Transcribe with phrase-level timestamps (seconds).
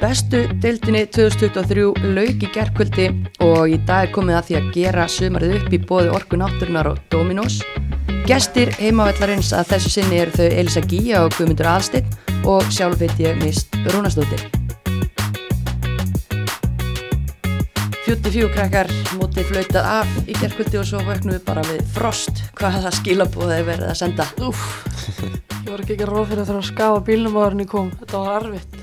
[0.00, 3.08] Bestu deildinni 2023 lauk í gerðkvöldi
[3.44, 6.88] og í dag er komið að því að gera sumarið upp í bóði Orku Náttúrunar
[6.88, 7.58] og Dominos.
[8.24, 13.20] Gestir heimavallarins að þessu sinni eru þau Elisa Gíja og Guðmundur Aðsteinn og sjálf heit
[13.20, 14.48] ég mist Rúnastóttir.
[18.08, 18.88] 44 krakkar
[19.20, 23.68] mótið flautað af í gerðkvöldi og svo vöknum við bara við frost hvaða skilabóð þeir
[23.68, 24.32] verið að senda.
[24.48, 24.64] Úf,
[25.60, 28.24] ég var ekki ekki ráð fyrir að þurfa að skafa bílnum á hvernig kom, þetta
[28.24, 28.79] var arfitt.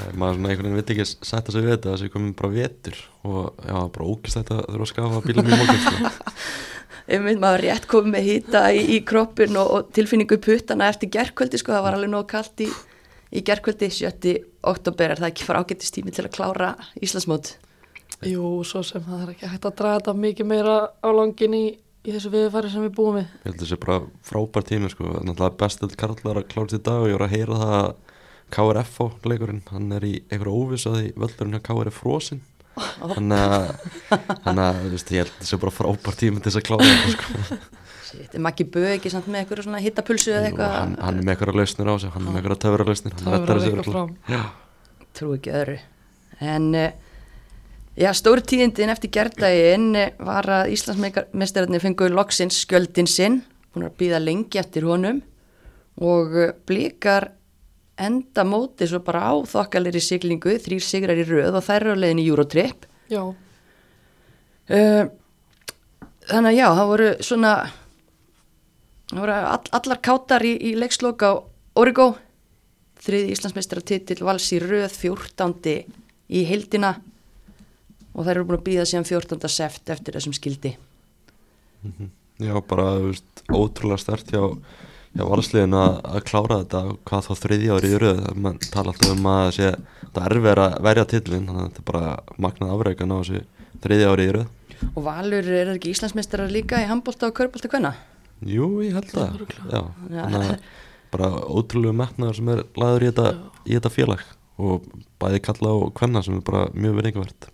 [0.00, 2.34] Nei, maður svona einhvern veginn vill ekki setja sig við þetta þess að ég komið
[2.40, 6.12] bara vetur og já, bara ógist þetta að þurfa að skafa bílum í mókinn sko.
[7.14, 11.60] einmitt maður rétt komið með hýta í, í kroppin og, og tilfinningu puttana eftir gerkvöldi
[11.60, 12.68] sko, það var alveg nóg kallt í,
[13.34, 14.36] í gerkvöldi 7.
[14.70, 17.56] oktober er það ekki fara ágættist tími til að klára Íslandsmót
[18.26, 21.64] Jú, svo sem það er ekki hægt að draga þetta mikið meira á langin í,
[22.04, 23.30] í þessu viðfæri sem við búum við.
[23.30, 23.98] Ég held að þetta sé bara
[24.28, 27.36] frábær tími sko, náttúrulega bestöld karlar að klára þetta í dag og ég voru að
[27.36, 27.86] heyra það
[28.50, 31.96] að KRF á leikurinn, hann er í einhverju óviss að því völdurinn að KR er
[31.96, 32.42] frosinn
[32.80, 37.14] þannig að, þú veist, ég held sé bara frábær tími til þess að klára þetta
[37.14, 37.68] sko.
[38.10, 40.72] Er makki bög ekki samt með eitthvað svona hittapulsu eða eitthvað?
[40.74, 43.36] hann, hann er með eitthvað lausnir á sig, hann er með eitthvað töfra lausnir Það
[43.36, 44.10] verður að vika fram.
[44.26, 44.40] Já,
[45.18, 45.76] trú ekki öðru.
[46.50, 46.88] En uh,
[48.00, 49.86] já, stóri tíðindin eftir gerðdægin
[50.26, 53.42] var að Íslandsmeistararnir fengu loksins skjöldin sinn.
[53.70, 55.22] Búin að býða lengi eftir honum.
[56.02, 57.30] Og uh, blikar
[58.00, 61.96] enda móti svo bara á þokkalir í siglingu, þrýr sigrar í röð og þær eru
[61.96, 65.04] á leiðin í Eurotrip Já, uh,
[66.30, 67.52] þannig að já, það voru svona
[69.10, 71.34] það voru all, allar kátar í, í leiksloka á
[71.80, 72.12] Origo
[73.00, 75.76] þriði Íslandsmeistara titill vals í röð 14.
[76.30, 76.94] í heildina
[78.10, 79.50] og þær eru búin að býða síðan 14.
[79.50, 80.74] seft eftir þessum skildi
[82.40, 84.42] já bara, þú veist, ótrúlega stert hjá,
[85.16, 89.10] hjá valsliðin að, að klára þetta, hvað þá þriðja árið í röð, mann tala alltaf
[89.14, 89.70] um að sé,
[90.14, 92.12] það er verið að verja titlin, þannig að þetta er bara
[92.46, 93.42] magnað afreikan á þessu
[93.84, 94.48] þriðja árið í röð.
[94.94, 97.94] og Valur er það ekki Íslandsmeistara líka í handbólta og körbólta hvenna?
[98.46, 99.80] Jú, ég held það, já,
[100.14, 100.22] Já.
[100.22, 100.68] þannig að
[101.10, 103.32] bara ótrúlega metnaður sem er laður í þetta,
[103.66, 104.22] í þetta félag
[104.60, 104.86] og
[105.20, 107.50] bæði kalla og hvenna sem er bara mjög verðingavert.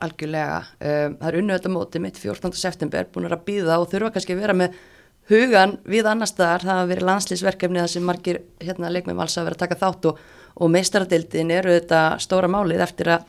[0.00, 2.54] Algjörlega, um, það er unnu þetta móti mitt 14.
[2.56, 4.78] september, búin að býða og þurfa kannski að vera með
[5.30, 9.48] hugan við annar staðar, það hafa verið landslýsverkefni það sem margir hérna, leikmið vals að
[9.48, 10.22] vera að taka þátt og,
[10.60, 13.26] og meistaradildin eru þetta stóra málið eftir að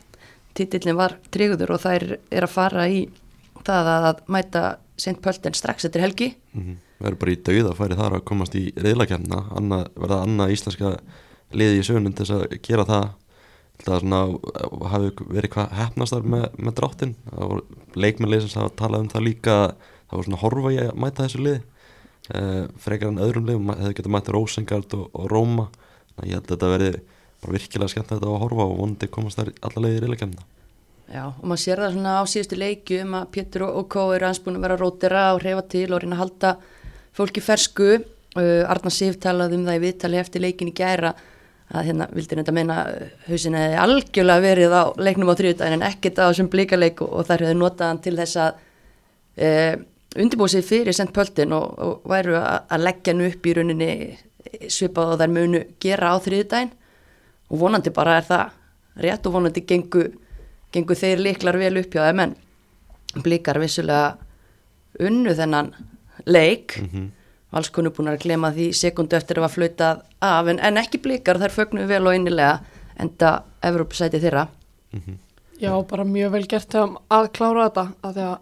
[0.58, 3.04] titillin var tryggður og þær er að fara í
[3.62, 4.64] það að, að mæta
[5.02, 5.18] St.
[5.24, 6.34] Pölten strax eftir helgi.
[6.54, 9.40] Mm Við erum bara í dauða færi þar að komast í reyðlakefna,
[9.98, 10.92] verða annað íslenska
[11.58, 13.08] liði í sögunum til þess að gera það?
[13.82, 14.20] Það svona,
[14.92, 19.26] hafi verið hvað hefnastar með, með dráttin það voru leikmennlið sem hafa talað um það
[19.26, 21.62] líka það voru svona horfa í að mæta þessu liði
[22.38, 26.40] eh, frekar en öðrum liðum hefði getið mæta Rósengard og, og Róma þannig að ég
[26.40, 26.94] held að þetta verði
[27.42, 30.50] bara virkilega skemmt þetta að horfa og vonandi komast þær alla leiði í reyðlakefna
[31.12, 34.40] Já, og maður sér það svona á síðustu leikjum að Pétur og Kó eru hans
[34.40, 36.52] búin að vera að rótera og reyfa til og reyna að halda
[37.18, 37.90] fólki fersku.
[38.31, 41.12] Uh, Arna Sif talaði um það í viðtali eftir leikin í gæra
[41.72, 45.84] að hérna vildi reynda meina uh, hausin hefði algjörlega verið á leiknum á þrjúdægin en
[45.90, 48.62] ekkert á þessum blíkaleik og, þær hefði notað hann til þess að
[49.36, 49.75] uh,
[50.16, 53.92] undirbúið sig fyrir sent pöldin og, og væru að, leggja hann upp í rauninni
[54.68, 56.74] svipað og þær munu gera á þrjúdægin
[57.52, 58.58] og vonandi bara er það
[59.06, 60.10] rétt og vonandi gengu
[60.72, 62.36] gengur þeir líklar vel upp hjá þeim en
[63.24, 64.18] blikar vissulega
[65.00, 65.74] unnu þennan
[66.26, 66.78] leik.
[66.80, 67.10] Mm -hmm.
[67.52, 71.38] valskonu búin að glema því sekundu eftir að var flautað af en, en ekki blikar
[71.40, 72.60] þær fögnu vel og innilega
[73.00, 74.48] enda Evrópusæti þeirra.
[75.60, 78.38] Já, bara mjög vel gert að klára þetta, að því að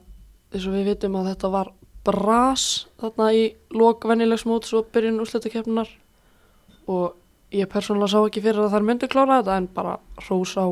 [0.53, 1.71] eins og við vitum að þetta var
[2.05, 2.65] bras
[3.01, 5.89] þarna í lok venjulegsmóts og byrjun úrslutakefnunar
[6.89, 7.17] og
[7.53, 10.65] ég persónulega sá ekki fyrir að þær myndi klára þetta en bara hrós á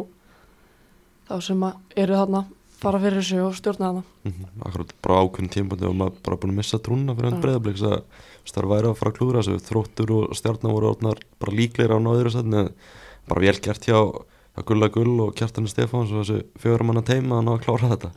[1.27, 2.43] þá sem að eru þarna
[2.77, 4.65] fara fyrir sig og stjórna þarna mm -hmm.
[4.65, 7.43] Akkurat bara ákveðin tímpandi og maður bara búin að missa trúna fyrir hann Já.
[7.43, 8.03] breyðabliks að
[8.45, 11.99] það væri að fara að klúra þessu þróttur og stjarnar voru orðnar bara líklegir á
[11.99, 12.73] náður en
[13.27, 13.99] bara vel gert hjá,
[14.55, 17.89] hjá Gulla Gull og Kjartan Stefáns og þessu fjögur manna teima að ná að klára
[17.93, 18.11] þetta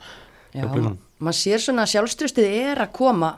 [0.56, 3.30] Já, maður sér svona að sjálfströstið er að koma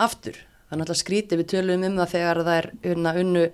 [0.00, 0.36] aftur.
[0.68, 3.44] Er náttúrulega skrítið við tölum um það þegar það er unna, unnu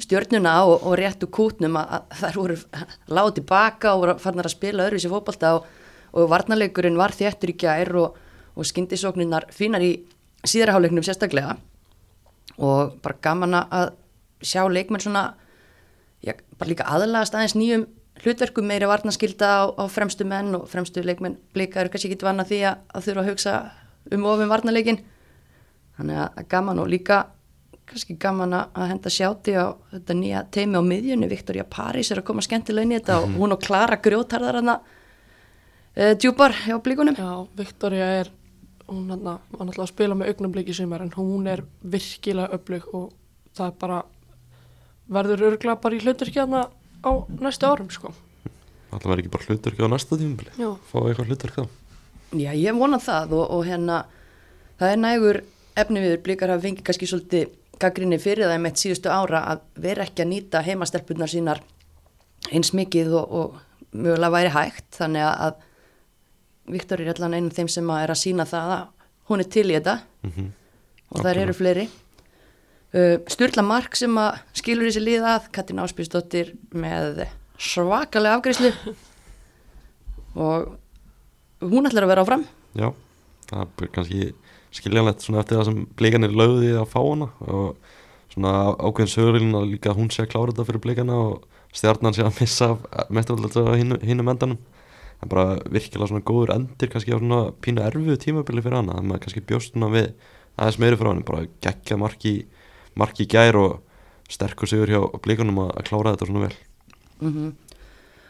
[0.00, 2.56] stjörnuna og, og réttu kútnum að, að þær voru
[3.18, 5.68] lág tilbaka og voru farnar að spila öðruvísi fótbolta og,
[6.16, 8.16] og varnarleikurinn var þéttur í gær og,
[8.56, 9.92] og skyndisóknirnar fínar í
[10.44, 11.58] síðarháleiknum sérstaklega.
[12.64, 13.92] Og bara gaman að
[14.44, 15.28] sjá leikmenn svona
[16.24, 17.86] já, bara líka aðlagast aðeins nýjum
[18.22, 22.46] hlutverkum meiri varnaskilda á, á fremstu menn og fremstu leikmenn blika eru kannski ekki vanna
[22.46, 23.54] því að, að þurfa að hugsa
[24.14, 25.00] um ofin varnarleikin
[25.98, 27.24] þannig að, að gaman og líka
[27.84, 31.28] kannski gaman að henda sjáti á þetta nýja teimi á miðjunni.
[31.28, 34.78] Viktoria París er að koma skemmtilega inn í þetta og hún og Klara grjótarðar hana
[34.80, 38.30] uh, djúpar hjá blíkunum Já, Viktoria er,
[38.88, 42.88] hún hann var náttúrulega að spila með augnablik í sumar en hún er virkilega öflug
[42.96, 43.12] og
[43.54, 44.00] það er bara,
[45.18, 46.56] verður örgla bara í hluturki hann
[47.04, 48.12] á næstu árum sko.
[48.90, 51.68] alltaf verður ekki bara hluturki á næsta tímubili Já, fá eitthvað hluturki þá?
[52.34, 53.98] Já, ég vona það og, og hérna
[54.80, 55.40] það er nægur
[55.76, 57.52] efni við blíkar hafa fengið kannski svolítið
[57.82, 61.62] gaggrinni fyrir það með síðustu ára að vera ekki að nýta heimastelpunar sínar
[62.54, 64.90] eins mikið og, og mögulega væri hægt.
[64.94, 68.74] Þannig að, að Viktor er allan einu af þeim sem að er að sína það
[68.76, 68.84] að
[69.30, 69.96] hún er til í þetta.
[70.22, 70.52] Mm
[71.14, 71.84] og þær eru fleiri
[73.30, 77.24] Sturla Mark sem að skilur þessi lið að Katrin Áspísdóttir með
[77.58, 78.70] svakalega afgreyslu
[80.38, 80.76] og
[81.64, 82.44] hún ætlar að vera áfram.
[82.78, 82.92] Já,
[83.50, 84.30] það er kannski
[84.74, 87.76] skiljanlegt svona eftir það sem blikanir lögði að fá hana og
[88.34, 91.44] svona ákveðin sögurinn að líka hún sé að klára þetta fyrir blikana og
[91.74, 92.70] stjarnan sé að missa
[93.74, 98.64] hinu mendanum það er bara virkilega svona góður endir kannski á svona pínu erfiðu tímabili
[98.64, 100.10] fyrir hana það maður kannski bjóst svona við
[100.58, 102.34] aðeins meiri fyrir hann bara geggja marki,
[103.00, 103.76] marki gær og
[104.30, 106.56] sterkur sigur hjá blikanum að, klára þetta svona vel.
[107.20, 107.52] Mm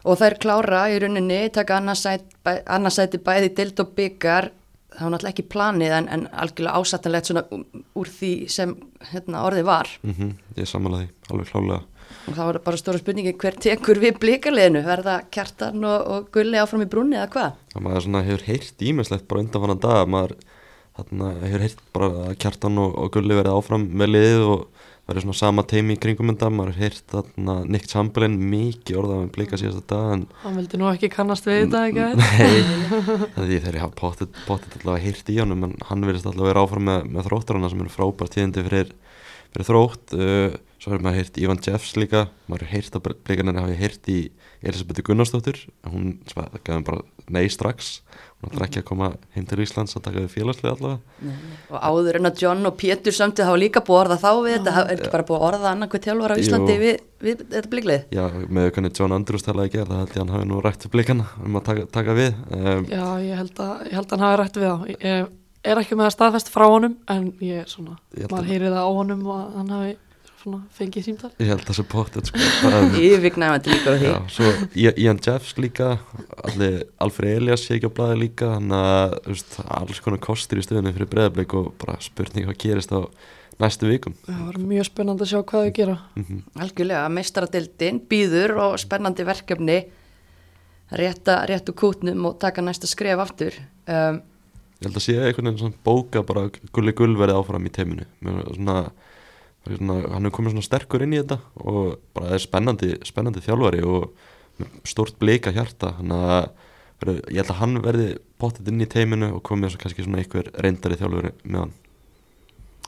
[0.04, 4.50] og þær klára í rauninni taka annarsæti bæði dild og byggar
[4.94, 7.44] það var náttúrulega ekki planið en, en algjörlega ásattanlegt svona
[7.96, 8.74] úr því sem
[9.10, 9.88] hérna, orðið var.
[10.04, 11.80] Mm Ég samanlega því, alveg klálega
[12.24, 16.60] og það var bara stóra spurningi hver tekur við blikarliðinu verða kjartan og, og gulli
[16.60, 17.58] áfram í brunni eða hvað?
[17.74, 20.36] Það maður svona hefur heyrt ímestlegt bara undan fannan dag maður
[20.98, 24.66] þarna, hefur heyrt bara að kjartan og, og gulli verið áfram með liðið og
[25.04, 26.50] verið svona sama teimi í kringum þetta.
[26.54, 30.80] Maður hefur heyrt þarna Nick Chamberlain mikið orðað með blika síðast dag en hann vildi
[30.80, 32.60] nú ekki kannast við þetta ekki að Nei,
[33.34, 34.12] það er því þegar ég hafa
[34.46, 37.84] pottet allavega heyrt í honum en hann verðist allavega vera áfram með, með þróttarana sem
[37.84, 38.94] eru frábært tíðindi fyrir,
[39.52, 40.16] fyrir þrótt.
[40.16, 44.08] Uh, svo hefur maður heyrt Ivan Jeffs líka maður hefur heyrt að blikarnir hafi heyrt
[44.12, 44.18] í
[44.64, 47.02] Elisabethu Gunnarsdóttir hún gaf hann bara
[47.32, 48.02] nei strax.
[48.44, 51.36] Hún ætlar ekki að koma heim til Íslands að taka við félagslega allavega.
[51.72, 54.56] Og áður en að John og Pétur samtið hafa líka búið að orða þá við
[54.58, 57.72] þetta, er ekki bara búið að orða annað hvað þjálfur á Íslandi við, við þetta
[57.72, 58.24] bliklið Já,
[58.58, 60.92] með hvernig John Andrews talaði ekki það held ég að hann hafi nú rætt við
[60.98, 62.36] blikana um að taka, taka við.
[62.52, 64.76] Um, Já, ég held að, ég held að hann hafi rætt við á.
[64.92, 65.32] Ég
[65.72, 68.84] er ekki með að staðfest frá honum en ég svona, Ég maður að- heyri það
[68.84, 69.94] á honum og hann hafi
[70.78, 71.30] fengið símtal.
[71.40, 72.40] Ég held það sem pottet sko,
[73.06, 75.88] yfirvignæfandi líka á því Já, svo I- Ian Jeffs líka
[76.44, 80.66] allir, Alfred Elias sé ekki á blaði líka þannig að veist, alls konar kostir í
[80.66, 83.00] stöðunni fyrir breðablik og bara spurning hvað gerist á
[83.62, 84.14] næstu vikum.
[84.26, 85.96] Það var mjög spennandi að sjá hvað þau gera.
[86.18, 89.78] Mm algjörlega, meistaradildin býður og spennandi verkefni.
[90.94, 93.54] Rétta, réttu kútnum og taka næsta skref aftur.
[93.88, 94.20] Um,
[94.82, 96.42] Ég held að sé einhvern veginn bóka bara
[96.74, 98.04] gulli gull verið áfram í teiminu.
[98.26, 98.74] Er svona,
[99.68, 103.44] svona, hann er komið svona sterkur inn í þetta og bara það er spennandi, spennandi
[103.44, 104.10] þjálfari og
[104.60, 105.94] með stórt bleika hjarta.
[105.98, 110.06] Þannig að ég held að hann verði pottet inn í teiminu og komið svo kannski
[110.06, 111.74] svona einhver reyndari þjálfari með hann.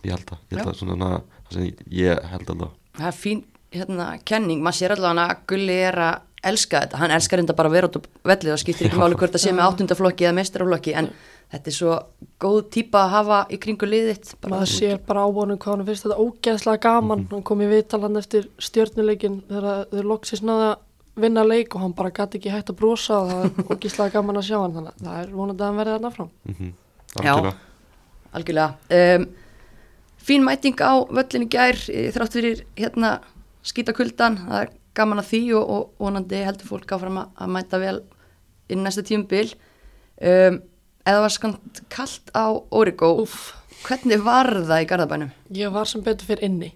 [0.07, 0.73] Ég held að, ég held Já.
[0.73, 1.11] að svona
[1.91, 3.43] ég held að það er fín
[3.75, 7.71] hérna, kenning, maður sér allavega að Gulli er að elska þetta, hann elskar þetta bara
[7.71, 8.01] að vera út á
[8.31, 9.03] vellið og skiptir ekki Já.
[9.03, 11.09] máli hvort það sé með áttundaflokki eða meistaraflokki en
[11.53, 11.95] þetta er svo
[12.43, 15.87] góð típa að hafa í kringu liðitt bara maður sér bara á honum hvað hann
[15.87, 17.25] finnst þetta ógeðslega gaman.
[17.31, 21.97] Hann kom í viðtalan eftir stjörnuleikin þegar þau loksist náða að vinna leik og hann
[21.97, 24.77] bara gæti ekki hægt að brosa og það er ógeðslega gaman að sjá hann.
[24.77, 26.73] Þannig að það er vonandi að hann verði þarna fram mm -hmm,
[27.25, 27.55] Já.
[28.33, 28.75] algjörlega.
[28.99, 29.29] Um,
[30.27, 33.21] fín mæting á völlin í gær eh, þrátt fyrir hérna
[33.67, 37.99] skítakuldan það er gaman að því og, og vonandi heldur fólk áfram að, mæta vel
[38.73, 39.53] inn næsta tímubil
[40.21, 40.59] um,
[41.07, 43.53] eða var skant kallt á Origo Úff.
[43.87, 45.31] hvernig var það í Garðabænum?
[45.55, 46.73] ég var sem betur fyrir inni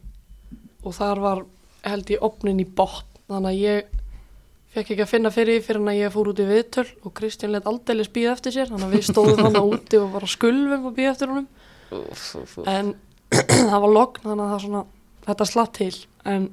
[0.85, 1.43] og þar var
[1.85, 3.97] held ég opnin í botn þannig að ég
[4.71, 7.53] fekk ekki að finna fyrir því fyrir að ég fór út í viðtöl og Kristján
[7.57, 10.87] let aldeilis býða eftir sér þannig að við stóðum hann úti og var að skulfum
[10.91, 11.49] og býða eftir honum
[11.91, 12.69] Úf, úf, úf.
[12.71, 12.93] en
[13.71, 14.83] það var logn þannig að það svona
[15.27, 15.97] þetta slatt til
[16.31, 16.47] en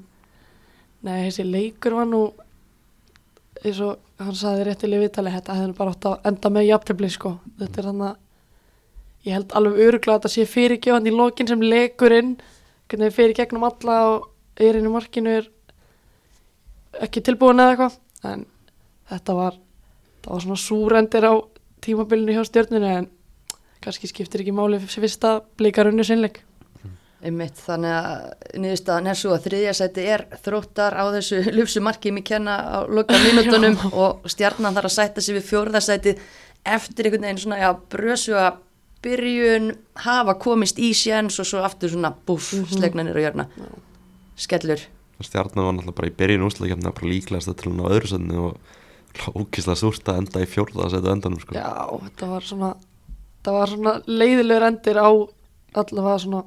[1.06, 2.22] nei, þessi leikur var nú
[3.72, 7.34] eins og hann saði réttilega viðtali þetta hefði bara átt að enda með jafntefli sko,
[7.60, 11.64] þetta er þannig að ég held alveg öruglega að þetta sé fyrirgefandi í lokin sem
[11.64, 12.34] leikurinn
[12.88, 15.50] fyrir gegnum alla og er inn í markinu er
[17.04, 17.98] ekki tilbúin eða eitthvað.
[18.26, 18.46] En
[19.12, 19.58] þetta var
[20.28, 21.34] var svona súrendir á
[21.84, 23.08] tímabilinu hjá stjörnunu en
[23.84, 26.42] kannski skiptir ekki máli fyrst að blika runnu sinnleik
[27.26, 32.12] Einmitt, þannig að niðurstaðan er svo að þriðja sæti er þróttar á þessu lufsu marki
[32.14, 36.14] mér kenna á loka mínutunum og stjarnan þarf að sætta sig við fjórða sæti
[36.68, 38.60] eftir einhvern veginn svona já, brösu að
[39.02, 39.72] byrjun
[40.04, 42.78] hafa komist í séns og svo aftur svona búf, mm Mhm.
[42.78, 43.48] slegna nýra hjörna
[44.38, 44.82] skellur
[45.22, 48.58] Stjarnan var náttúrulega bara í byrjun úsleikefna bara líklegast til hún á öðru setni og
[49.34, 51.56] ókíslega súrt að enda í fjórða að setja endanum sko.
[51.58, 51.74] Já,
[52.06, 55.10] þetta var svona þetta var svona leiðilegur endir á
[55.74, 56.44] allavega svona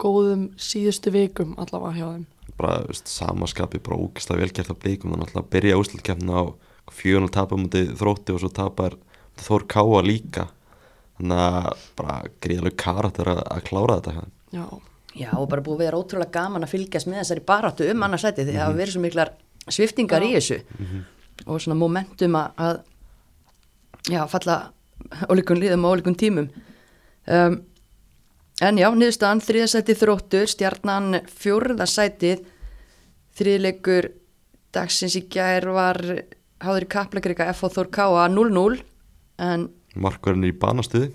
[0.00, 2.26] góðum síðustu vikum allavega hjá þeim.
[2.58, 6.44] Bara veist, samaskapi, bara ókíslega velgert af blikum þannig að byrja úsleikefna á
[6.92, 8.98] fjögun og tapa múti þrótti og svo tapar
[9.42, 10.46] Þór Káa líka.
[11.16, 14.34] Þannig að bara gríðalega karakter að, að klára þetta hjá þeim.
[14.52, 14.66] Já,
[15.12, 18.46] Já, og bara búið að vera ótrúlega gaman að fylgjast með þessari baráttu um annarsæti
[18.46, 19.32] því að það hafa verið svo miklar
[19.68, 20.58] sviftingar í þessu.
[21.44, 22.78] Og svona momentum að, að
[24.14, 24.56] já, falla
[25.28, 26.48] ólíkun liðum og ólíkun tímum.
[27.28, 27.58] Um,
[28.62, 32.44] en já, niðurstaðan þriðasæti þróttur, stjarnan fjórðasætið
[33.38, 34.10] þriðleikur
[34.72, 36.00] dagsins í gær var
[36.62, 37.70] háður í kaplagrika F.O.
[37.72, 38.82] Þór Káa 0-0
[39.42, 41.08] en markverðin er í banastuði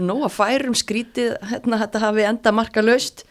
[0.00, 3.26] nóg að færum skrítið hérna þetta hafi enda marka laust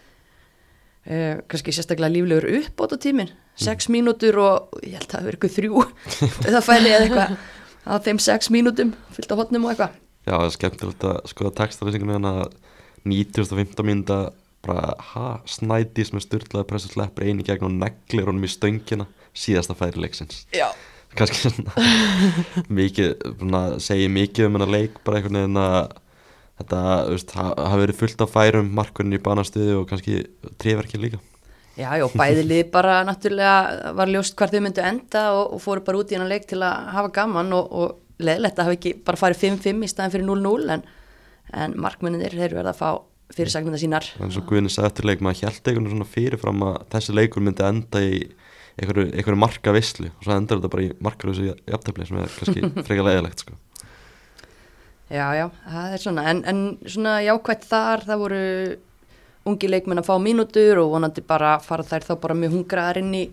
[1.07, 5.39] uh, kannski sérstaklega líflegur uppbót á tímin, sex mínútur og ég held að það verið
[5.39, 5.85] eitthvað þrjú.
[6.53, 7.35] Það fæli eða eitthvað.
[7.83, 9.97] Á þeim sex mínútum, fyllt á hotnum og eitthvað.
[10.23, 12.43] Já, það er skemmtilegt að skoða textalæsinguna en að
[13.09, 14.17] 9015 mínúta
[14.63, 19.75] bara, ha, snædís með styrlaði pressu sleppur eini gegn og neglir honum í stöngina síðasta
[19.75, 20.45] færi leiksins.
[20.55, 20.69] Já,
[21.17, 21.73] kannski svona
[22.79, 23.11] mikið,
[23.83, 25.81] segi mikið um hennar leik bara einhvern veginn að
[26.61, 26.79] þetta,
[27.09, 30.19] þú veist, ha- hafi verið fullt af færum markurinn í banastuði og kannski
[30.61, 31.19] tríverkin líka.
[31.73, 35.81] Já, já, bæði lið bara náttúrulega var ljóst hvar þau myndu enda og, og fóru
[35.83, 38.91] bara út í hennar leik til að hafa gaman og, og leðilegt að hafa ekki
[39.07, 40.83] bara farið 5-5 í staðin fyrir 0-0 en,
[41.53, 42.89] en markmenninir þeir verið að fá
[43.33, 44.07] fyrirsagnina sínar.
[44.21, 47.65] En svo Guðni sagði eftir leik maður held einhvern svona fyrirfram að þessi leikur myndi
[47.65, 48.23] enda í
[48.79, 52.71] einhverju, einhverju marka vislu og svo endur þetta bara í markalösu jafntefli sem er kannski
[52.87, 53.57] frekar leiðilegt sko.
[55.13, 58.43] Já, já, það er svona, en, en svona jákvætt þar, það voru
[59.51, 63.11] ungi leikmenn að fá mínútur og vonandi bara fara þær þá bara mjög hungraðar inn
[63.19, 63.23] í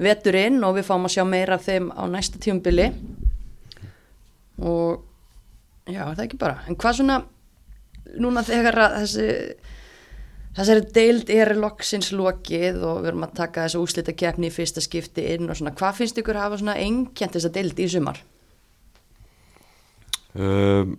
[0.00, 2.90] veturinn og við fáum að sjá meira af þeim á næsta tíumbili
[4.60, 5.00] og
[5.88, 7.18] já, það er ekki bara, en hvað svona
[8.18, 9.28] núna þegar að þessi
[10.56, 14.82] þessari deild er loksins lokið og við erum að taka þessu úslita keppni í fyrsta
[14.82, 18.20] skipti inn og svona, hvað finnst ykkur að hafa svona einkjent þessa deild í sumar?
[20.34, 20.96] um,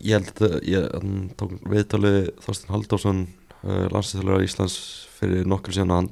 [0.00, 3.22] ég held að ég hann tók viðtalið Þorstein Halldórsson
[3.64, 4.78] uh, landslýþjólar Íslands
[5.16, 6.10] fyrir nokkur síðan og hann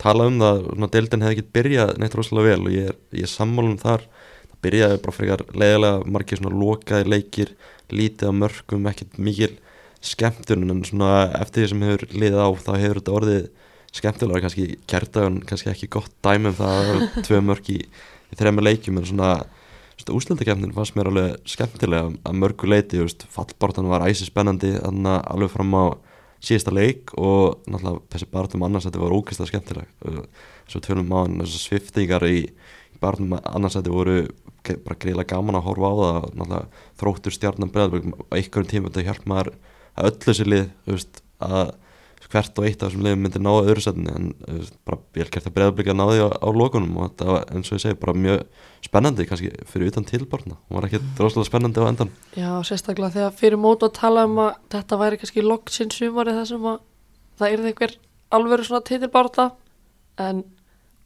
[0.00, 3.32] talaði um það svona deildin hefði ekki byrjað neitt rosalega vel og ég er, er
[3.32, 7.54] sammálum þar það byrjaði bara frekar leiðilega margir svona lokaði leikir
[7.88, 9.54] lítið á mörgum, ekkert mikil
[10.04, 13.46] skemmtun en svona eftir því sem hefur liðið á þá hefur þetta orðið
[13.98, 17.78] skemmtilega kannski kærtagun, kannski ekki gott dæmi um það að það eru tvö mörg í,
[18.28, 19.32] í þrema leikjum en svona
[20.08, 25.10] úslandakefnin fannst mér alveg skemmtilega að mörgu leiti, þú veist, fallbartan var æsi spennandi, þannig
[25.12, 25.84] að alveg fram á
[26.38, 29.88] síðasta leik og náttúrulega þessi barndum annars þetta var ógeðslega skemmtileg.
[30.06, 30.20] Uh,
[30.70, 34.20] svo tölum hann þessar sviftingar í, í barndum annars þetta voru
[34.68, 38.92] bara greiðlega gaman að horfa á það og náttúrulega þróttur stjarnan breðalberg á einhverjum tíma
[38.92, 39.52] þetta hjálp maður
[39.98, 41.76] að öllu sér lið veist, að
[42.28, 45.54] hvert og eitt af þessum liðum myndi ná öðru setni en veist, bara velkert að
[45.56, 48.14] breðalberg að ná því á, á lokunum og þetta var eins og ég segi bara
[48.26, 48.42] mjög
[48.84, 53.38] spennandi kannski fyrir utan tilbarna hún var ekki rosalega spennandi á endan Já, sérstaklega þegar
[53.40, 56.78] fyrir mót að tala um að þetta væri kannski loksinn sumari þar sem að
[57.40, 57.96] það er einhver
[58.38, 59.50] alvöru svona titilbárta
[60.20, 60.44] en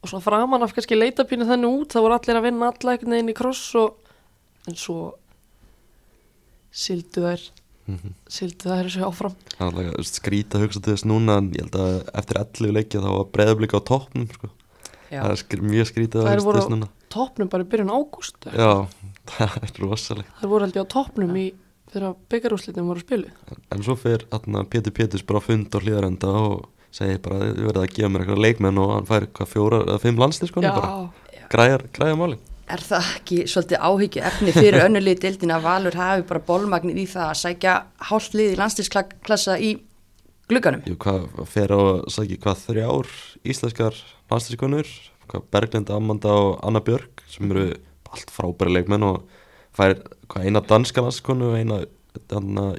[0.02, 3.30] og svona framan af kannski leitapínu þannig út það voru allir að vinna einhvern veginn
[3.30, 4.00] í kross og
[4.66, 5.12] en svo
[6.74, 7.44] sildu þær
[7.86, 9.34] þær þessu áfram.
[9.56, 12.74] Það er alveg skrítið að hugsa til þess núna en ég held að eftir 11
[12.78, 14.50] leikja þá var breðablika á toppnum sko.
[15.12, 16.88] Já, það er skr mjög skrítið að Þær hugsa til voru- þess núna.
[17.12, 18.70] toppnum bara í byrjun ágúst já,
[19.28, 19.56] það?
[19.66, 21.46] er rosalega þær voru held ég á toppnum í
[21.92, 25.78] þegar byggarúslitin voru að spilu en svo fer atna, Pétur Péturs bara á fund á
[25.84, 26.62] hlýðarenda og
[26.92, 30.00] segir bara þið verðið að gefa mér eitthvað leikmenn og hann fær hvað fjóra eða
[30.00, 30.94] fimm landslið bara.
[31.52, 32.38] Græjar, græjar máli
[32.70, 37.06] er það ekki svolítið áhyggju efni fyrir önnulegi deildin að Valur hafi bara bólmagnir í
[37.10, 37.76] það að sækja
[38.10, 39.72] hálft lið í landslisklassa í
[40.50, 40.84] glugganum?
[40.88, 43.14] Jú, hvað fer á að sagði hvað þrjár
[43.52, 44.02] íslenskar
[44.32, 44.90] landslískonur
[45.30, 47.70] hvað Berglind, Amanda og Anna Björk sem eru
[48.12, 49.22] allt frábæri leikmenn og
[49.76, 49.96] fær
[50.28, 51.80] hvað eina danska landslíkonu og eina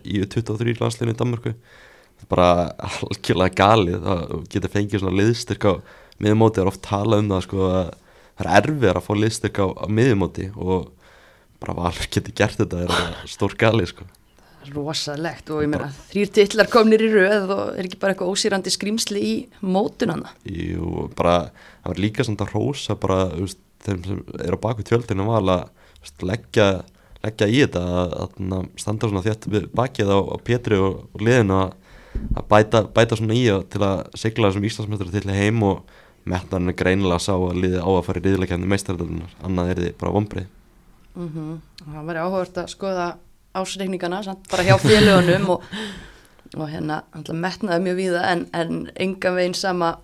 [0.05, 2.49] í 23 landslíðinu í Danmarku það er bara
[2.87, 5.73] algjörlega galið það getur fengið svona liðstyrk á
[6.21, 7.91] miðumóti, það er oft talað um það sko að
[8.37, 10.91] það er erfiðar að fá liðstyrk á, á miðumóti og
[11.63, 14.07] bara valur getur gert þetta er bara stór galið sko.
[14.71, 18.71] Rosalegt og ég meina þrýr titlar komnir í röð og er ekki bara eitthvað ósýrandi
[18.71, 21.49] skrýmsli í mótunana Jú, bara,
[21.83, 25.43] það var líka svona að rósa bara, veist, þeim sem eru á baku tjöldinu val
[25.51, 25.65] að
[26.23, 26.67] leggja,
[27.25, 31.59] leggja í þetta að, að, standa svona þétt bakið á, á Pétri og, og liðinu
[31.59, 31.75] að,
[32.47, 35.83] bæta, bæta svona í til að sigla þessum Íslandsmjöstur til heim og
[36.29, 39.95] metnaðurinn er greinilega sá að liði á að fara í riðleikandi meistaröldunar annað er þið
[40.01, 40.49] bara vombrið
[41.13, 43.07] mm það væri áhugavert að skoða
[43.53, 45.65] ásreikningana samt bara hjá félagunum og,
[46.57, 49.97] og hérna alltaf metnaði mjög víða en, en enga veginn sama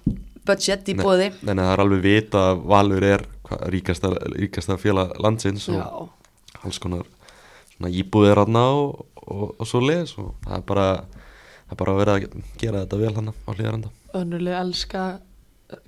[0.45, 1.03] budget í Nei.
[1.03, 3.25] bóði Þannig að það er alveg vita að Valur er
[3.73, 5.87] ríkasta, ríkasta félag landsins og Já,
[6.65, 7.07] alls konar
[7.73, 11.95] svona íbúðir aðna og, og, og svo leis og það er bara það er bara
[11.95, 12.27] að vera að
[12.61, 15.07] gera þetta vel hann á hlýðaranda önnuleg elska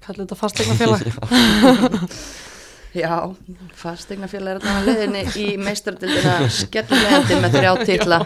[0.01, 0.75] kallið þetta fastegna
[2.91, 3.31] Já,
[3.81, 8.19] fastegnafélag er þarna leiðinni í meistardildina skelllegandi með þrjá titla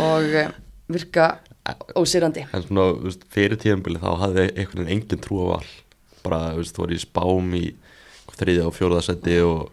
[0.00, 0.50] og eh,
[0.90, 1.28] virka
[1.94, 2.48] ósýrandi.
[2.50, 5.70] en svona þú veist, fyrir tíðanbili þá hafði einhvern veginn engin trú á val.
[6.24, 7.64] Bara þú veist, voru í spám í
[8.34, 9.70] þriðja og fjóruða seti og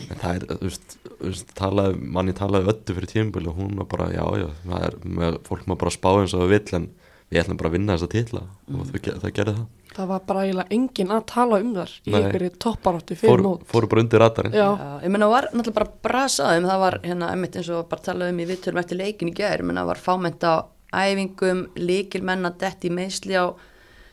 [0.00, 3.90] en það er, þú veist, þú talaði, manni talaði öllu fyrir tíðanbili og hún var
[3.94, 6.90] bara, já, já, það er, með, fólk má bara spá eins og það vill en
[7.30, 8.48] við ætlum bara að vinna þessa titla.
[8.74, 9.68] Og það, það gerði það
[10.00, 12.18] Það var bara eiginlega enginn að tala um þar í Nei.
[12.20, 14.24] einhverju topparáttu fyrir mót fóru bara undir
[14.56, 14.68] Já,
[15.04, 18.34] ég menna það var náttúrulega bara brasaðum, það var hérna einmitt eins og bara talaði
[18.34, 20.54] um í viðtölum eftir leikin í gerð, ég menna það var fámennt á
[20.90, 23.46] æfingum, líkilmenn að detti meðsli á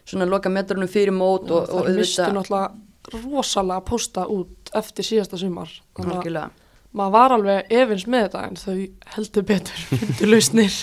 [0.08, 5.08] svona loka metrunum fyrir mót og, og það mistu náttúrulega rosalega að posta út eftir
[5.08, 5.72] síðasta sumar.
[5.96, 6.52] Þannig að
[6.96, 8.76] maður var alveg efins með þetta en þau
[9.16, 10.78] heldur betur fundu lausnir.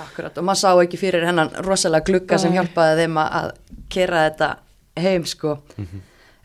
[0.00, 4.24] Akkurat og maður sá ekki fyrir hennan rosalega glugga sem hjálpaði þeim að, að kera
[4.28, 4.50] þetta
[5.00, 5.56] heim sko.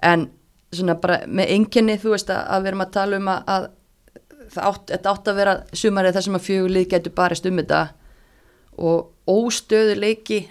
[0.03, 0.29] En
[0.75, 3.67] svona bara með enginni þú veist að, að við erum að tala um að, að
[4.55, 7.83] það átt, átt að vera sumarið þar sem að fjögulið getur barist um þetta.
[8.75, 10.41] Og óstöðu leiki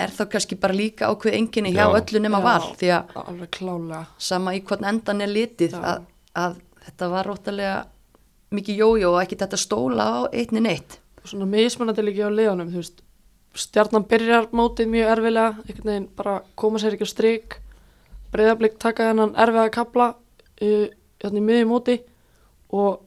[0.00, 1.94] er þá kannski bara líka ákveð enginni hjá Já.
[1.98, 3.14] öllu nema val því að
[4.18, 6.04] sama í hvern endan er litið að,
[6.36, 7.74] að þetta var róttalega
[8.54, 10.98] mikið jójó og ekki þetta stóla á einni neitt.
[11.22, 13.02] Og svona mismunandi líka á liðanum þú veist,
[13.54, 17.58] stjarnan byrjar mótið mjög erfilega, einhvern veginn bara koma sér ekki á strik
[18.30, 20.86] breyðablík taka hennan erfiða kapla uh,
[21.22, 21.98] hérna í miðjum móti
[22.70, 23.02] og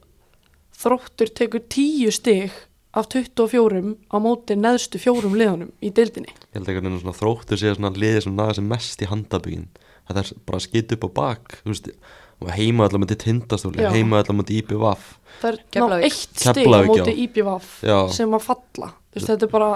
[0.76, 2.52] þróttur tekur tíu stig
[2.94, 3.80] af 24
[4.12, 6.30] á móti neðstu fjórum liðanum í deildinni.
[6.52, 9.70] Ég held ekki að svona þróttur sé svona liðið sem naga sem mest í handabyggin
[10.04, 13.86] Það er bara að skita upp á bak þú veist, og heima allar mútið tindastóli
[13.94, 15.08] heima allar mútið IPVaf
[15.40, 16.04] það er ná Keflavík.
[16.04, 17.18] eitt stig á Keflavík, móti já.
[17.24, 17.72] IPVaf
[18.14, 18.88] sem að falla.
[19.14, 19.72] Þú veist, þetta er bara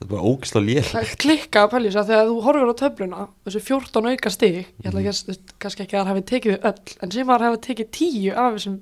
[0.00, 2.80] Þetta er bara ógislega lél Það klikka að pælja þess að þegar þú horfur á
[2.80, 6.94] töfluna þessu 14 auka stig ég ætla veist, kannski ekki að það hafi tekið öll
[7.04, 8.78] en sem að það hafi tekið 10 af þessum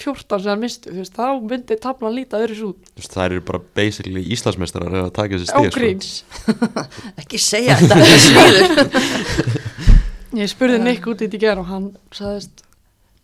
[0.00, 2.88] 14 sem það mistu þú veist, þá myndi tablan líta öðru út.
[2.88, 6.54] Þú veist, Það eru bara basically Íslandsmeistarar að taka þessi á stig sko.
[7.20, 9.68] ekki segja þetta það er svíður
[10.38, 12.62] ég spurði Nick út í þetta í ger og hann sagðist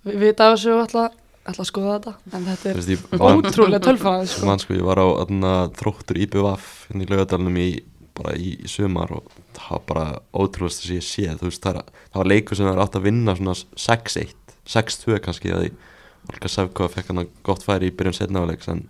[0.07, 1.05] við vita af þessu og ætla,
[1.47, 4.47] ætla að skoða þetta en þetta er ég var- ótrúlega tölfræði sko.
[4.47, 7.69] Man sko, ég var á aðna, þróttur IPVaf hérna í laugadalunum í,
[8.17, 11.77] bara í, í sumar og það var bara ótrúlega sem ég séð, þú veist, það,
[11.83, 14.35] er, það var leikur sem það er átt að vinna svona 6-1
[14.67, 15.73] 6-2 kannski, að því
[16.27, 18.81] Olga Sæfkóða fekk hann gott færi í byrjun setnáleiks en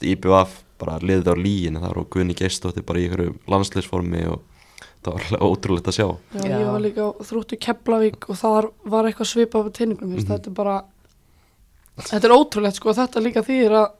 [0.00, 4.40] IPVaf bara liðið á líin, það var Guðni Geistóttir bara í einhverju landsliðsformi og
[5.02, 6.58] það var ótrúlegt að sjá Já, Já.
[6.60, 10.26] ég var líka á þrúttu Keflavík og það var eitthvað svipað á tinningum mm Mhm.
[10.30, 10.76] þetta er bara
[11.98, 13.90] þetta er ótrúlegt sko þetta líka þýðir að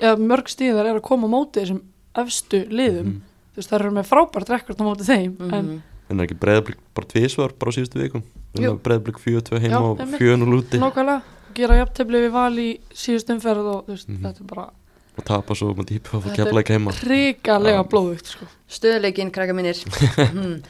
[0.00, 1.82] eða mörg stíðar er að koma á móti þessum
[2.14, 3.20] efstu liðum Mhm.
[3.54, 5.82] þú veist það eru með frábært rekord á móti þeim en Mhm.
[6.10, 8.22] en er ekki breyðablík bara tvísvar bara á síðustu vikum
[8.54, 8.78] Jú.
[8.80, 10.20] breyðablík 4-2 heima og einmitt.
[10.20, 11.22] 4-0 úti nákvæmlega
[11.54, 14.22] gera jafntefli við val í síðust umferð og þú veist, Mhm.
[14.22, 14.70] þetta er bara
[15.18, 17.88] og tapa svo með IPVaf og Þetta er- kefla ekki heima hrikalega Já.
[17.92, 18.46] blóðugt sko.
[18.70, 19.76] stöðuleikin, krakka mínir
[20.32, 20.62] hmm.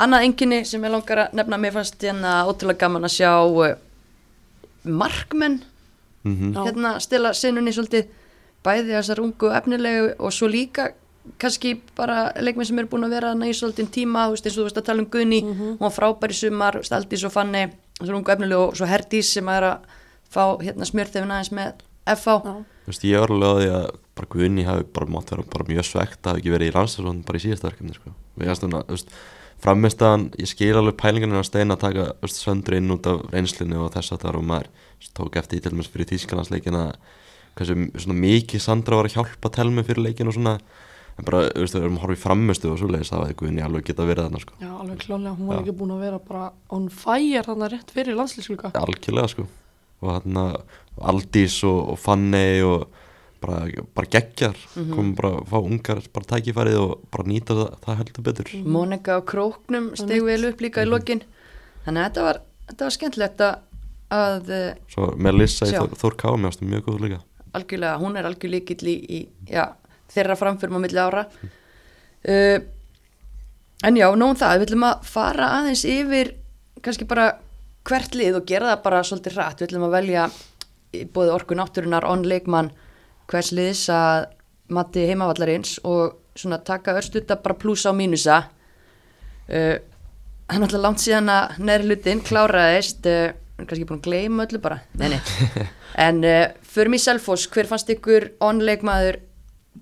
[0.00, 3.74] annað enginni sem ég langar að nefna mér fannst hérna ótrúlega gaman að sjá uh,
[4.84, 5.60] markmenn
[6.24, 6.64] mm Já.
[6.68, 8.08] hérna stila sinnunni svolítið
[8.64, 10.90] bæði þessar ungu og efnilegu og svo líka
[11.40, 14.56] kannski bara leikmenn sem eru búin að vera þarna í svolítið tíma, þú veist eins
[14.56, 15.68] og þú veist að tala um Gunni Mhm.
[15.76, 17.62] hún var frábær í sumar, þú veist, Aldís og Fanni
[18.00, 19.78] þessar ungu og efnilegu og svo Herdís sem er að
[20.32, 21.72] fá hérna smjörþefin aðeins með
[22.06, 25.68] FH veist, ég var alveg á því að bara Guðni hafi bara mátt vera bara
[25.68, 28.14] mjög svegt að hafi ekki verið í landslæsson bara í síðasta verkefni sko.
[28.40, 29.06] að,
[29.60, 33.82] frammistaðan ég skil alveg pælingarnir á steina að taka veist, söndru inn út af reynslinu
[33.84, 36.94] og þess að það og maður veist, tók eftir í til dæmis fyrir tískanarsleikin að
[37.58, 40.56] hversu mikið Sandra var að hjálpa telmi fyrir leikin og svona
[41.18, 43.88] en bara, þú veist, við erum að horfa í frammistu og svoleiðis hefði Guðni alveg
[43.90, 44.56] geta verið þarna sko.
[44.62, 45.62] Já, alveg klálega, hún var Já.
[45.64, 49.48] ekki búin að vera bara on fire þannig rétt fyrir landslýsluga algjörlega sko
[50.00, 50.44] og þarna
[51.00, 52.88] Aldís og, og Fanny og
[53.40, 53.62] bara,
[53.96, 54.56] bara geggjar.
[54.76, 54.90] Mhm.
[54.94, 58.50] komum bara að fá ungar bara tækifærið og bara nýta það, það heldur betur.
[58.66, 60.90] Mónika á króknum steg vel upp líka í Mhm.
[60.92, 61.22] lokin.
[61.86, 63.58] Þannig að þetta var, þetta var skemmtilegt að
[64.10, 65.80] að uh, svo Melissa í Sjá.
[65.84, 67.20] Þór, Þór Ká mjög mjög góð líka.
[67.54, 69.68] Algjörlega, hún er algjör líkill í, í já,
[70.10, 71.22] þeirra framförum á milli ára.
[72.26, 72.58] Uh,
[73.86, 76.34] en já, nóum það, við ætlum að fara aðeins yfir
[76.82, 77.38] kannski bara
[77.88, 80.28] hvert lið og gera það bara svolítið hratt, við ætlum að velja
[80.96, 82.72] í bóði orku náttúrunar on leikmann
[83.30, 84.26] hvers liðs að
[84.74, 88.40] mati heimavallarins og svona taka örstutta bara plussa og mínusa
[89.50, 89.76] uh,
[90.50, 94.60] hann er alltaf langt síðan að neðri hlutin kláraðist uh, kannski búin að gleyma öllu
[94.62, 94.80] bara.
[94.98, 95.20] Nei, nei.
[96.06, 96.42] en uh,
[96.74, 97.46] förum í Selfoss.
[97.52, 99.20] Hver fannst ykkur onleikmaður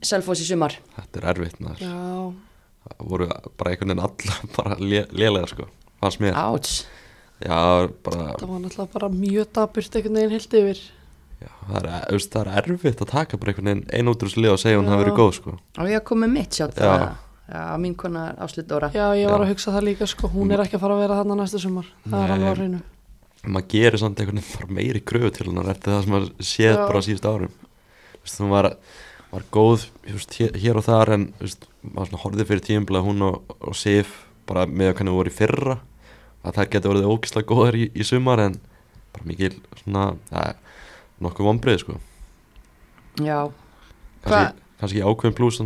[0.04, 0.76] Selfoss í sumar?
[0.96, 1.84] Þetta er erfitt maður.
[1.84, 5.68] Já, það voru bara einhvern veginn alla bara lé, lélega sko.
[6.02, 6.37] Fannst mér.
[6.38, 6.82] Áts
[7.44, 10.81] já bara það var náttúrulega bara mjög daburt einhvern veginn heilt yfir
[11.38, 14.31] já, það, er, veist, það er erfitt að taka bara einhvern veginn ein út úr
[14.33, 15.05] þessu lið og segja hún hafi Já.
[15.05, 16.88] verið góð sko og ég kom með mitt sjátt Já.
[16.88, 17.09] það
[17.48, 19.46] já, mín konar áslut Dóra Já, ég var Já.
[19.46, 21.87] að hugsa það líka sko, hún er ekki að fara að vera þarna næsta sumar
[22.05, 22.35] Það er Nei.
[22.35, 22.81] alveg á hreinu
[23.48, 26.74] maður gerir samt einhvern veginn bara meiri kröfu til hennar eftir það sem maður séð
[26.74, 26.83] Já.
[26.83, 27.55] bara á síðust árum
[28.18, 28.66] Þú veist, hún var,
[29.31, 33.22] var góð veist, hér, hér og þar en þú veist, maður horfið fyrir tíumbla hún
[33.29, 34.11] og, og Sif
[34.48, 35.79] bara með hvernig þú voru í fyrra
[36.46, 38.57] að það getur verið ógislega góðar í, í sumar en
[39.14, 40.44] bara mikil svona ja,
[41.24, 41.98] nokkuð vombrið sko.
[43.18, 43.38] Já,
[44.22, 45.62] kannski, Hva- kannski ákveðin pluss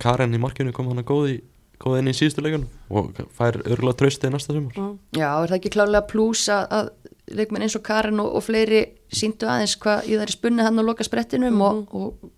[0.00, 1.36] Karen í markinu kom hann að góð, í,
[1.82, 4.72] góð inn í síðustu leikunum og fær örgulega tröstið næsta sumar.
[4.76, 4.88] Já.
[5.20, 6.90] já, er það ekki klálega pluss að, að
[7.36, 10.88] leikmenn eins og Karin og, og fleiri síndu aðeins hvað í þær spunni hann og
[10.88, 12.30] loka sprettinum og, og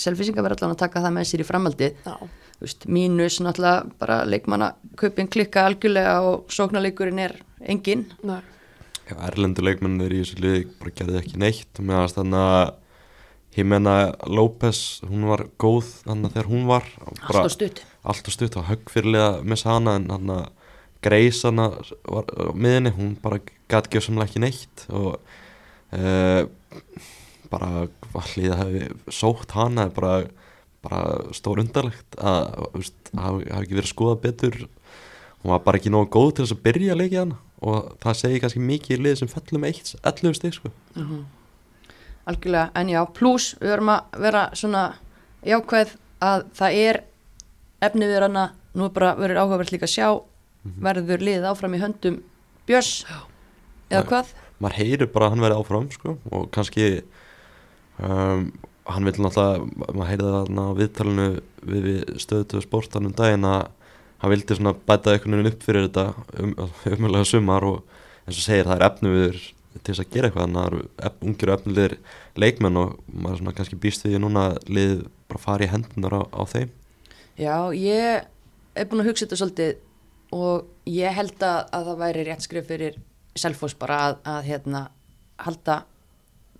[0.00, 1.90] selfisingar verður allan að taka það með sér í framhaldi.
[2.04, 2.14] Já,
[2.60, 8.42] Þú veist, mínus náttúrulega bara leikmanna kaupin klikka algjörlega og sóknarleikurinn er engin nei,
[9.08, 11.70] Já, erlendu leikmennir í þessu liði bara gerði ekki neitt.
[11.80, 12.74] Og meðan þannig að
[13.56, 13.94] Jimena
[14.30, 16.86] López, hún var góð þannig að þegar hún var.
[17.00, 17.80] Bara allt og stutt.
[18.12, 20.44] allt og stutt og höggfyrirlega missa hana en hann að
[21.00, 21.70] Greis hana
[22.04, 24.84] var á miðinni, hún bara gæti ekki samlega ekki neitt.
[24.92, 25.16] Og
[25.96, 26.44] uh,
[27.50, 27.88] bara
[28.18, 30.14] allir það hefði sótt hana er bara,
[30.84, 34.58] bara stór undarlegt að hafi, hafi ekki verið skoðað betur.
[35.40, 38.18] Hún var bara ekki nógu góð til þess að byrja að leikja hana og það
[38.22, 40.72] segir kannski mikið í lið sem fellum eitt 11 stig sko.
[42.30, 44.84] Algjörlega, en já, pluss við verum að vera svona
[45.46, 45.94] jákvæð
[46.24, 47.00] að það er
[47.84, 48.44] efnið við hana,
[48.76, 50.08] nú er bara verður áhugavert líka að sjá,
[50.84, 52.20] verður liðið áfram í höndum
[52.68, 53.04] Björns?
[53.90, 54.34] Eða hvað?
[54.60, 56.88] maður heyrir bara að hann verði áfram sko, og kannski
[58.02, 58.48] um,
[58.90, 63.62] hann vil náttúrulega maður heyrði það á viðtalinu við, við stöðutöðu sportanum daginn að
[64.20, 66.06] hann vildi svona bæta einhvern veginn upp fyrir þetta
[66.42, 66.54] um,
[66.90, 67.80] umjölega sumar og
[68.26, 71.06] eins og segir það er efnu við til þess að gera eitthvað þannig að það
[71.06, 71.94] eru ungir og efnilegir
[72.42, 74.94] leikmenn og maður svona kannski býst því núna að lið
[75.30, 76.72] bara fari í hendunar á, á þeim.
[77.38, 78.26] Já, ég
[78.74, 79.78] er búin að hugsa þetta svolítið
[80.34, 82.98] og ég held að, að það væri rétt skrif fyrir
[83.38, 84.82] Selfoss bara að, að hérna,
[85.40, 85.76] halda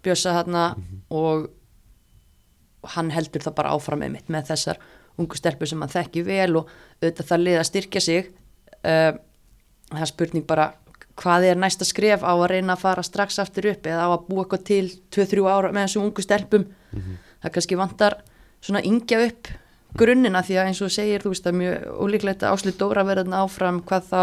[0.05, 0.65] Bjössa hérna
[1.11, 1.49] og
[2.95, 4.79] hann heldur það bara áfram með mitt með þessar
[5.21, 6.71] ungu stelpur sem hann þekki vel og
[7.03, 9.13] auðvitað það lið að styrkja sig uh,
[9.91, 10.71] það er spurning bara
[11.21, 14.23] hvað er næsta skref á að reyna að fara strax aftur upp eða á að
[14.31, 16.65] búa eitthvað til 2-3 ára með þessum ungu stelpum?
[17.43, 18.17] Það kannski vantar
[18.65, 19.51] svona yngja upp
[20.01, 23.43] grunnina því að eins og segir þú veist er mjög ólíklegt að áslið Dóra verða
[23.43, 24.23] áfram hvað þá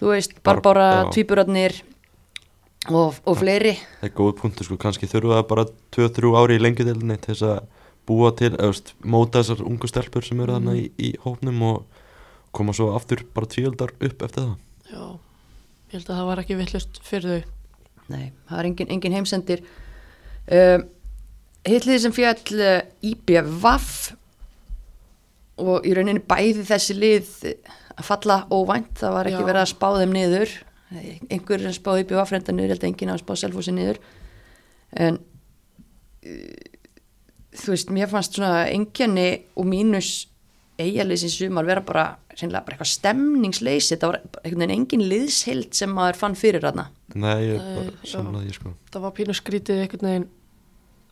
[0.00, 1.10] þú veist Bar- Barbára, já.
[1.14, 1.76] Tvíburarnir
[2.88, 3.74] og, og fleiri.
[4.00, 5.66] Það er góð punktur sko, kannski þurfa það bara
[5.96, 10.26] 2-3 ári í lengjudelinni til þess að búa til, eða veist, móta þessar ungu stelpur
[10.26, 11.98] sem eru þannig í, í hópnum og
[12.56, 14.54] koma svo aftur bara tvíöldar upp eftir það.
[14.90, 15.04] Já
[15.90, 17.54] Ég held að það var ekki villust fyrir þau.
[18.10, 19.62] Nei, það er engin, engin heimsendir.
[20.46, 20.84] Um,
[21.66, 23.88] Hitliði sem fjall uh, IBVF
[25.60, 29.46] og í rauninni bæði þessi lið að falla óvænt, það var ekki Já.
[29.50, 30.54] verið að spá þeim niður
[30.90, 34.00] einhver sem spáði IBVF reynda niður, ég held að enginn að spá Selfossi niður.
[34.98, 36.80] En uh,
[37.60, 40.10] þú veist, mér fannst svona engjani og mínus
[40.80, 46.20] eiginleysins sumar vera bara, bara eitthvað stemningsleysi, það var einhvern veginn engin liðsheild sem maður
[46.22, 48.72] fann fyrir hana Nei, ég er bara því sko.
[48.92, 50.28] Það var pínu skrítið einhvern veginn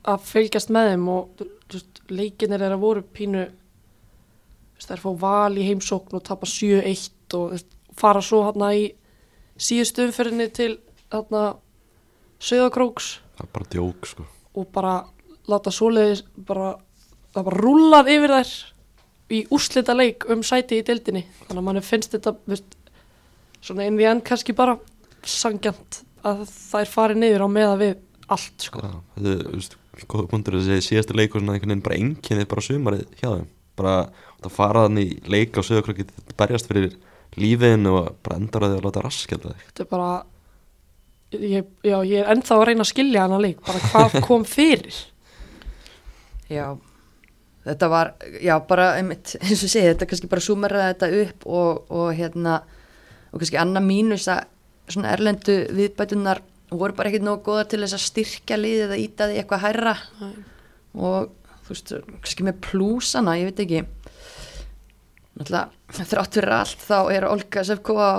[0.08, 1.42] að fylgjast með þeim og
[2.08, 3.48] leikinir er að voru pínu
[4.78, 7.58] það er fá val í heimsókn og tapa 7-1 og
[7.98, 8.86] fara svo hérna í
[9.58, 10.74] síðustu umferðinni til
[11.12, 11.46] hérna
[12.38, 14.24] Söðakróks Það er bara djók sko.
[14.58, 14.92] Og bara
[15.48, 16.72] láta svoleiðis bara,
[17.30, 18.52] það bara rúlar yfir þær
[19.28, 21.22] í úrslita leik um sæti í deildinni.
[21.44, 22.74] Þannig að mann finnst þetta veist,
[23.62, 24.74] svona inn við enn kannski bara
[25.22, 27.94] sangjant að þær fari niður á meða við
[28.26, 28.82] allt sko.
[28.82, 29.78] Já, þetta er, þú veist,
[30.10, 33.48] góða punktur að segja síðasta leikur svona einhvern veginn bara enginnið bara sumarið hjá þeim.
[33.78, 33.96] Bara
[34.42, 36.98] það fara þannig í leik á sögurkrökið berjast fyrir
[37.36, 39.68] lífiðin og bara endar að því að láta raskjölda þig.
[39.68, 40.10] Þetta er bara
[41.36, 45.00] ég, já, ég er ennþá að reyna að skilja hana leik, bara hvað kom fyrir.
[46.48, 46.66] Já,
[47.68, 51.82] þetta var, já, bara einmitt, eins og segið, þetta kannski bara sumeraði þetta upp og,
[51.92, 52.60] og hérna
[53.28, 54.46] og kannski annað mínus að
[54.88, 59.28] svona erlendu viðbætunar voru bara ekkert nógu góða til þess að styrkja liðið eða íta
[59.28, 59.94] því eitthvað hærra.
[60.20, 60.32] Nei.
[60.96, 61.34] og
[61.68, 61.92] þú veist,
[62.24, 63.82] kannski með plúsana, ég veit ekki
[65.38, 68.10] náttúrulega þrátt fyrir allt þá er Olga Sefko á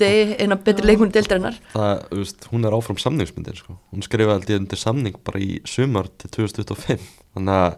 [0.00, 1.58] degi eina betri leikmunni deildarinnar.
[1.74, 3.76] Það, þú veist, hún er áfram samningsmyndir sko.
[3.92, 7.76] hún skrifaði aldrei undir samning bara í sumar til 2025 þannig að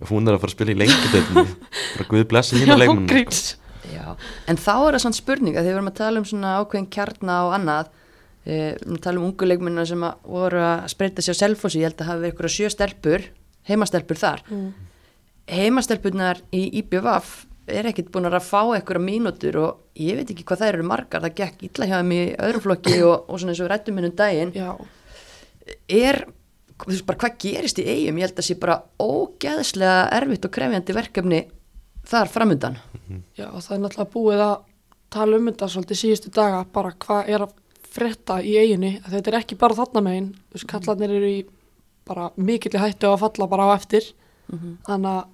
[0.00, 1.46] ef hún er að fara að spila í lengjadöfni
[1.96, 3.08] bara guð blessi leikmenn.
[3.10, 3.42] Gríns.
[3.90, 4.14] Já,
[4.46, 6.90] en þá er það svona spurning að því við erum að tala um svona ákveðin
[6.94, 10.86] kjarna og annað e, við erum að tala um ungu leikmunna sem að voru að
[10.92, 13.26] spreita sér á selfossi, ég held að hafa verið ykkur sjö stelpur,
[13.68, 14.44] heimastelpur þar.
[14.52, 14.68] Mm.
[15.50, 17.32] heimastelpurnar í IBVF
[17.78, 21.22] er ekkit búin að fá ykkur mínútur og ég veit ekki hvað þær eru margar,
[21.24, 24.16] það gekk illa hjá þeim í öðrum flokki og, og svona eins og rættum minnum
[24.18, 24.52] daginn.
[24.56, 24.70] Já,
[25.90, 26.20] er,
[26.80, 30.54] þú veist bara hvað gerist í eigum, ég held að sé bara ógeðslega erfitt og
[30.56, 31.40] krefjandi verkefni
[32.10, 32.78] þar framundan.
[33.38, 34.54] Já, það er náttúrulega búið að
[35.10, 37.56] tala um þetta svolítið síðustu daga, bara hvað er að
[37.90, 41.40] frétta í eiginni, þetta er ekki bara þarna megin, þú veist, kallarnir eru í
[42.06, 44.06] bara mikill hættu á að falla bara á eftir,
[44.86, 45.24] þannig að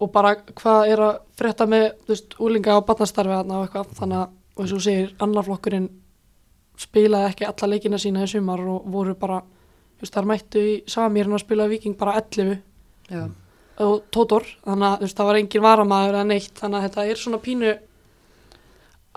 [0.00, 3.90] og bara hvað er að frétta með, þú veist, úlinga á barnastarfi þarna og eitthvað,
[3.98, 5.90] þannig að, og eins og þú segir, annarflokkurinn
[6.80, 9.42] spilaði ekki alla leikina sína í sumar og voru bara,
[9.98, 12.56] þú veist, þar mættu í Samirinn að spila Viking bara 11
[13.10, 13.22] Já,
[13.84, 17.06] og Tótor, þannig að þú veist, það var engin varamæður eða neitt, þannig að þetta
[17.10, 17.76] er svona pínu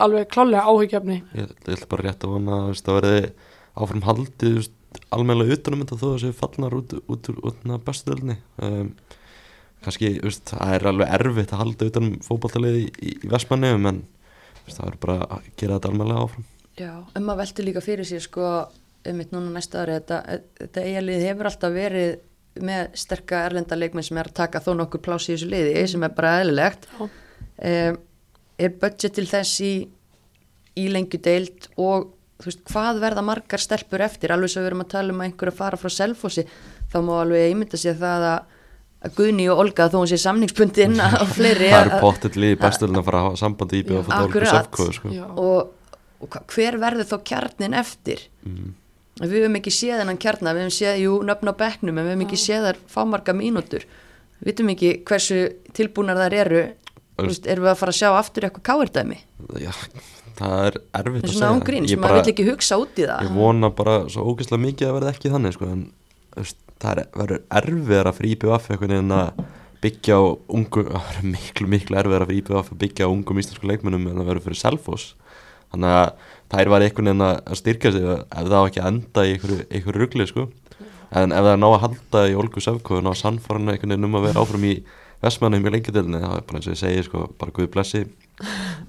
[0.04, 3.20] alveg klálega áhugjefni ég, ég ætla bara rétt að vona að verði
[3.74, 4.72] áfram haldið
[5.14, 8.90] almennilega utanum þetta þó að séu fallnar út, út, út, út úr bestu dölni um,
[9.86, 14.78] kannski, veist, það er alveg erfitt að halda utanum fótballtalið í, í, Vestmanni en veist,
[14.78, 16.48] það er bara að gera þetta almennilega áfram.
[16.80, 18.52] Já, um að velta líka fyrir sér sko,
[19.10, 20.22] um eitt núna næsta ári þetta,
[20.62, 25.02] þetta eigalið hefur alltaf verið með sterka erlenda leikmenn sem er að taka þó nokkur
[25.04, 26.90] plási í þessu liði sem er bara eðlilegt.
[26.90, 27.06] Já.
[27.06, 28.02] um,
[28.64, 29.74] er budget til þess í,
[30.78, 32.12] í lengju deild og
[32.44, 35.30] þú veist, hvað verða margar stelpur eftir, alveg svo við erum að tala um að
[35.30, 36.44] einhver að fara frá selfossi,
[36.92, 38.53] þá má alveg ímynda sér það að,
[39.04, 41.96] að Guðni og Olga þó hún sé samningsbundin á fleiri það
[42.30, 43.88] eru í bestölin að fara að sambandi í.
[44.48, 45.12] Sefko sko.
[45.44, 48.24] Og, og hver verður þá kjarnin eftir?
[48.48, 48.72] Mm.
[49.22, 52.16] við höfum ekki séð hennan kjarnar við höfum séð, jú, nöfn á bekknum en við
[52.16, 53.84] höfum ekki séð þar fámarga mínútur.
[54.40, 55.44] Við vitum ekki hversu
[55.78, 56.64] tilbúnar þar eru.
[57.14, 59.18] Þú veist, erum við að fara að sjá aftur eitthvað káirdæmi
[59.62, 59.70] Já,
[60.40, 63.06] það er erfitt að svona segja ángríns, Ég maður bara- vill ekki hugsa út í
[63.06, 63.20] það.
[63.28, 65.84] ég vona bara svo ógeðslega mikið að verða ekki þannig sko, en
[66.84, 69.44] það er, verður erfiðara fyrir IBF einhvern veginn að
[69.84, 70.24] byggja á
[70.58, 74.22] ungu, það verður miklu miklu erfiðara fyrir IBF að byggja á ungum íslensku leikmennum en
[74.22, 75.14] það verður fyrir Selfoss
[75.74, 76.10] þannig að
[76.54, 79.96] þær var einhvern veginn að styrka sig ef það á ekki að enda í einhverju,
[79.98, 80.50] rugli sko.
[81.14, 84.10] en ef það er ná að halda í Olgu Sefko ná að sannfara einhvern veginn
[84.10, 84.76] um að vera áfram í
[85.24, 88.04] Vestmannum í lengjadelinni það er bara eins og ég segi sko, bara Guð blessi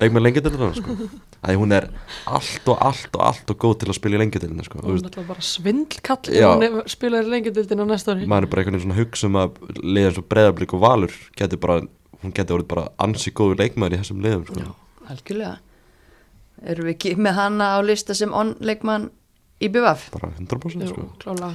[0.01, 0.97] leikmenn lengjadelinna sko.
[1.45, 1.89] að hún er
[2.27, 4.81] allt og allt og allt og góð til að spila í lengjadelinni sko.
[4.83, 6.49] Þú veist, náttúrulega bara svindlkall Já.
[6.55, 9.61] hún spilaði lengjadildin á næsta ári maður er bara einhvern veginn svona hugsa um að
[9.83, 11.81] liða eins og breyðablík og valur getur bara,
[12.23, 14.75] hún getur orðið bara ansi góður leikmaður í þessum liðum sko.
[15.13, 15.57] algjörlega
[16.65, 19.11] erum við ekki með hana á lista sem on-leikmann
[19.63, 21.07] í BVF bara 100% Jú, sko.
[21.23, 21.55] klálega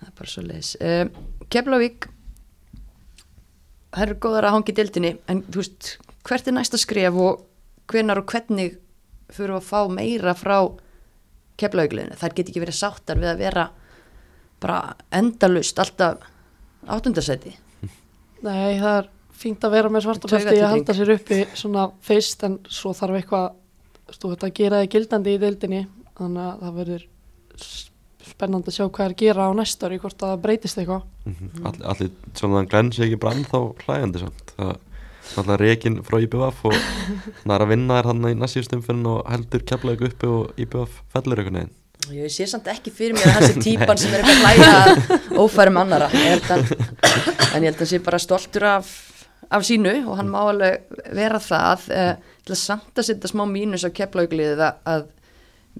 [0.00, 1.14] það er bara svo leiðis um,
[1.52, 2.08] Keflavík
[3.94, 5.90] það eru góðar að hangi dildinni en þú veist,
[6.24, 7.44] hvert er næsta skref og
[7.90, 8.78] hvenar og hvernig
[9.32, 10.58] fyrir að fá meira frá
[11.54, 13.68] Keflavíkliðinu, þær get ekki verið sáttar við að vera
[14.62, 16.24] bara endalust alltaf
[16.90, 17.54] áttundarsæti
[18.44, 22.58] Nei, það er fínt að vera með svartafesti að halda sér uppi svona fyrst en
[22.68, 23.52] svo þarf eitthvað
[24.24, 25.82] veit að gera það gildandi í deildinni
[26.18, 27.06] þannig að það verður
[28.24, 31.06] spennandi að sjá hvað er að gera á næsta ári hvort að það breytist eitthvað.
[31.28, 34.54] Mm allir, allir svona glenn sé ekki bara ennþá hlægandi samt.
[34.56, 34.74] Það
[35.40, 36.76] alltaf reikin frá IBF og
[37.44, 41.42] það er að vinna þér hann í næstíðstumfinn og heldur keflaug uppi og IBF fellur
[41.42, 41.80] einhvern veginn
[42.12, 45.18] Ég sé samt ekki fyrir mér að hans er típan sem er eitthvað að hlæja
[45.42, 46.72] ófærum annara ég held að,
[47.54, 48.90] en ég held að hann sé bara stoltur af,
[49.48, 52.12] af sínu og hann má alveg vera það eh,
[52.44, 55.06] til að samt að setja smá mínus á keflaugliðið að, að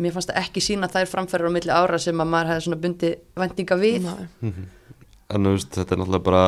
[0.00, 2.80] mér fannst það ekki sína þær framfærar á milli ára sem að maður hefði svona
[2.82, 4.08] bundi vendinga við.
[4.40, 4.64] Mhm.
[5.34, 6.42] en þú veist, þetta er náttúrulega bara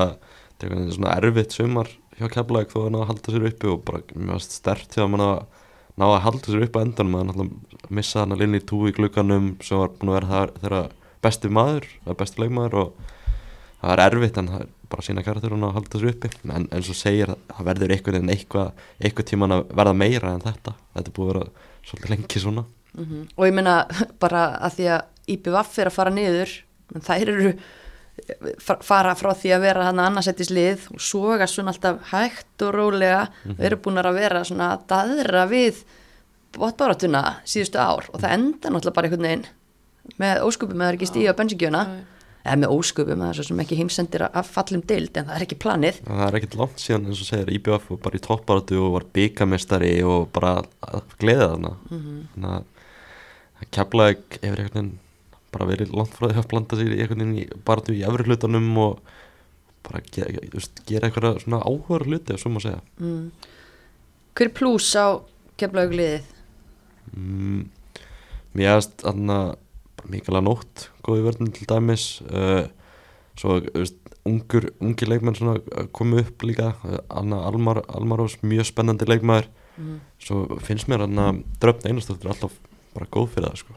[0.56, 3.82] þetta er svona erfitt sumar hjá keflaug þó að ná að halda sér uppi og
[3.86, 5.36] bara mjög stert þegar mann að
[5.96, 7.18] ná að halda sér uppi á endanum.
[7.18, 10.40] Að náttúrulega missa hann að linni í tú í glugganum sem var búin að vera
[10.62, 10.82] þeirra
[11.26, 12.88] besti maður, besti leikmaður og
[13.82, 16.32] það er erfitt en það er bara sína karakter að halda sér uppi.
[16.46, 20.44] En eins og segir það verður einhvern veginn eitthvað, eitthvað tíman að verða meira en
[20.46, 20.76] þetta.
[20.96, 21.46] Þetta er búið að vera
[21.86, 22.66] svolítið lengi svona.
[22.96, 23.26] Mhm.
[23.36, 23.86] og ég meina
[24.22, 25.02] bara að því að
[27.52, 27.58] að
[28.58, 33.26] fara frá því að vera hann annarsættis lið og soga svona alltaf hægt og rólega.
[33.52, 35.84] Og eru búin að vera svona að daðra við
[36.56, 39.48] botbaratuna síðustu ár og það enda náttúrulega bara einhvern veginn
[40.22, 41.82] með ósköpum eða ekki stíga á bensinkjöna
[42.46, 45.58] eða með ósköpum, er svo sem ekki heimsendir að fallum dild en það er ekki
[45.60, 45.98] planið.
[46.06, 49.06] Það er ekkert langt síðan eins og segir IBF og bara í topparatu og var
[49.18, 50.52] byggamestari og bara
[50.86, 51.72] að gleða þarna.
[51.90, 52.72] Þannig að
[53.56, 54.94] að Keflavík hefur einhvern veginn
[55.54, 58.26] bara verið langt frá því að blanda sér í einhvern veginn í baratu í efri
[58.26, 59.12] hlutunum og
[59.86, 60.32] bara gera,
[60.88, 63.52] gera eitthvað svona áhuga hluti ef svo má segja mm.
[64.34, 65.22] hver er plús á
[65.60, 66.32] keflaug liðið?
[67.12, 67.62] mm,
[68.56, 69.38] Mér þarna
[69.96, 72.66] bara mikilvæg nótt góði vörðin til dæmis uh,
[73.36, 78.72] svo veist, ungur, ungi leikmenn svona að komu upp líka uh, Anna Almar, Almarós, mjög
[78.72, 80.00] spennandi leikmaður Mm.
[80.16, 82.54] svo finnst mér hann að dröfn einastóttir alltaf
[82.94, 83.74] bara góð fyrir það sko.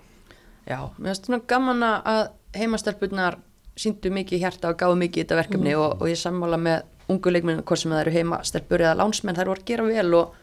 [0.69, 3.39] Já, mér finnst svona gaman að heimastelpunar
[3.79, 7.33] síndu mikið hjarta og gáðu mikið í þetta verkefni og, og ég sammála með ungu
[7.33, 10.33] leikmennu hvort sem það eru heimastelpur eða lánsmenn þær voru að gera vel og,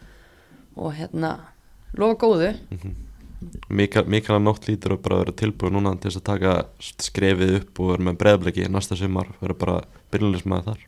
[0.82, 1.32] og hérna
[1.96, 2.48] lofa góðu.
[3.68, 6.54] Mikilvæg nótt lítur og bara vera tilbúið núna til þess að taka
[7.06, 9.76] skrefið upp og vera með breðbliki næsta sumar, vera bara
[10.14, 10.82] byrjulismæði þar.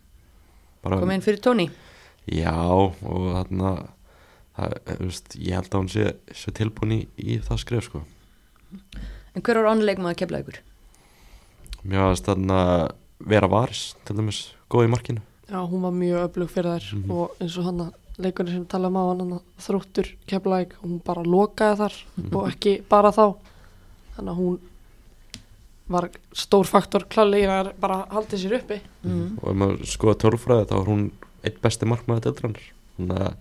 [0.82, 1.66] Bara, koma inn fyrir tóni
[2.28, 3.72] Já og þarna
[4.56, 8.02] það, veist, ég held að hún sé, sé tilbúin í, í það skref sko.
[9.38, 10.58] En hver var onnleik maður kefla ykkur?
[11.88, 12.60] Mér varst þarna
[13.30, 17.10] vera varis til dæmis góð í markinu Já, hún var mjög öflug fyrir þær Mhm.
[17.10, 21.22] og eins og hann að leikurinn sem tala um á hann þróttur keflaðik, hún bara
[21.22, 22.34] lokaði þar Mhm.
[22.36, 23.36] og ekki bara þá
[24.16, 24.58] þannig að hún
[25.88, 29.38] var stór faktor klálega að bara haldið sér uppi Mm.
[29.42, 31.10] og ef maður skoða tölfræði þá var hún
[31.44, 32.66] eitt besti markmaði deildrannar
[32.98, 33.34] þannig að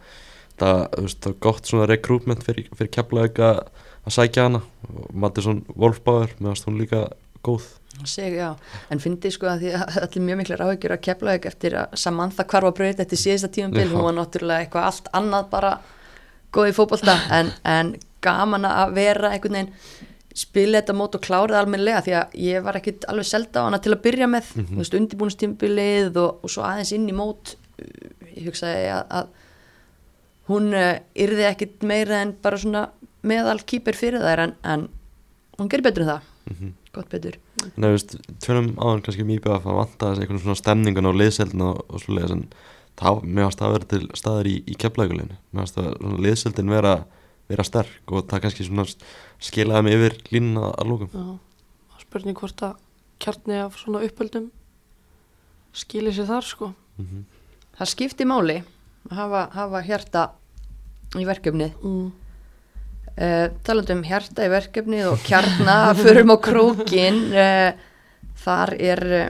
[0.58, 3.68] það, þú veist, það er gott svona rekrútment fyrir, fyrir keflaug að
[4.08, 4.64] að sækja hana
[5.14, 7.08] Mattisson Wolfbauer meðan hún líka
[7.46, 7.68] góð
[8.06, 8.52] Seg, já,
[8.94, 11.96] en fyndi sko að því að allir mjög miklar áhyggjur að kefla ykkur eftir að
[11.98, 13.94] Samantha hvarfa breyt eftir síðasta tímabil, Já.
[13.96, 15.72] hún var náttúrulega eitthvað allt annað bara
[16.54, 19.74] góð í fótbolta en, en gaman að vera einhvern veginn
[20.38, 23.68] spila þetta mót og klára það almennilega því að ég var ekkit alveg selda á
[23.68, 24.68] hana til að byrja með, mm.
[24.70, 24.94] -hmm.
[25.00, 27.56] undirbúinstímbilið og, og svo aðeins inn í mót
[28.36, 29.34] ég hugsaði að, að
[30.52, 32.88] hún uh, yrði ekkit meira en bara svona
[33.26, 34.88] meðal kýper fyrir þær en, en
[35.58, 37.36] hún gerir betur en það, mm gott betur.
[37.76, 41.20] Nei, þú veist, tölum áðan kannski mjög að það vanta þessi einhvern svona stemningun og
[41.20, 42.42] liðseldin og, og leiðis en
[42.98, 46.24] það, mér varst það að vera til staðar í, í keflaugulinu mér varst það svona
[46.26, 46.94] liðseldin vera,
[47.52, 48.88] vera sterk og það kannski svona
[49.46, 52.82] skilaði mig yfir línuna að lókum Já, spurning hvort að
[53.22, 54.50] kjarni af svona uppöldum
[55.78, 56.74] skilir sér þar sko.
[56.98, 57.28] Mm
[57.78, 58.62] það skipti máli
[59.08, 60.24] að hafa, hafa hjarta
[61.18, 61.76] í verkefnið.
[61.84, 62.08] Mm.
[63.18, 67.72] Uh, talandi um hjarta í verkefnið og kjarna förum á krókin uh,
[68.44, 69.28] þar er uh,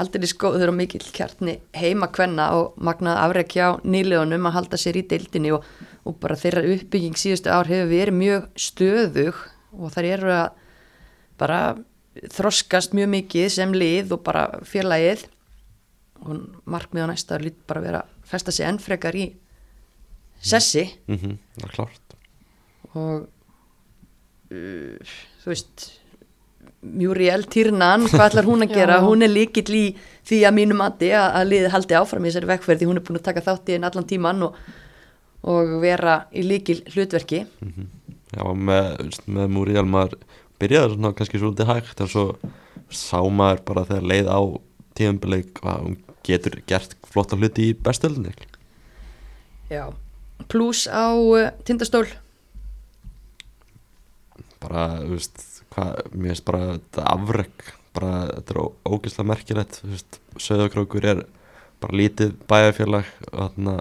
[0.00, 4.98] aldrei skóður og mikill kjarni heima kvenna og magnað afrek hjá nýlegunum að halda sér
[4.98, 5.66] í deildinni og,
[6.02, 9.42] og bara þeirra uppbygging síðustu ár hefur verið mjög stöðug
[9.74, 10.48] og þar eru að
[11.38, 11.60] bara
[12.34, 15.26] þroskast mjög mikið sem lið og bara félagið.
[16.24, 19.26] Og markmið á næsta lít bara vera að festa sig enn frekar í
[20.40, 20.86] sessi.
[21.18, 22.03] -hmm, það er klárt
[22.94, 23.26] og
[24.54, 25.90] uh, þú veist
[26.84, 28.76] Muriel Tyrnan, hvað ætlar hún að Já.
[28.82, 29.84] gera hún er líkill í
[30.28, 33.06] því að mínu mati að, að liðið haldi áfram í þessari vekkferð því hún er
[33.06, 34.58] búin að taka þátt í henn allan tíman og,
[35.48, 37.44] og vera í líkil hlutverki
[38.34, 40.18] Já, með, þú veist, með Múriel maður
[40.60, 42.26] byrjaði svona kannski svolítið hægt en svo
[42.94, 44.40] sá maður bara þegar leið á
[44.94, 48.34] tíðanbileik hvað hún getur gert flotta hluti í bestöldinni
[49.72, 49.88] Já.
[50.52, 52.04] pluss á uh, tindastól
[54.64, 55.42] bara, þú veist,
[55.74, 61.24] hvað, mér finnst bara þetta afrek, bara þetta er ógeðslega merkilegt, þú veist, Söðakrókur er
[61.84, 63.74] bara lítið bæjarfélag og þarna,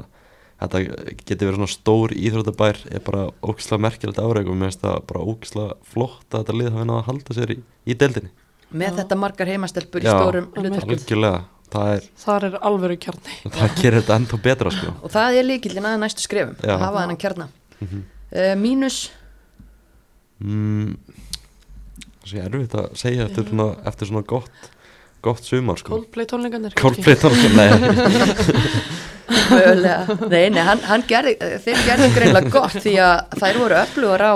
[0.63, 0.81] þetta
[1.23, 5.23] getur verið svona stór íþróttabær er bara ógeðslega merkilegt afrek og mér finnst það bara
[5.31, 7.57] ógeðslega flott að þetta lið hafi náða að halda sér í,
[7.89, 8.31] í deildinni.
[8.73, 8.95] með Já.
[9.01, 10.13] þetta margar heimastelpur í Já.
[10.17, 11.41] stórum hlutverkum Algjörlega,
[11.73, 14.93] það er, þar er alvöru kjarni það gerir þetta ennþá betra, sko.
[15.03, 16.73] og það er líkillin að næstu skrefum Já.
[16.77, 17.49] að hafa þennan kjarna
[17.83, 18.01] Mhm.
[18.31, 18.97] uh, mínus
[20.43, 20.95] Mm,
[22.23, 24.71] það sé erfitt að segja eftir svona, eftir svona gott,
[25.23, 25.95] gott sumar, sko.
[25.97, 27.69] Coldplay tónleikarnir Coldplay tónleikar, nei.
[29.53, 30.17] Mögulega.
[30.27, 34.33] Nei, nei, hann, hann gerði, þeir gerði greinlega gott því að þær voru öflugur á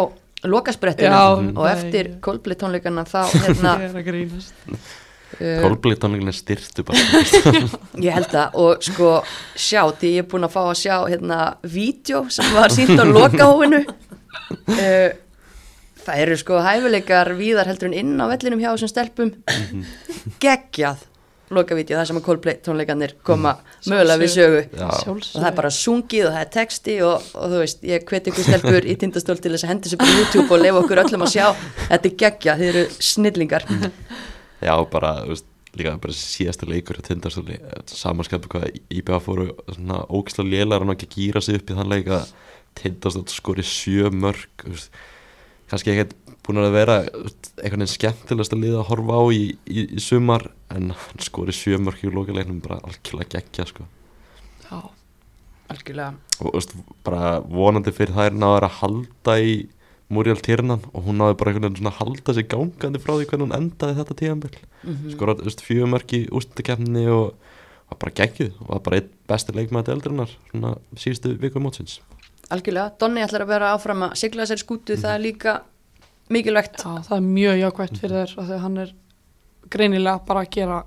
[0.47, 1.73] lokasprettinu Já, og nei.
[1.73, 7.21] eftir Coldplay tónleikana þá hérna, er að uh, Coldplay tónleikin er styrtu bara
[8.05, 9.13] ég held það og sko
[9.57, 13.05] sjá, því ég er búin að fá að sjá hérna vídeo sem var sínt á
[13.05, 15.09] lokahófinu uh,
[16.07, 19.33] það eru sko hæfileikar víðar heldur en inn á vellinum hjá þessum stelpum.
[20.43, 21.05] Geggjað
[21.53, 23.53] lokavídeó það sem að Coldplay tónleikarnir koma
[23.87, 24.63] mögulega við sögu.
[24.75, 24.87] Já.
[25.07, 28.33] og það er bara sungið og það er texti og, og þú veist, ég hveti
[28.33, 31.03] ykkur stelpur í tindastól til þess að hendi sér bara á YouTube og lefa okkur
[31.05, 31.45] öllum að sjá.
[31.85, 33.67] Þetta er geggja, þið eru snillingar.
[34.67, 35.47] Já, bara, þú veist,
[35.77, 37.59] líka bara síðasta leikur á tindastóli,
[37.91, 42.09] samanskapu hvað IBA fóru svona ógislega lélar og ekki gýra sig upp í þann leik
[42.11, 42.31] að
[42.77, 44.97] tindastól skori sjö mörg þú veist,
[45.71, 46.15] kannski ekkert
[46.47, 50.47] búin að vera einhvern veginn skemmtilegast að liða að horfa á í, í, í sumar
[50.73, 53.87] en hann skori sjö mörg í lokaleiknum bara algjörlega geggja sko
[54.67, 54.79] Já,
[55.73, 56.75] algjörlega og veist,
[57.07, 59.57] bara vonandi fyrir þær náður að halda í
[60.13, 63.27] Muriel Tyrnan og hún náði bara einhvern veginn svona að halda sig gangandi frá því
[63.27, 65.15] hvernig hún endaði þetta tíðanbill mm -hmm.
[65.17, 65.63] skorat mm.
[65.67, 67.33] fjögumörk í ústakefni og
[67.89, 71.99] var bara geggjuð og bara einn besti leikmaði eldrinnar svona síðustu viku mótsins
[72.53, 75.55] algjörlega, Donni ætlar að vera áfram að sigla þessari skútu, það er líka
[76.33, 76.83] mikilvægt.
[76.83, 78.93] Já, það er mjög jákvæmt fyrir þér af því að hann er
[79.73, 80.83] greinilega bara að gera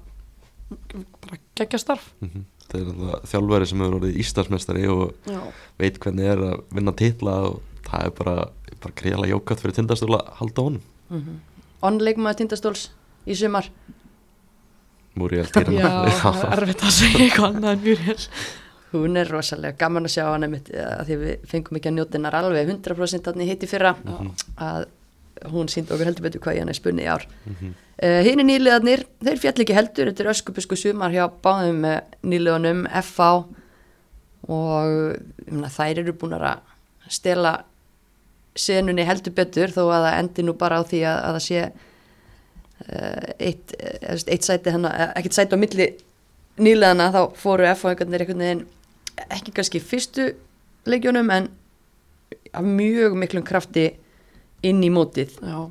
[1.20, 2.10] bara geggja starf.
[2.20, 2.44] Mm -hmm.
[2.70, 5.40] það er alltaf þjálfari sem hefur orðið Íslandsmestari og Já,
[5.78, 8.36] veit hvernig er að vinna titla og það er bara,
[8.80, 10.82] bara greiðlega jókat fyrir tindastóla að halda honum.
[11.10, 11.36] Mm -hmm.
[11.82, 12.90] Onnleikmaður tindastóls
[13.26, 13.70] í sumar.
[15.14, 18.28] Muriel já Tyrnan það er erfitt að segja eitthvað annað en mjög hér
[18.92, 22.18] hún er rosalega gaman að sjá hann einmitt, að því við fengum ekki að njóta
[22.18, 24.32] hennar alveg 100% hann í hitti fyrra Mhm.
[24.58, 24.86] að
[25.52, 27.70] hún síndi okkur heldur betur hvað ég hann er spunni í ár Mhm.
[28.02, 32.00] uh, hinn er nýliðarnir, þeir fjall ekki heldur þetta er öskubusku sumar hjá báðum uh,
[32.24, 33.44] nýliðunum, FA
[34.48, 35.16] og
[35.50, 36.58] meina, þær eru búin að
[37.08, 37.64] stela
[38.56, 41.72] senunni heldur betur þó að það endi nú bara á því að, að það sé
[43.38, 43.74] eitt,
[44.26, 45.86] eitt sæti hana, ekkert sæti á milli
[46.60, 48.62] nýleðana þá fóru F-fáingarnir einhvern veginn
[49.28, 50.30] ekki kannski fyrstu
[50.88, 51.50] leikjunum en
[52.52, 53.90] af mjög miklum krafti
[54.66, 55.36] inn í mótið.
[55.40, 55.70] Já,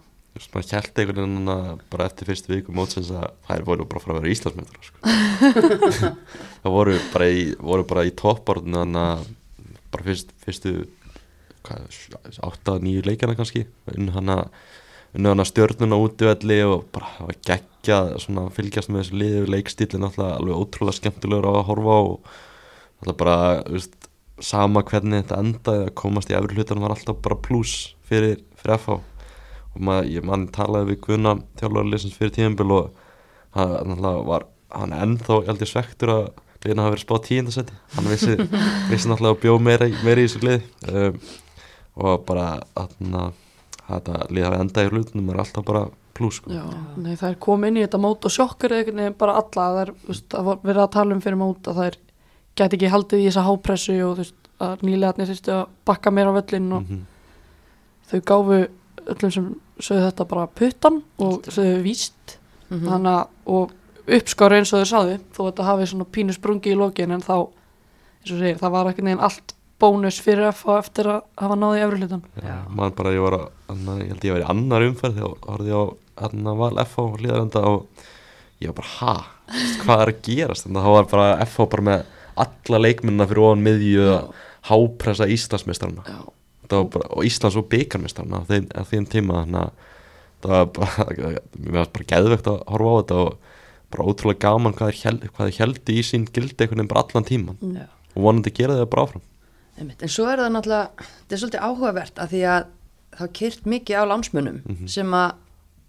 [0.53, 4.15] maður held einhvern veginn að bara eftir fyrstu viku mótsins að þær voru bara fara
[4.15, 5.01] að vera Íslandsmyndar sko.
[6.63, 9.27] það voru bara í, voru bara í að
[9.89, 10.73] bara fyrst, fyrstu
[11.65, 11.87] hvað,
[12.45, 13.65] átta, nýju leikjana kannski.
[13.95, 14.37] Unnu hana,
[15.17, 19.49] unnu hana stjörnuna útivelli og bara það var geggjað svona að fylgjast með þessu liðu
[19.55, 22.01] leikstílin alltaf alveg ótrúlega skemmtilegur að horfa á.
[22.13, 22.37] og
[22.99, 23.37] alltaf bara
[23.67, 23.95] veist,
[24.43, 28.77] sama hvernig þetta endaði að komast í efri hlutan var alltaf bara pluss fyrir, fyrir
[28.77, 32.89] FH og maður, ég mann talaði við Guðna þjálfarleysins fyrir tíðanbíl og
[33.55, 36.23] hann náttúrulega var hann ennþá held ég svektur að
[36.63, 38.35] liðina hafi verið spáð tíundasetti hann vissi,
[38.91, 41.21] vissi náttúrulega að bjóð meira, meira í þessu lið um,
[41.99, 43.23] og bara þarna,
[43.87, 45.87] þetta lið hafi endað í hlutunum er alltaf bara
[46.19, 46.51] pluss sko.
[47.19, 49.65] það er komið inn í þetta mót og einhvern veginn bara alla.
[49.69, 49.91] Það er,
[50.65, 51.97] verið að tala um fyrir mót að það er
[52.57, 56.31] gæti ekki haldið í þessa hápressu og þú veist, að nýlegaðni þurftu að bakka meira
[56.33, 57.01] á völlin og Mhm.
[58.11, 58.67] þau gáfu
[59.09, 59.45] öllum sem
[59.79, 62.37] sögðu þetta bara puttan og sögðu víst.
[62.69, 63.71] Mm þannig að og
[64.09, 67.21] uppskáru eins og þau sáðu þó að þetta hafi svona pínu sprungi í lokin en
[67.21, 67.47] þá,
[68.21, 71.55] eins og segir, það var ekki neginn allt bónus fyrir F og eftir að hafa
[71.55, 74.49] náði efri hlutan Já, mann bara ég var að, anna, ég held ég var í
[74.51, 75.85] annar umferð þegar horfði ég á
[76.29, 77.85] annar val FH og hlýðarenda og
[78.59, 80.65] ég var bara ha, Veist, hvað er að gerast?
[80.67, 82.05] Þannig að það var bara FH bara með
[82.45, 84.29] alla leikmynda fyrir ofan miðju að
[84.69, 86.03] hápressa Íslandsmeistarana.
[86.07, 86.19] Já,
[86.69, 89.71] Það var bara, og Íslands og byggarmeistarana á þeim, á þeim tíma þannig að
[90.43, 91.05] það var bara,
[91.95, 93.55] bara geðvegt að horfa á þetta og
[93.89, 97.01] bara ótrúlega gaman hvað þeir held, hvað þeir heldi í sín gildi einhvern veginn bara
[97.07, 97.87] allan tíman Já.
[98.13, 99.23] og vonandi gera þeir bara áfram.
[99.79, 100.03] Einmitt.
[100.05, 102.67] En svo er það náttúrulega, þetta er svolítið áhugavert að því að
[103.19, 104.87] það kyrt mikið á lánsmunum Mhm.
[104.87, 105.31] sem að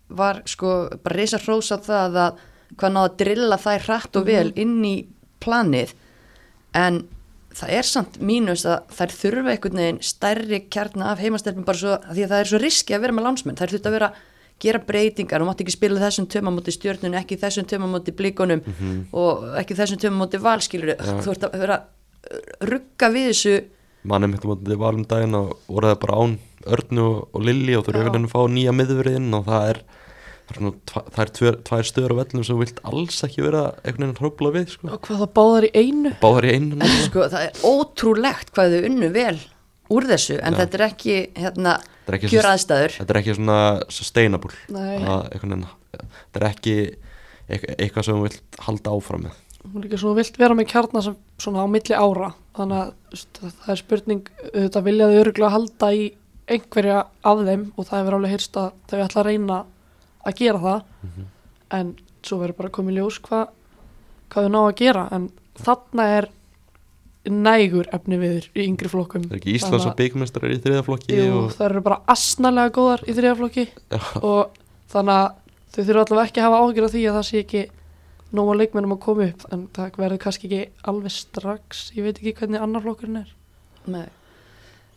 [0.08, 0.70] var sko
[1.04, 2.38] bara reysa hrósa það að
[2.80, 4.96] hvað náða að drilla þær hratt og vel inn í
[5.44, 5.92] planið
[6.76, 7.02] en
[7.56, 11.94] það er samt mínus að þær þurfa einhvern veginn stærri kjarna af heimastelpum bara svo
[11.96, 13.58] að því að það er svo riski að vera með lánsmenn.
[13.58, 14.10] Þær þurft að vera
[14.60, 15.42] gera breytingar.
[15.42, 18.62] Og mátt ekki spila þessum töma móti stjörnun, ekki þessum töma móti blíkonum
[19.16, 21.16] og ekki þessum töma móti valskilur Já.
[21.24, 21.80] þú ert að vera
[22.68, 23.56] rugga við þessu.
[24.10, 27.92] Mannum hittum á valum daginn og voru það bara án Örnu og, Lilli og þú
[27.92, 29.78] eru einhvern veginn að fá nýja miðverðinn og það er,
[30.56, 33.62] svona, tva- það er tvær, tvær stöður á vellum sem þú vilt alls ekki vera
[33.84, 34.90] einhvern veginn hrópla við sko.
[34.94, 38.74] og hvað það báðar í einu báðar í einu En sko, það er ótrúlegt hvað
[38.76, 39.38] þau unnu vel
[39.90, 40.58] úr þessu, en Já.
[40.62, 41.72] þetta er ekki hérna,
[42.06, 42.92] er kjör svo- aðstæður.
[43.00, 45.30] þetta er ekki svona sustainable að,
[45.98, 46.74] þetta er ekki
[47.50, 51.16] eitthvað, sem þú vilt halda áfram með og líka svona vilt vera með kjarnar sem
[51.42, 53.24] svona á milli ára þannig að
[53.60, 54.22] það er spurning
[54.54, 56.06] þetta viljaðu öruglega halda í
[56.50, 59.58] einhverja af þeim og það hefur alveg heyrst að þau ætla að reyna
[60.26, 60.82] að gera það
[61.78, 61.94] en
[62.26, 63.48] svo verður bara komið ljós hvað
[64.30, 65.26] hvað þau ná að gera en
[65.60, 66.28] þarna er
[67.30, 69.26] nægur efni viður í yngri flokkum.
[69.26, 73.04] Það er ekki Íslands og byggmestrar í þriðaflokki Jú, og, það eru bara asnalega góðar
[73.04, 73.66] í þriðaflokki
[74.22, 74.56] og
[74.92, 75.26] þannig að
[75.74, 77.64] þau þurfa allavega ekki að hafa ágjör af því að það sé ekki
[78.30, 80.62] nóma leikmennum að koma upp en það verður kannski ekki
[80.92, 81.84] alveg strax.
[81.98, 83.36] Ég veit ekki hvernig annar flokkurinn er.
[83.90, 84.08] Nei.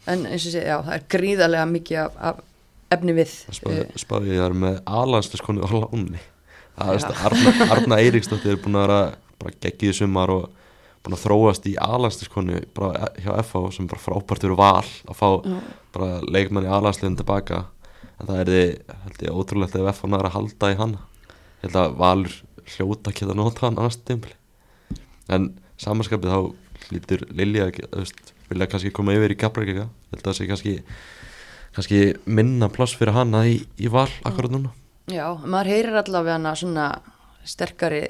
[0.07, 2.41] En eins og sé, já, það er gríðarlega mikið af, af
[2.97, 6.23] efni við spáði, uh, spáði það er með aðlandsleskonu á láni
[6.73, 10.47] Arna, Arna Eiríksdóttir er búin að vera geggið sumar og
[11.05, 15.27] búin að þróast í aðlandsleskonu bara hjá FH sem bara frábært fyrir val að fá
[16.25, 17.65] leikmann í aðlandsliðin tilbaka.
[18.17, 18.51] En það er
[19.19, 20.95] því, ótrúlegt ef FH næra að halda í hann
[21.63, 22.37] ég held að Valur
[22.73, 24.35] hljóta að geta nota hann annars tímpli
[25.31, 27.69] en samanskapið þá hlýtur Lilja
[28.49, 30.73] vilja kannski koma yfir í Gabrækika ég held að það sé kannski
[31.75, 34.73] kannski minna pláss fyrir hana í, í val akkurat núna.
[35.11, 36.89] Já, maður heyrir allavega hana svona
[37.47, 38.05] sterkari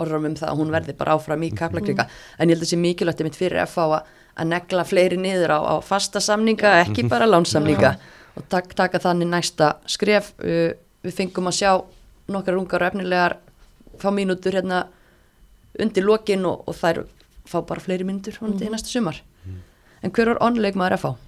[0.00, 2.08] orðrum um það að hún verði bara áfram í kaplakrika.
[2.38, 5.58] En ég held að sé mikilvægt mitt fyrir FH að, að negla fleiri niður á,
[5.62, 7.94] á fasta samninga, ekki bara lánsamninga
[8.34, 10.32] og tak, taka þannig næsta skref.
[10.42, 11.70] Uh, við fengum að sjá
[12.34, 13.36] nokkrar ungar og efnilegar
[14.00, 14.86] fá mínútur hérna
[15.80, 17.04] undir lokin og, og þær
[17.46, 19.22] fá bara fleiri mínútur hún til næsta sumar.
[20.04, 21.23] En hver var onleik maður FH?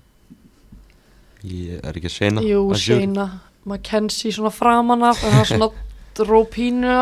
[1.46, 3.26] Ég er ekki að seina Jú, Sheina,
[3.66, 5.68] Mackenzie svona framan af en það er svona
[6.16, 6.92] dró pínu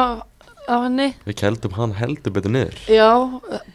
[0.64, 1.10] af henni.
[1.26, 2.76] Við keldum hann heldur betur niður.
[2.88, 3.08] Já,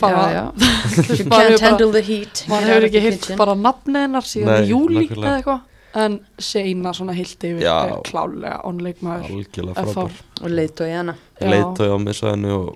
[0.01, 0.45] bara já, já.
[1.19, 3.37] You maður can't handle the heat maður Get hefur ekki kitchen.
[3.37, 5.65] bara nafnið hennar síðan Nei, í júli eða eitthvað.
[5.99, 7.75] En Sheina svona heilt yfir Já.
[8.05, 9.93] klálega onleikmaður algjörlega FH.
[9.93, 10.19] frábær.
[10.43, 11.47] Og leiðtói hana Já.
[11.53, 12.67] leiðtói á missaðinu og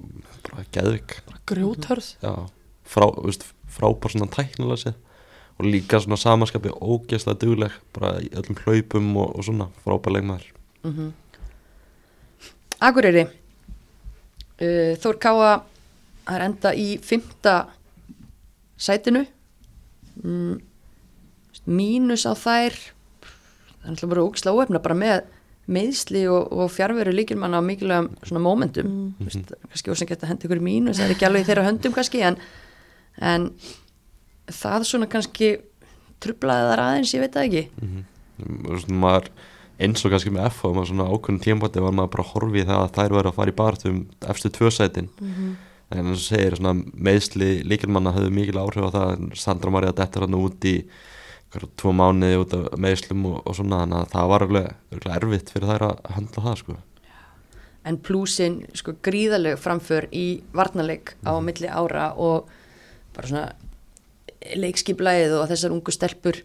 [0.49, 1.17] bara geðvik
[1.49, 2.07] grjóthörð.
[2.23, 2.33] Já,
[2.85, 4.95] frá, þú veist, frábær svona tæknilega séð
[5.59, 10.49] og líka svona samaskapi ógeðslega dugleg bara í öllum hlaupum og, og svona frábær leikmaður
[10.83, 11.11] mm
[12.83, 15.51] Akureyri uh, Þór Káa
[16.25, 17.53] það er enda í fymta
[18.79, 19.21] sætinu
[20.23, 20.57] mm,
[21.71, 25.21] mínus á þær það er alltaf bara ógislega óefna bara með
[25.71, 29.13] meðsli og, og fjárveru líkilmann á mikilvægum svona momentum Mm.
[29.19, 29.25] mm.
[29.29, 32.23] Vist, kannski ósum geta hendi ykkur mínus það er ekki alveg í þeirra höndum kannski
[32.27, 32.35] en,
[33.21, 33.51] en
[34.51, 35.57] það svona kannski
[36.23, 37.63] trublaði þar aðeins, ég veit það ekki.
[38.43, 39.29] Þú veist, maður
[39.83, 42.61] eins og kannski með F og maður svona ákveðin tímpoti var maður bara að horfi
[42.61, 43.99] í það að þær verið að fara í barðum
[44.33, 45.09] efstu tvö sætin.
[45.93, 49.27] En eins og segir svona meðsli líkilmanna höfðu mikil áhrif á það.
[49.37, 50.77] Sandra Maria dettur hann út í
[51.77, 55.69] tvo mánuði út af meðslum og, og svona þannig að það var örugglega erfitt fyrir
[55.69, 56.77] þær að handla það sko.
[57.83, 62.49] En plúsin sko gríðaleg framför í varnarleik á milli ára og
[63.13, 63.45] bara svona
[64.59, 66.39] leikskiplæðið og þessar ungu stelpur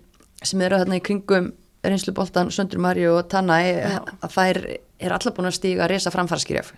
[0.45, 1.53] sem eru þarna í kringum
[1.87, 6.75] reynsluboltan, Söndur Marju og Tanna að þær er allar búin að stíga að reysa framfarskirjaf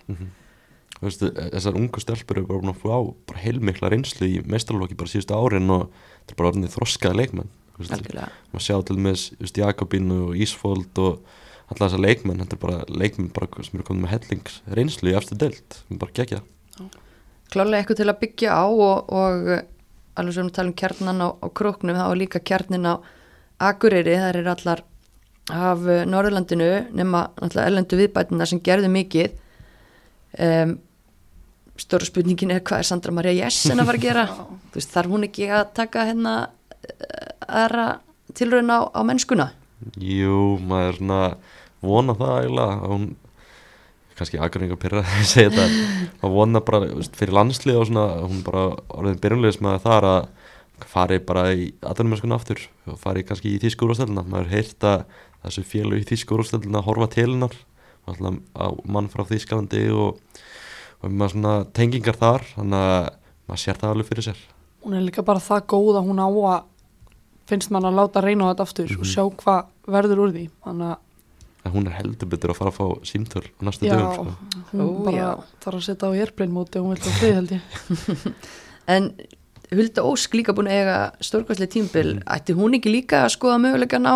[1.01, 2.97] Þú veist, þessar ungu stelpur eru bara búin að fá
[3.31, 7.49] bara heilmikla reynslu í meistarlóki bara síðustu árin og þetta er bara orðinni þroskaða leikmenn.
[7.81, 11.23] Maður sjá til með just, Jakobínu og Ísfold og
[11.71, 15.17] alla þessar leikmenn, þetta er bara leikmenn bara sem eru komin með hellings reynslu í
[15.25, 16.43] sem er bara gegja
[17.51, 19.49] klálega eitthvað til að byggja á og, og
[20.19, 22.93] alveg sem við talum kjarnan á, á króknum, þá er líka kjarnin á
[23.61, 24.83] Akureyri, þær eru allar
[25.51, 29.35] af eh, Norðurlandinu nema náttúrulega ellendu viðbætina sem gerðu mikið.
[30.41, 30.77] Um,
[31.81, 34.25] stóra spurningin er hvað er Sandra Maria Jessen að fara að gera?
[34.73, 36.35] Veist, þarf hún ekki að taka hérna
[36.87, 37.87] eh, aðra
[38.37, 39.49] tilraun á, á mennskuna?
[39.97, 41.21] Jú, maður er svona
[41.81, 43.07] vona það eiginlega að hún
[44.17, 48.45] kannski aðgræninga pyrra að segja þetta að vona bara veist, fyrir landslið og svona hún
[48.45, 50.21] bara orðin byrjunleis með þar að
[50.91, 55.03] fari bara í aðdunumennskuna aftur og fari kannski í þýskúrústöldina maður heirt að
[55.43, 57.53] þessu fjölu í þýskúrústöldina horfa til hennar
[58.09, 60.17] alltaf á mann frá Þýskalandi og,
[61.01, 63.07] og maður svona tengingar þar þannig að
[63.49, 64.41] maður sér það alveg fyrir sér.
[64.81, 66.67] Hún er líka bara það góð að hún á að
[67.51, 70.45] finnst mann að láta reyna á þetta aftur og sjá hvað verður úr því.
[70.65, 70.99] Þannig að
[71.65, 74.25] en hún er heldur betur að fara að fá símtöl á næstu dögum sko.
[74.71, 75.27] hún Ó, bara
[75.61, 77.61] þarf að setja á airplane móti og hún vil það frið held ég.
[78.95, 79.11] En
[79.71, 82.09] Hulda Ósk líka búin að eiga stórkvæslega tímabil.
[82.27, 84.15] Ætti hún ekki líka að skoða mögulegan á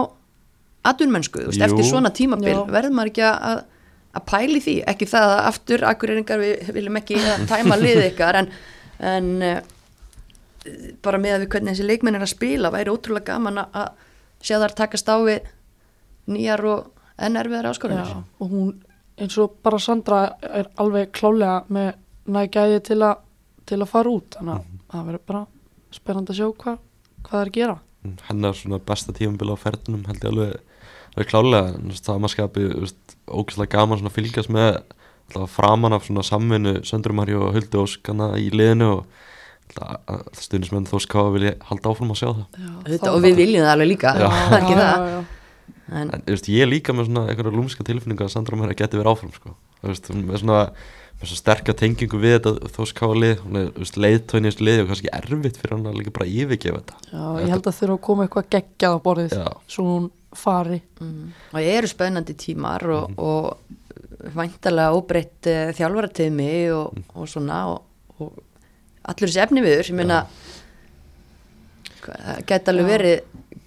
[1.55, 1.63] Jú.
[1.69, 2.63] eftir svona tímabil Já.
[2.69, 3.61] verður maður ekki að,
[4.19, 4.73] að pæli því?
[4.91, 8.49] Ekki það að aftur akkureringar við viljum ekki að tæma liðið ykkar en,
[9.13, 9.61] en uh,
[11.05, 13.89] bara með að við hvernig þessi leikmenn er að spila væri ótrúlega gaman að- að
[14.45, 15.49] sjá þar takast á við
[16.35, 18.71] nýjar og enn erfiðar áskoranir Já, og hún
[19.17, 21.93] eins og bara Sandra er alveg klálega með
[22.35, 23.13] nægæði til, a,
[23.69, 24.35] til að fara út.
[24.35, 25.43] Þannig að það verður bara
[25.95, 26.77] spennandi að sjá hvað
[27.25, 27.77] hva það er að gera.
[28.27, 30.57] Hennar svona besta tímabili á ferðunum held ég alveg,
[31.15, 32.65] alveg klálega en það maður skapi
[33.25, 34.67] ógæslega gaman svona að fylgjast með
[35.25, 39.07] alltaf framan af svona samvinnu Söndrumarju og Huldu Óskana í liðinu og
[40.37, 42.43] stundismenn þó ská vilja halda áfram að sjá það.
[42.59, 44.27] Já, Þetta, þá- og við viljum það alveg líka Já.
[44.59, 45.23] ekki já, það já, já.
[45.91, 48.75] En, en þú veist, ég er líka með svona einhverja lúmska tilfinningu að Sandra Mæra
[48.77, 49.55] geti verið áfram sko.
[49.81, 50.59] Þú veist, með svona
[51.15, 53.37] með svona sterka tengingu við þetta þó ská lið.
[53.55, 56.97] Er og kannski erfitt fyrir hann að líka bara yfirgefa þetta.
[57.13, 59.45] Já, ég held að þurfa að koma eitthvað geggjað á borðið Já.
[59.71, 60.81] svo hún fari.
[60.99, 67.61] Mm, og ég eru spennandi tímar og, og væntalega óbreytt uh, þjálfarateimi og, og svona
[67.71, 67.85] og,
[68.19, 68.35] og
[69.05, 70.19] allur þessi efni viður ég meina
[72.03, 73.17] hvað- það gæti alveg verið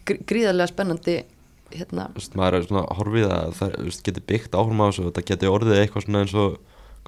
[0.09, 1.17] gr gríðarlega spennandi
[1.75, 4.87] hérna, Þú veist, maður er svona horfið að það þú veist, geti byggt áfram á
[4.89, 6.59] þessu og þetta geti orðið eitthvað svona eins og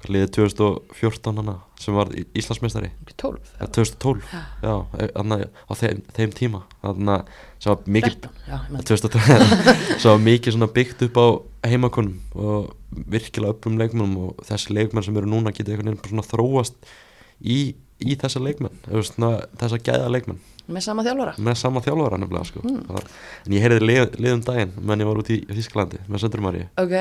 [0.01, 2.91] hvað liðið 2014 hana sem var Íslandsmeistari.
[3.21, 4.21] 12 Ja, 2012,
[4.63, 4.73] já,
[5.17, 6.61] þannig á þeim, þeim tíma.
[6.81, 8.85] Þannig að sem var mikið 13, já, ég meina.
[8.89, 11.27] 2012 sem var mikið svona byggt upp á
[11.69, 12.71] heimakonum og
[13.13, 16.75] virkilega upp um leikmennum og þessi leikmenn sem eru núna geta einhvern veginn þróast
[17.41, 17.59] í,
[18.01, 20.41] í þessa leikmenn svona, þessa gæða leikmenn
[20.75, 21.35] með sama þjálfara?
[21.47, 22.63] Með sama þjálfara nefnilega sko.
[22.63, 23.11] mm.
[23.45, 26.95] en ég heyrði lið, liðum daginn menn ég var út í Þísklandi með Söndrumarí ok,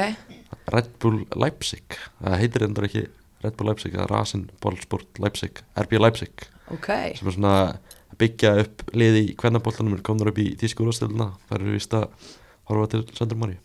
[0.74, 2.00] Red Bull Leipzig.
[2.20, 3.06] Það heitir endur ekki
[3.44, 6.48] Red Bull Leipzig eða Rasen Ballsport Leipzig RB Leipzig.
[6.70, 6.90] Ok.
[7.18, 7.54] Sem er svona
[8.20, 12.06] byggja upp liði í kvennabóltanum er komður upp í Þísku úrstölduna það eru vist að
[12.70, 13.58] horfa til Söndrumarí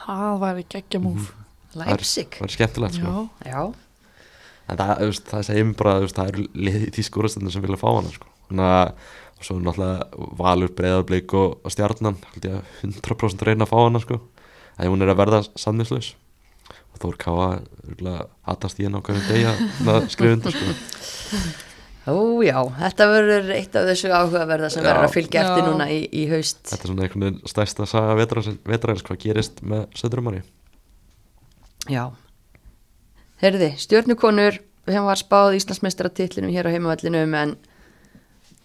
[0.00, 1.30] það væri geggja múf
[1.76, 2.36] Leipzig.
[2.38, 3.14] það er skemmtilegt sko.
[3.44, 3.62] já, já,
[4.66, 7.80] en það, veist, það segir mér bara það eru liði í Þísku úrstölduna sem vilja
[7.80, 8.30] fá hana sko.
[8.48, 9.10] þannig að
[9.40, 13.78] og svo náttúrulega valur breyðarblik og, og stjarnan held ég að 100% reyna að fá
[13.80, 14.20] hana sko.
[14.76, 16.12] að hún er að verða samnislaus
[16.92, 17.48] og Þór Káa
[18.44, 20.74] aðtast í henn á hverjum skrifa undir sko.
[22.04, 24.88] ó já þetta verður eitt af þessu áhugaverða sem Já.
[24.90, 28.16] verður að fylgja eftir núna í, í haust þetta er svona einhvern veginn stærsta saga
[28.18, 30.44] vetrarins hvað gerist með Söndrumari
[31.88, 32.10] Já
[33.40, 37.54] Herði, stjórnukonur við hefum var spáð Íslandsmeistaratitlinum hér á heimavællinum en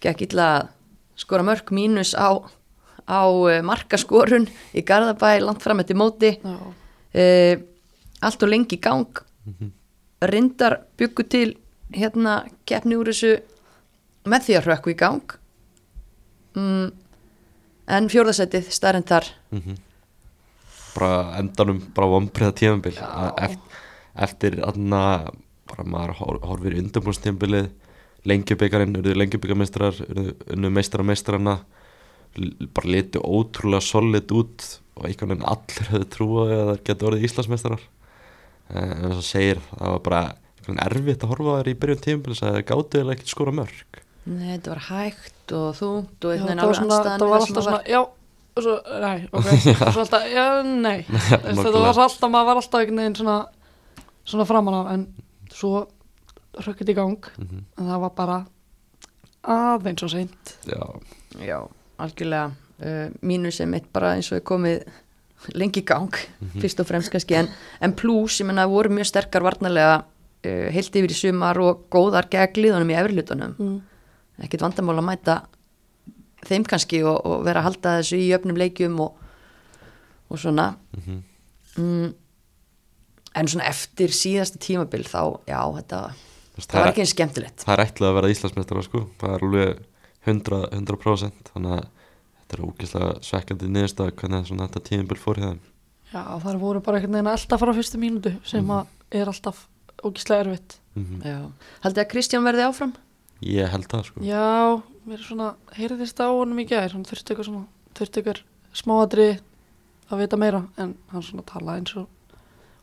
[0.06, 0.68] gekk illa að
[1.20, 2.38] skora mörg mínus á,
[3.08, 6.34] á eh, markaskorun í Garðabæ langt fram eftir móti.
[6.40, 6.56] Já,
[7.16, 7.54] uh,
[8.26, 9.20] allt og lengi í gang.
[10.24, 11.48] Reyndar byggu til
[11.94, 12.38] hérna
[12.68, 13.34] keppni úr þessu
[14.26, 15.34] með því að hrökku í gang.
[16.56, 16.88] Mm,
[17.86, 19.28] en fjórðasætið starrend þar
[20.96, 23.82] bara endanum bara vombriða tíðanbíl eftir,
[24.16, 25.02] eftir aðna
[25.68, 27.68] bara maður hor- horfir í undanbúrstíðanbílið
[28.26, 31.58] lengjubikarin, urðu lengjubikameistrar urðu meistara meistrana
[32.76, 34.64] bara litu ótrúlega solid út
[34.96, 37.86] og einhvern veginn allir höfðu trúið að það getur orðið Íslandsmeistarar.
[38.66, 41.70] Eh, en þess að segir það var bara einhvern veginn erfitt að horfa á þær
[41.70, 45.66] í byrjun tíðanbílis að það gátu eða ekkert skora mörg Nei, þetta var hægt og
[45.78, 48.00] þungt og einhvern það var veginn alveg það var alltaf svona já,
[48.56, 48.74] og svo,
[49.04, 49.50] nei, ok.
[49.86, 50.96] Og svo alltaf, já, nei.
[51.60, 53.36] Þetta var alltaf, maður var alltaf einhvern veginn svona
[54.26, 55.06] svona framan af, en
[55.54, 55.84] svo
[56.64, 57.18] rökkit í gang.
[57.38, 57.64] Mhm.
[57.78, 58.38] en það var bara
[59.46, 60.56] aðeins og seint.
[60.66, 61.00] Já,
[61.40, 62.52] Já, algjörlega.
[62.76, 64.82] Uh, mínu sem eitt bara eins og er komið
[65.56, 66.12] lengi í gang,
[66.60, 67.38] fyrst og fremst kannski.
[67.38, 67.48] En,
[67.80, 72.28] en pluss, ég menna, voru mjög sterkar varnarlega uh, heilt yfir í sumar og góðar
[72.32, 73.78] gegn liðunum í efrilutunum mm.
[74.44, 75.38] ekkit vandamál að mæta
[76.46, 79.16] þeim kannski og, og vera að halda þessu í öfnum leikjum og,
[80.28, 80.74] og svona.
[80.98, 81.24] Mhm.
[81.80, 82.14] mm,
[83.36, 86.00] en svona eftir síðasta tímabil þá, já, þetta
[86.56, 89.04] það var ekki eins skemmtilegt það er ætlað að vera Íslandsmeistara sko.
[89.20, 89.84] það er alveg
[90.26, 91.86] 100%, 100% þannig að
[92.40, 95.58] þetta er ógeðslega svekkjandi niðurstað hvernig svona þetta tíðinbíl fór þeim
[96.12, 99.64] já, það voru bara einhvern veginn alltaf frá fyrstu mínútu sem að er alltaf
[100.06, 101.38] ógíslega erfitt mm Já.
[101.84, 102.94] haldið að Kristján verði áfram?
[103.44, 104.22] ég held það sko.
[104.24, 107.66] já, mér er svona, heyrðist á honum í gær hann þurfti eitthvað svona,
[107.98, 108.42] þurfti eitthvað
[108.76, 109.28] smáadri
[110.10, 112.06] að vita meira en hann svona talaði eins og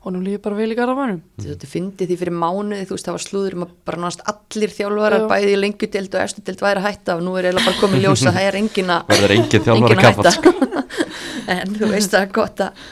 [0.04, 1.45] honum lífi bara vel í garðamænum mm.
[1.45, 4.74] þetta fyndi því fyrir mánuði þú veist það var slúður um að bara náttúrulega allir
[4.78, 5.28] þjálfarar Já.
[5.32, 8.34] bæði í lengjudeld og efstudeld væri að hætta og nú er eiginlega bara komið ljósa
[8.36, 10.84] það er engin að engin þjálfari engin að kaffat hætta
[11.56, 12.84] en þú veist það er gott að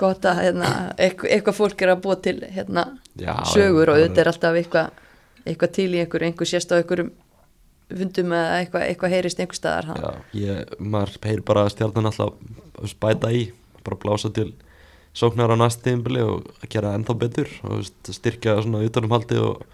[0.00, 2.86] gott að hérna, eitthvað, fólk er að búa til hérna,
[3.20, 5.02] Já, sögur og það auðvitað er alltaf eitthvað,
[5.44, 7.10] eitthvað til í einhver, einhver sérst á einhverjum
[7.90, 9.96] fundum eða eitthvað, eitthvað heyrist einhver staðar ha?
[10.00, 13.44] Já, ég, maður heyr bara að stjarnan alltaf bæta í,
[13.84, 14.52] bara blása til
[15.16, 19.64] sóknar á næst tíðinbíli og að gera ennþá betur og styrkja svona utanumhaldi og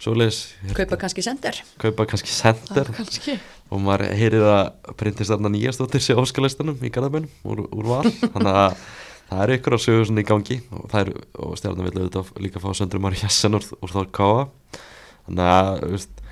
[0.00, 0.40] svoleiðis
[0.76, 1.60] kaupa kannski sender.
[1.80, 2.90] Kaupa kannski sender.
[2.96, 3.36] Kannski.
[3.70, 8.08] Og maður heyrir að printist þarna nýjastóttir sé óskalistanum í Garðabænum úr, úr val.
[8.08, 8.80] Þannig að
[9.30, 12.30] það eru ykkur að sögu svona í gangi og, það er, og stjarnan vil auðvitað
[12.42, 14.40] líka fá söndrum Mari Jessen úr, úr þá káa
[15.28, 16.22] þannig að veist,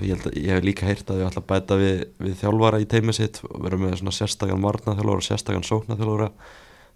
[0.00, 2.80] ég, held að, ég hef líka heyrt að ég ætla að bæta við, við þjálfara
[2.80, 6.30] í teimið sitt og vera með svona sérstakann varnaþjálfara og sérstakann sóknaþjálfara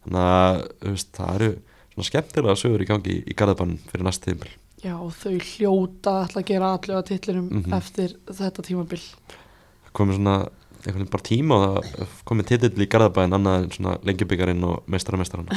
[0.05, 1.51] þannig að veist, það eru
[1.95, 6.41] svona skemmtilega sögur í gangi í Garðabænum fyrir næst tímil Já, og þau hljóta ætla
[6.41, 7.75] að gera allega titlinum Mhm.
[7.77, 9.03] eftir þetta tímabil.
[9.93, 10.37] komið svona
[10.81, 14.83] einhvern veginn bara tíma og það komið titill í Garðabæðin annað en svona lengjubíkarinn og
[14.89, 15.49] meistarameistarann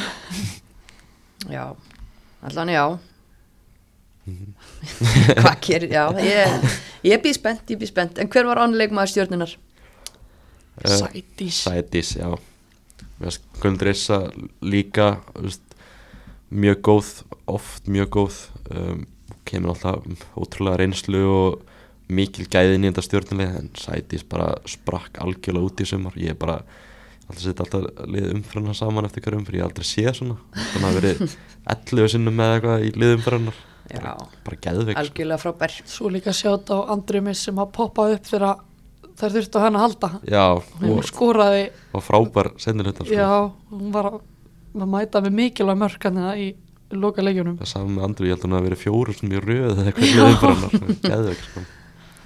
[1.55, 1.75] Já,
[2.43, 2.85] allan já
[5.43, 6.67] Hvað gerir, já Ég,
[7.03, 9.55] ég býð spennt, ég býð spennt En hver var ánleikmaður stjórnunar?
[10.83, 11.59] Eh, Sædís.
[11.67, 12.29] Sædís, já
[13.61, 14.19] Guldur Issa
[14.61, 15.07] líka
[15.37, 15.63] veist,
[16.53, 17.11] mjög góð
[17.49, 18.39] oft mjög góð.
[18.73, 19.05] Um,
[19.47, 20.05] kemur alltaf
[20.39, 21.61] ótrúlega reynslu og
[22.13, 26.15] mikil gæðin í þetta stjórnuleg en Sædís bara sprakk algjörlega út í sumar.
[26.19, 26.59] Ég er bara
[27.27, 30.37] alltaf setja alltaf lið umfyrirna saman eftir hverjum fyrir ég aldrei séð svona.
[30.73, 31.37] Þannig að verið
[31.75, 33.61] 11 sinnum með eitthvað í lið umfyrirnar
[33.93, 34.13] Já,
[34.45, 35.01] bara geðveik sko.
[35.03, 35.73] algjörlega frábær.
[35.91, 38.61] Svo líka sjátt á Andrimis sem að poppa upp þegar
[39.19, 40.09] þær þurftu á henni að halda.
[40.33, 40.45] já,
[40.81, 43.15] Hún og, skoraði, og frábær sendinlutan sko.
[43.15, 43.29] já,
[43.73, 44.19] hún var að,
[44.79, 46.49] að mæta með mikilvæg mörk hann í
[46.93, 47.55] loka leikjunum.
[47.61, 49.85] það saman með Andru, ég held að hún hafi verið fjóru sem í röð eða
[49.89, 51.63] eitthvað í lið umfyrirnar geðveik sko.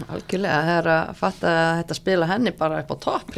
[0.07, 3.31] Algjörlega, það er að fatta að þetta spila henni bara upp á topp.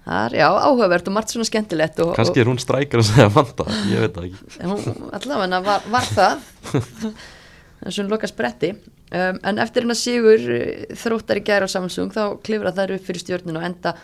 [0.00, 3.26] Það er, já, áhugavert og margt svona skemmtilegt og, kannski er hún strækar að segja
[3.30, 6.40] vanda ég veit það ekki allavega var, var það
[7.84, 8.70] þessum loka spretti
[9.10, 13.06] um, en eftir hennar sigur eh, þróttar í gæra á Samsung þá klifra þær upp
[13.08, 13.94] fyrir stjórninu og enda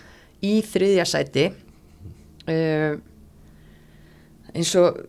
[0.45, 1.47] í þriðja sæti.
[2.47, 3.01] Um,
[4.57, 5.01] eins og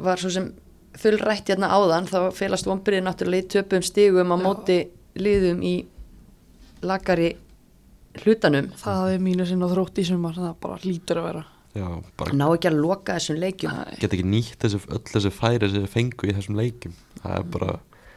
[0.00, 0.50] var svo sem
[0.96, 4.44] fullrætt hérna áðan þá félast vonbyrðið náttúrulega í töpum stigum á Já.
[4.44, 4.78] móti
[5.20, 5.74] liðum í
[6.86, 7.34] lagari
[8.22, 8.70] hlutanum.
[8.80, 11.44] Það er mínu sinna þrótt í sumar, það bara lítur að vera.
[11.76, 13.74] já, bara ná ekki að loka þessum leikjum.
[14.00, 17.46] Get ekki nýtt þessi, öll þessi færi sem þið fengu í þessum leikum það er
[17.56, 17.74] bara,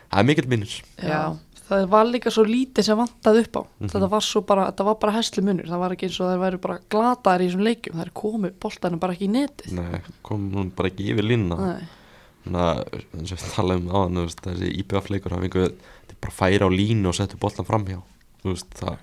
[0.09, 1.21] það er mikill mínus Já.
[1.69, 3.61] Það var líka svo lítið sem vantaði upp á.
[3.61, 3.89] Mhm.
[3.93, 5.67] Þetta var svo bara, þetta var bara hestlu munur.
[5.69, 7.99] Það var ekki eins og þær væri bara glataðar í þessum leikjum.
[7.99, 9.75] Þær komu boltanum bara ekki í netið.
[9.77, 11.83] Nei, kom hún bara ekki yfir línna Nei.
[12.43, 12.81] þannig að
[13.19, 15.35] eins og við talaðum á hann þessi IBF leikur
[16.09, 18.01] þetta er bara færi á línu og setja boltan framhjá
[18.39, 18.97] Þú veist, það,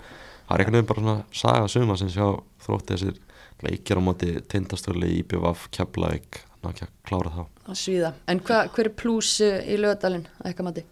[0.48, 2.26] það er einhvern veginn bara svona saga suma sem sjá
[2.64, 3.18] þrótti þessir
[3.66, 8.42] leikir á móti tindastölu IBF Keflavík þannig að ekki að klára þá að svíða en
[8.48, 10.84] hva, hver er plús eh, í lögadalinn að eitthvað mati?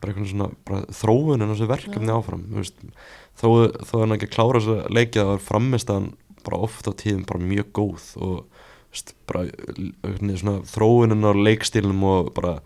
[0.00, 2.44] Bara einhvern svona bara þróunin á þessu verkefni áfram
[3.38, 6.12] þó, er hann ekki að klára þessu leikið að frammistaðan
[6.42, 8.62] bara oft á tíðum bara mjög góð og
[8.92, 9.44] veist, bara
[10.40, 12.56] svona þróunin á leikstílnum og bara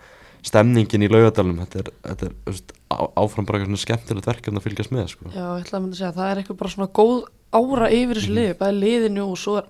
[0.46, 4.94] stemningin í laugadalum þetta er, þetta er veist, áfram bara eitthvað skemmtilegt verkefni að fylgjast
[4.94, 5.30] með sko.
[5.34, 7.16] Já, ég ætla að mynda að segja, það er eitthvað bara svona góð
[7.56, 9.68] ára yfir þessu liði, bæði liðinu og svo er,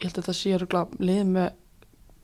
[0.00, 1.48] ég held að það sé örugglega lið með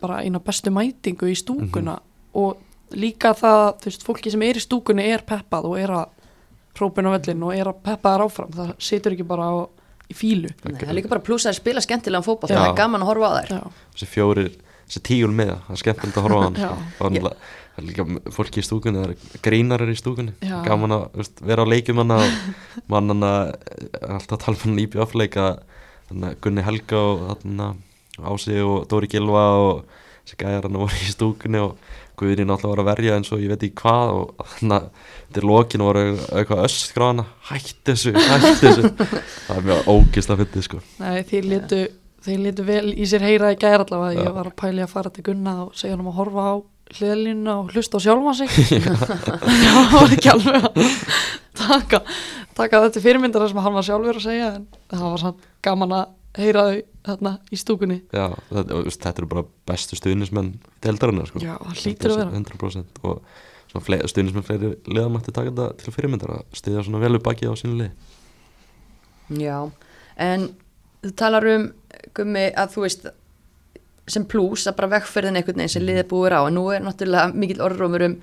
[0.02, 1.98] bara eina bestu mætingu í stúkuna
[2.38, 2.62] og
[2.96, 6.10] líka það, þú veist, fólki sem er í stúkunni er peppað og er að
[6.78, 9.54] hrópin á vellin og er að peppa þar áfram, það situr ekki bara á,
[10.08, 10.52] í fílu.
[10.64, 12.46] Nei, það er líka bara plús að spila skemmtilegan Já.
[12.46, 13.52] það er gaman að horfa á þær
[13.94, 14.48] þessi fjórir,
[14.86, 17.36] þessi tíul með það er skemmtilegt að horfa á hann sko.
[17.72, 20.58] það er líka fólki í stúkunni það er grínarar í stúkunni Já.
[20.66, 22.36] gaman að veist, vera á leikjum hann og
[22.92, 23.54] mann hann að
[24.02, 25.46] alltaf að tala með hann í bjáfleika
[26.12, 27.70] Gunni Helga og þarna,
[28.28, 29.86] Ási og Dóri Gilva og
[30.26, 31.78] þessi gæjar hann voru í stúkunni og
[32.22, 35.44] Guðri náttúrulega var að verja eins og ég veit ekki hvað og þannig að til
[35.48, 38.92] lokinu voru eitthvað hana hætti þessu, hætti þessu.
[39.46, 40.82] Það er mjög ógist að fyndi sko.
[41.00, 41.80] Nei, þeir litu,
[42.26, 45.12] þeir litu vel í sér heyra í gæra allavega, ég var að pæli að fara
[45.14, 46.54] til Gunna og segja hann um að horfa á
[46.92, 48.56] hliðalínuna og hlusta á sjálfa sig.
[49.64, 50.96] Það var ekki alveg að
[51.62, 52.02] taka,
[52.58, 56.42] taka þetta fyrirmyndara sem hann var sjálfur að segja en það var samt gaman að
[56.42, 60.52] heyra þau þarna í stúkunni Já, þetta, þetta eru bara bestu stuðnismenn
[60.84, 61.42] deildarinnar sko.
[61.42, 62.42] Já, það hlýtur að vera.
[62.42, 67.26] 100% og stuðnismenn fleiri liðan mætti taka þetta til fyrirmyndar að stiðja svona vel upp
[67.26, 69.58] bakið á sínu lið Já,
[70.20, 70.50] en
[71.02, 71.68] þú talar um
[72.16, 73.06] gummi að þú veist
[74.12, 77.32] sem plús að bara vegferðin einhvern veginn sem liðið búir á en nú er náttúrulega
[77.38, 78.16] mikill orðrómur um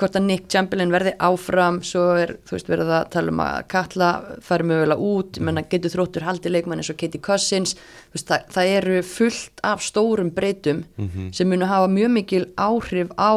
[0.00, 3.56] hvort að Nick Chamberlain verði áfram svo er, þú veist, verið að tala um að
[3.70, 4.08] Katla
[4.46, 5.46] fari mögulega út, mm.
[5.48, 7.76] menna getur þróttur haldið leikmann eins og Katie Cousins?
[8.14, 11.32] Veist, það, það eru fullt af stórum breytum Mhm.
[11.36, 13.32] sem munu hafa mjög mikil áhrif á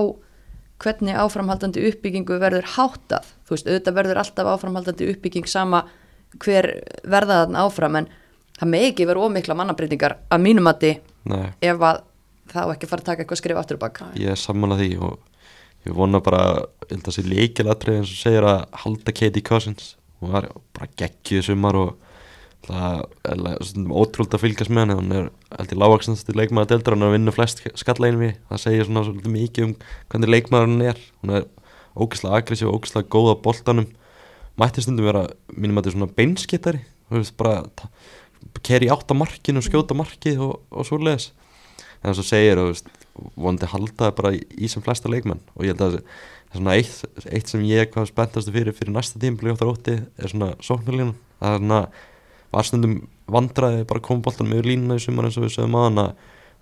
[0.83, 5.83] hvernig áframhaldandi uppbyggingu verður háttað, þú veist, auðvitað verður alltaf áframhaldandi uppbygging sama
[6.39, 6.67] hver
[7.05, 8.07] verða þarna áfram en
[8.57, 10.95] það með ekki vera ómikla mannabreitingar að mínum mati
[11.29, 12.01] Nei, ef að
[12.51, 14.01] það ekki að fara að taka eitthvað skrif aftur og bak.
[14.19, 15.19] Ég er sammála því og
[15.87, 16.43] ég vona bara,
[16.87, 19.93] ég held að sé leikilatrið eins og segir að halda Katie Cousins.
[20.21, 21.91] Hún var bara geggjuð sumar og
[22.63, 23.01] það
[23.33, 24.99] er ótrúld að fylgjast með henni.
[25.01, 25.27] Hún er
[25.57, 29.03] held ég lágvaksnasti leikmaður deildar hún er að vinna flest skallegin við það segir svona
[29.09, 29.75] svolítið mikið um
[30.13, 31.03] hvernig leikmaður hún er.
[31.21, 31.51] Hún er
[31.93, 33.91] ógeðslega aggressív og ógeðslega góð á boltanum.
[34.57, 37.63] Mætti stundum vera mínum að þetta er svona beinskittari þú veist bara
[38.65, 41.31] keri átt á markinu og skjóta markið og, og svo leðis
[42.03, 42.91] en þess að veist,
[43.35, 46.75] vonandi halda það bara í, sem flesta leikmenn og ég held að það er svona
[46.77, 51.15] eitt, eitt sem ég hvað spenntastu fyrir fyrir næsta tímpli og þrótti er svona sóknarlínan
[51.39, 51.81] það er svona
[52.53, 52.95] varstundum
[53.33, 56.01] vandraði bara koma boltanum yfir línuna í sumar eins og við sögum að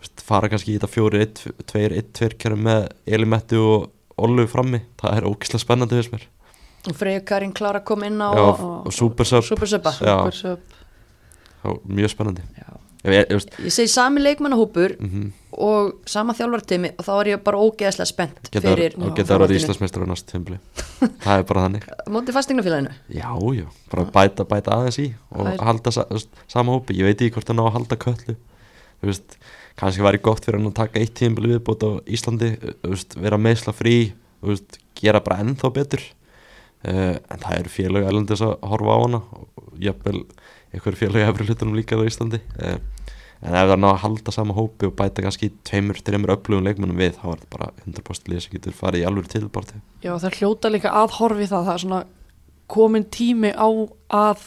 [0.01, 3.89] veist, fara kannski í þetta fjóri, 1, 2, 1, 2 kjærum með Elimetti og
[4.21, 6.27] Ollu frammi það er ógislega spennandi fyrst mér
[6.89, 8.93] og Freyja Karin klára að koma inn á Já, og, og.
[8.95, 9.45] Supersub.
[11.61, 12.71] Já, mjög spennandi Já.
[13.01, 17.59] Ég, ég ég segi sami leikmannahópur mm og sama þjálfartími og þá er ég bara
[17.59, 20.59] ógeðslega spennt fyrir og geta að vera Íslandsmeistar á næst tímpli
[21.23, 21.87] það er bara þannig.
[22.13, 23.27] Móti fastingnafélaginu Já,
[23.57, 26.95] já, bara bæta, bæta aðeins í og er- halda sa, veist, sama hópi.
[26.99, 28.37] Ég veit ekki hvort það ná að halda köllu.
[29.01, 29.37] Veist,
[29.81, 32.53] kannski væri gott fyrir hann að taka eitt tímpli viðbót á Íslandi
[32.85, 33.95] veist, vera meðsla frí
[34.97, 36.05] gera bara ennþá betur.
[36.81, 40.23] Uh, en það félög erlendis að horfa á hana og jafnvel
[40.71, 42.41] einhver félög efri hlutunum líka á Íslandi.
[42.59, 42.77] Uh,
[43.41, 46.99] en ef það ná að halda sama hópi og bæta kannski tveimur, þreimur öflugum leikmennum
[46.99, 50.37] við þá er þetta bara 100% lið sem getur farið í alveg tilbárti Já, það
[50.37, 52.01] hljóta líka að horfi það það er svona
[52.71, 53.67] komin tími á
[54.13, 54.43] að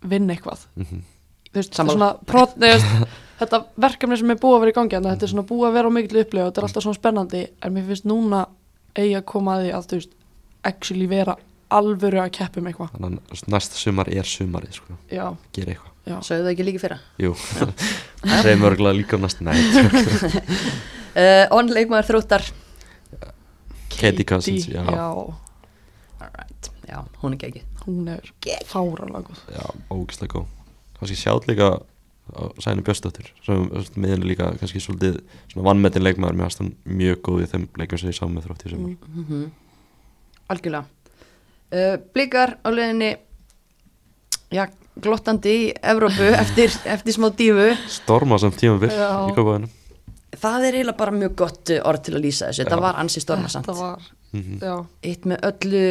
[0.00, 0.64] vinna eitthvað.
[0.74, 1.02] Mm -hmm.
[1.50, 2.86] Þú veist, er svona prot, veist,
[3.40, 5.76] þetta verkefni sem er búið að vera í gangi en þetta er svona búið að
[5.78, 8.46] vera á mikil upplega og þetta er alltaf svona spennandi en mér finnst núna
[8.96, 10.16] eigi að koma að því að þú veist
[10.70, 11.36] actually vera
[11.76, 12.92] alvöru að keppa um eitthvað.
[12.96, 14.96] Þannig að næsta sumar er sumarið sko.
[15.10, 15.24] Já,
[15.56, 15.94] gera eitthvað.
[16.10, 16.98] Já, sögðu það ekki líka fyrra?
[17.20, 19.54] Jú, segir mörgulega líka um næst Nei,
[21.20, 22.46] uh, on leikmaður þróttar.
[23.92, 24.80] Katie Cousins, já.
[24.80, 25.06] já.
[26.20, 26.72] Alright.
[26.88, 28.32] já, hún er ekki hún er
[28.68, 29.44] fáranlega góð.
[29.54, 30.50] Já, ógislega góð.
[30.98, 31.72] Kannski sjátt líka
[32.62, 33.64] Sæni Björnsdóttir sem
[33.98, 35.18] miðin líka kannski svolítið
[35.50, 36.38] svona vannmetinn leikmaður.
[36.38, 38.94] Með hann mjög góð í þeim leikum sem ég sá með þrótt í sumar.
[39.10, 39.26] Mm.
[39.26, 39.50] mm
[40.50, 40.99] algjörlega
[41.72, 43.10] uh, blikar á leiðinni
[44.54, 44.66] já,
[45.00, 49.10] glottandi í Evrópu eftir, eftir smá dífu Storma sem tímabill Já.
[49.30, 49.70] í kópaðinu
[50.40, 53.24] það er eiginlega bara mjög gott uh, orð til að lýsa þessu, þetta var ansi
[53.24, 54.08] stormasamt Þetta var,
[54.62, 54.74] já,
[55.10, 55.84] eitt með öllu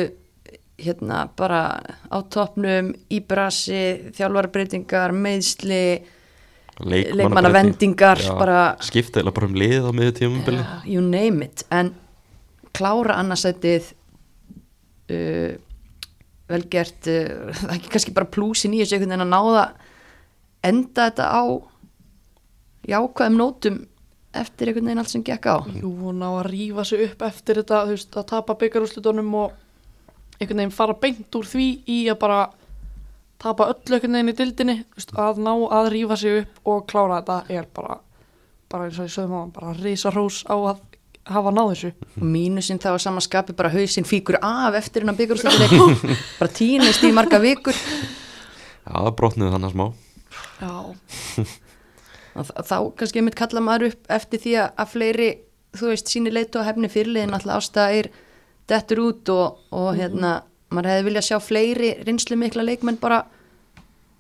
[0.79, 1.61] hérna bara
[2.07, 5.83] á toppnum í brasi, þjálfarbreytingar meðsli,
[6.79, 11.65] leikmannavendingar bara, skipta eða bara um lið á miður ja, you name it.
[11.67, 11.91] En
[12.75, 13.91] klára annarsætið
[15.11, 15.57] uh,
[16.49, 19.65] vel gert uh, það er ekki kannski bara plúsin í þessu einhvern veginn að náða
[20.69, 21.43] enda þetta á
[22.89, 23.79] jákvæðum nótum
[24.39, 25.57] eftir einhvern veginn allt sem gekk á.
[25.79, 29.55] Jú, hún á að rífa sig upp eftir þetta, þú veist, að tapa byggarúslutunum og
[30.39, 32.41] einhvern veginn fara beint úr því í að bara
[33.39, 36.85] tapa öllu einhvern veginn í dildinni þú veist, að ná að rífa sig upp og
[36.91, 37.99] klára þetta er bara,
[38.71, 40.83] bara eins og ég sögum á hann, bara risa hrós á að
[41.35, 41.91] hafa náð þessu.
[42.19, 45.73] Og mínusinn þá að sama skapi bara hausinn fíkur af eftir hennar byggjurúsleik
[46.39, 47.77] bara tínist í marga vikur.
[47.77, 49.85] Já, það brotnuðu þannig smá.
[50.59, 50.73] Já,
[52.69, 55.29] þá kannski einmitt kalla maður upp eftir því að, að fleiri,
[55.79, 58.11] þú veist, síni leitu á hefni fyrirliðin alltaf ástæðir
[58.69, 63.23] dettur út og, og hérna maður hefði viljað sjá fleiri rinslu mikla leikmenn bara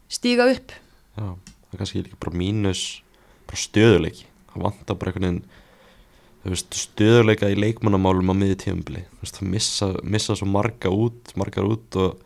[0.09, 0.73] stíga upp.
[1.19, 2.83] Já, það er kannski líka bara mínus
[3.49, 5.41] bara stöðuleiki það vantar bara einhvern veginn
[6.53, 8.35] veist, stöðuleika í leikmannamálum á
[9.11, 12.21] þú veist, það missa, missa svo marga út margar út og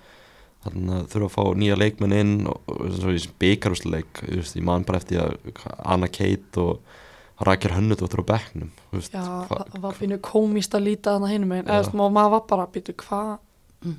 [0.64, 4.38] þannig að þurfa að fá nýja leikmenn inn og, og eins og í byggarúsleik ég
[4.64, 6.80] man bara eftir að Anna Kate og
[7.44, 11.16] Rækjar Hönnut og á bekknum þú veist, já hva- það var fínu komist að líta
[11.18, 11.74] þarna hinum meginn, Já.
[11.74, 13.34] eða þú veist, maður var bara býtu, hvað
[13.84, 13.96] mm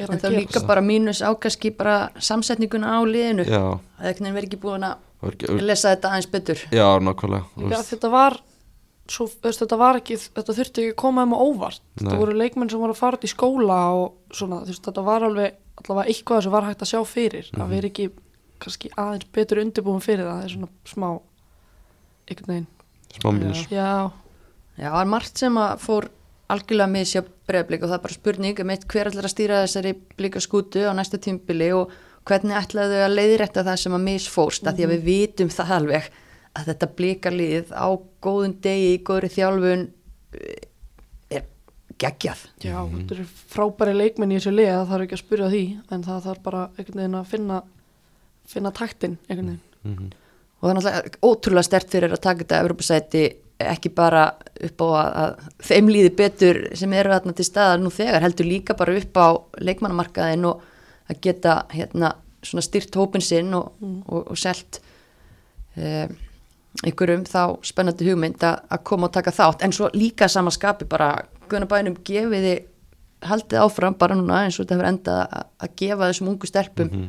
[0.00, 3.44] er en að það er líka bara mínus ákaski bara samsetninguna á liðinu.
[3.46, 6.58] Já, það er ekki verið ekki búin að lesa þetta aðeins betur.
[6.74, 8.40] Já, nákvæmlega þetta var
[9.10, 11.80] svo, veist, þetta var ekki, þetta þurfti ekki að koma um á óvart.
[11.98, 12.04] Nei.
[12.06, 15.04] þetta voru leikmenn sem voru að fara út í skóla og svona, þú veist, þetta
[15.10, 17.62] var alveg allavega eitthvað sem var hægt að sjá fyrir Mhm.
[17.64, 18.10] að vera ekki
[18.60, 21.10] kannski aðeins betur undirbúin fyrir það, það er svona smá
[22.30, 22.66] einhvern veginn.
[23.18, 23.66] Smá mínus.
[23.70, 24.10] Já,
[24.80, 26.06] Já, það er margt sem að fór
[26.50, 29.92] algjörlega misja breyðblik og það er bara spurning um eitt hver ætlar að stýra þessari
[30.16, 31.90] blika skútu á næsta tímbili og
[32.24, 36.08] hvernig ætlaðu að leiðrætta það sem að misfórst mm því að við vitum það alveg
[36.58, 37.88] að þetta blikalið á
[38.24, 39.84] góðun degi, í góðri þjálfun
[40.34, 40.62] eh,
[41.38, 41.44] er
[42.00, 42.46] geggjað.
[42.64, 46.08] já, þetta eru frábæri leikmenn í þessu lið, það þarf ekki að spyrja því en
[46.08, 47.60] það þarf bara einhvern veginn að finna
[48.50, 49.62] finna taktin einhvern veginn.
[49.84, 50.18] Mm
[50.60, 53.20] Og það er náttúrulega ótrúlega stert fyrir að taka þetta Evropasæti
[53.60, 54.26] ekki bara
[54.66, 58.48] upp á að, að þeim líði betur sem eru þarna til staðar nú þegar, heldur
[58.48, 60.60] líka bara upp á leikmannamarkaðin og
[61.08, 62.12] að geta hérna
[62.44, 64.82] svona styrt hópin sinn og, og, og selt
[65.76, 66.12] um,
[66.84, 69.64] einhverjum þá spennandi hugmynd að, að koma og taka þátt.
[69.66, 71.10] En svo líka sama skapi bara
[71.50, 72.54] guðnabænum gefiði
[73.26, 76.90] haldið áfram bara núna eins og þetta hefur endað að, að gefa þessum ungu stelpum
[76.94, 77.08] Mhm.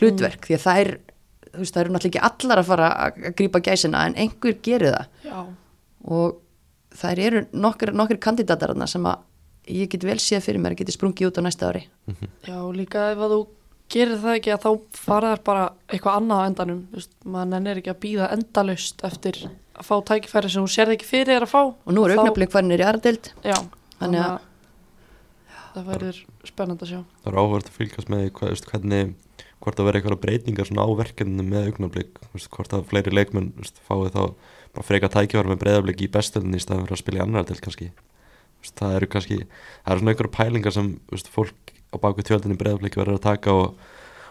[0.00, 0.40] hlutverk.
[0.48, 0.90] Því að það er
[1.52, 4.92] þú veist, það eru náttúrulega ekki allar að fara að grípa gæsina en einhver gerir
[4.92, 5.06] það.
[5.24, 5.38] Já,
[6.04, 6.40] og
[6.96, 9.22] þær eru nokkur, nokkur kandidatar þarna sem að
[9.68, 11.86] ég get vel séð fyrir mér að geti sprungið út á næsta ári.
[12.46, 13.40] Já, líka ef að þú
[13.92, 17.50] gerir það ekki að þá fara þær bara eitthvað annað á endanum, þú veist, maður
[17.52, 19.38] nennir ekki að býða endalaust eftir
[19.76, 21.60] að fá tækifæri sem þú sérð ekki fyrir þér að fá.
[21.86, 23.30] Og nú er Þá- augnablik farinir í aðradeild.
[23.44, 23.56] Já,
[24.00, 26.18] Þannig að- að það verður
[26.48, 27.00] spennand að sjá.
[27.22, 29.14] Það er áhverð að fylgjast með hvað, veist, hvernig,
[29.60, 33.52] hvort það verður eitthvað breytingar svona á verkefninu með augnablik veist, hvort að fleiri leikmenn
[33.56, 34.34] veist, fái þá
[34.76, 37.56] bara freka tækifæri með breyðablik í bestöldinni í staðan fyrir að spila í annar til
[37.64, 37.88] kannski
[38.60, 42.58] veist, það eru kannski, það eru svona einhverja pælingar sem veist, fólk á baku tjöldinni
[42.58, 43.80] breyðabliki verður að taka og,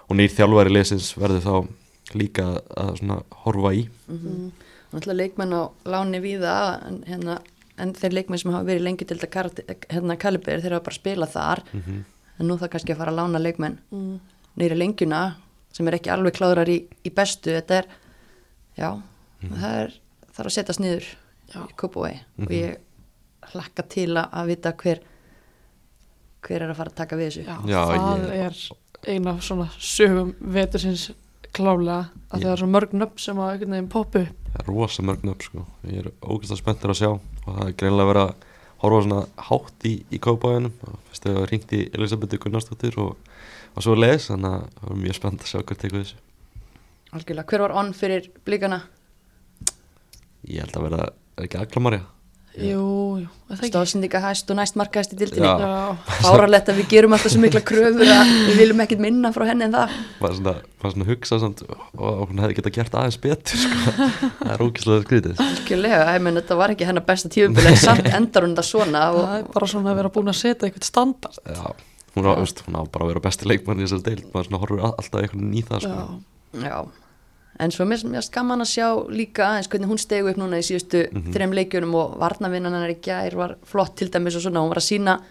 [0.10, 1.56] og nýr þjálfari leysins verður þá
[2.16, 2.48] líka
[2.78, 4.50] að svona horfa í mm.
[4.92, 7.40] og náttúrulega leikmenn á láni víða en, hérna,
[7.82, 9.48] en þeir leikmenn sem hafa verið lengi til þetta
[9.90, 12.04] hérna, kalibir þeir hafa bara spilað þar mm
[12.40, 14.16] en nú það kannski að fara að lána leikmenn mm.
[14.60, 15.22] neyri lengjuna
[15.76, 17.88] sem er ekki alveg kláðrar í, í bestu þetta er,
[18.80, 18.90] já
[19.46, 19.94] það er,
[20.36, 21.08] þarf að setjast niður
[21.46, 21.60] Já.
[21.62, 22.48] í Kópavói Mhm.
[22.48, 25.02] og ég hlakka til að, að vita hver
[26.46, 27.46] hver er að fara að taka við þessu?
[27.46, 31.12] Já, Já, það ég- er eina af svona sögum vetursins
[31.56, 34.50] klálega að Ég- það er svo mörg nöfn sem að einhvern veginn poppu upp.
[34.56, 35.66] það er rosa mörgn upp sko.
[35.88, 37.12] ég er ógæslega spenntur að sjá.
[37.46, 38.36] Og það er greinlega verið að
[38.82, 43.16] horfa svona hátt í, í kópáðunum og fyrst hefur ringt í Elisabethu Gunnarsdóttir og,
[43.76, 46.16] og svo leis þannig að það var mjög spennt að sjá hvað tekur þessu.
[47.16, 48.82] Algjörlega, hver var onn fyrir blíkana?
[50.48, 51.06] Ég held að vera,
[51.38, 52.04] er ekki Aglamarja
[52.56, 55.50] Það stóðsendinga hæst og næst markaðist í dildinni
[56.24, 59.68] fáralegt að við gerum alltaf svo mikla kröfur að við viljum ekkert minna frá henni
[59.68, 59.98] en það.
[60.24, 63.94] Var svona, var svona að hugsa samt, og, hún hefði getað gert aðeins betur sko.
[64.40, 65.44] það er ógæslega skrítið.
[65.46, 69.06] Algjörlega, ég menn þetta var ekki hennar besta tífubil en samt endar hún það svona
[69.06, 71.42] það og, er bara svona að vera búin að setja eitthvað standard.
[71.46, 71.66] Já,
[72.18, 74.30] hún, á, veist, hún á bara að vera besti leikmann í þessari deild.
[74.34, 75.66] Maður all- alltaf einhvern ný
[77.60, 80.66] en svo mér mér gaman að sjá líka aðeins hvernig hún stegu upp núna í
[80.68, 81.34] síðustu Mhm.
[81.34, 84.78] þrem leikjunum og varnavinnan hennar í gær var flott til dæmis og svona, hún var
[84.78, 85.22] að sína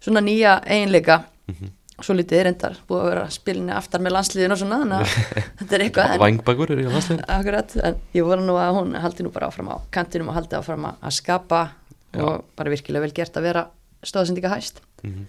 [0.00, 1.70] svona nýja eiginleika Mhm.
[2.02, 5.06] svo lítið er endar, búið að vera spilinni aftar með landsliðin og svona, þannig að
[5.58, 9.22] þetta er eitthvað Vangbakur er í landslegin akkurat, en ég voru nú að hún haldi
[9.22, 11.70] nú bara áfram á kantinum og haldi áfram að- skapa
[12.14, 12.20] Já.
[12.24, 13.66] og bara virkilega vel gert að vera
[14.02, 15.26] stóðsendinga hæst Mhm.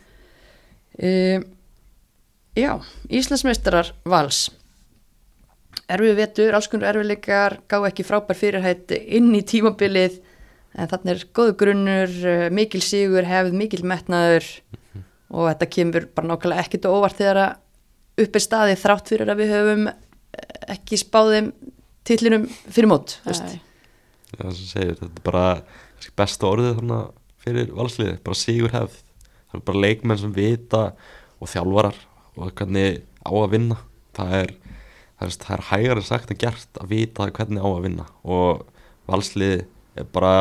[1.04, 1.44] um,
[2.56, 2.80] Já,
[3.10, 4.50] Íslandsmeistarar vals
[5.92, 10.18] erfið vetur, alls konar erfiðleikar gá ekki frábær fyrirhætt inn í tímabilið
[10.76, 14.48] en þannig er góðu grunnur, eh, mikil sigur hefð, mikil metnaður
[15.30, 19.32] og þetta kemur bara nákvæmlega ekkit og óvart þegar að upp er staðið þrátt fyrir
[19.32, 19.96] að við höfum eh,
[20.76, 21.52] ekki spáðum
[22.06, 23.18] titlinum fyrir mót.
[23.26, 23.62] Nei.
[24.36, 25.48] Já, sem segir, þetta er bara
[26.16, 27.00] besta orðið þarna
[27.46, 29.02] fyrir valsliði, bara sigur hefð
[29.56, 30.84] það er bara leikmenn sem vita
[31.40, 31.98] og þjálfarar
[32.36, 33.78] og hvernig á að vinna
[34.16, 34.54] það er,
[35.26, 38.06] það er, það er hægara sagt en gert að vita hvernig á að vinna.
[38.24, 38.64] Og
[39.10, 39.66] valsliði
[40.00, 40.34] er bara,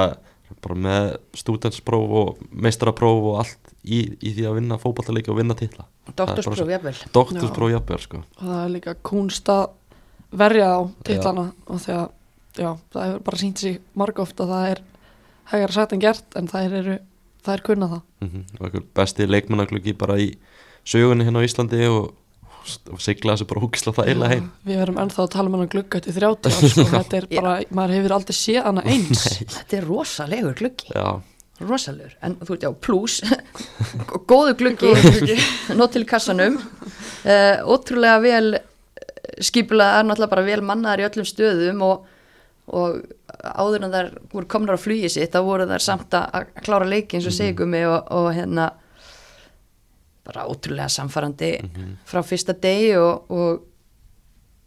[0.65, 1.09] bara með
[1.41, 5.87] stúdenspróf og meistarapróf og allt í, í því að vinna fótballtaleiki og vinna titla.
[6.11, 6.97] Doktorspróf, jafnvel.
[7.15, 8.23] doktorspróf jafnvel sko.
[8.39, 9.65] Og það er líka kunst að
[10.35, 12.11] verja á titlana og þegar,
[12.59, 14.83] já, það hefur bara sínt sig margóft að það er
[15.53, 16.99] hægara sagt en gert en það eru,
[17.45, 18.03] það er kunna það.
[18.25, 20.35] mm og einhver besti leikmannaglöggi bara í
[20.85, 22.15] sögunni hérna á Íslandi og
[23.03, 24.49] sigla þessu bara húkisla það eila heim.
[24.67, 27.55] Við verum ennþá að tala um hana glugga til 30 árs sko, þetta er bara,
[27.77, 29.25] maður hefur aldrei séð hana eins.
[29.43, 30.91] Þetta er rosalegur gluggi.
[30.95, 31.09] Já,
[31.65, 33.19] rosalegur, en þú veit já, plus
[34.31, 34.95] góðu gluggi.
[35.79, 36.61] Nót til kassanum.
[37.25, 38.49] Uh, ótrúlega vel
[39.43, 42.09] skipulað er náttúrulega bara vel mannaðar í öllum stöðum og,
[42.71, 43.01] og
[43.43, 46.89] áður en þær voru komnar á flugi sitt þá voru þær samt að að klára
[46.89, 48.69] leiki eins og segumi og, og hérna
[50.25, 51.53] bara ótrúlega samfarandi
[52.09, 53.65] frá fyrsta degi og, og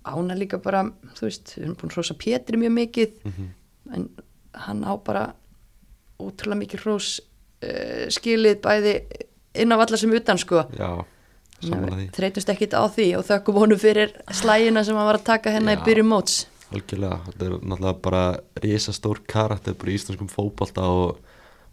[0.07, 0.85] ána líka bara
[1.17, 3.17] þú veist, við erum búin að hrósa Pétri mjög mikið
[3.97, 4.09] en
[4.67, 5.25] hann á bara
[6.21, 8.95] ótrúlega mikið hrós uh, skilið bæði
[9.57, 10.65] inn á alla sem utan sko.
[10.77, 11.01] Já,
[12.13, 15.79] þreytust ekkit á því og þökkum honum fyrir slægina sem hann var að taka Já.
[15.81, 16.45] í byrjum móts.
[16.67, 18.23] Algjörlega, þetta er náttúrulega bara
[18.61, 21.21] risastór karakter bara í íslenskum fótbolta og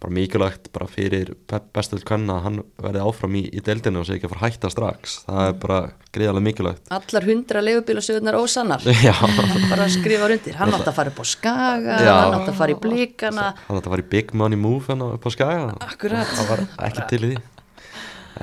[0.04, 1.30] bara mikilvægt bara fyrir
[1.74, 4.70] bestöld kvenna að hann verði áfram í, í deildinu og sé ekki að fara hætta
[4.74, 5.14] strax.
[5.24, 5.78] Það er bara
[6.14, 6.84] greiðarlega mikilvægt.
[6.98, 8.84] Allar hundra leigubílasöðunar ósannar.
[9.72, 12.12] Bara skrifa undir, hann átti að fara upp á skaga Já.
[12.20, 15.08] hann átti að fara í blíkana hann átti að fara í Big Money Move hérna
[15.16, 16.30] upp á skæða Akkurat.
[16.36, 17.42] það var ekki til í því.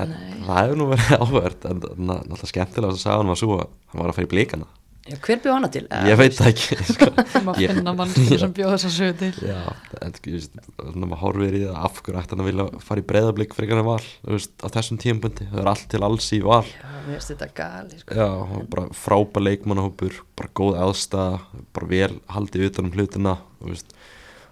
[0.01, 0.13] En
[0.47, 3.65] það hefur nú verið áverð en ná- náttúrulega skemmtilega að sagði hann var svo að
[3.91, 4.67] hann var að fara í blíkana
[5.11, 5.83] Já, hver bjóð hana til?
[6.07, 7.07] ég veit það ekki sko.
[7.45, 9.31] maður finna mannskinu sem bjóð þessa sögu til.
[9.49, 9.59] Já,
[10.07, 10.55] en veist,
[10.95, 13.87] maður horfir í það af hverju ætti hann að vilja fara í breyðablík fyrir hann
[13.89, 17.17] val, þú veist, á þessum tímabundi það er allt til alls í val Já, mér
[17.17, 18.19] finnst þetta gali sko.
[18.21, 21.39] Já, frábær leikmannahópur bara góð aðstæða,
[21.75, 23.95] bara vel haldið utan um hlutina, þú veist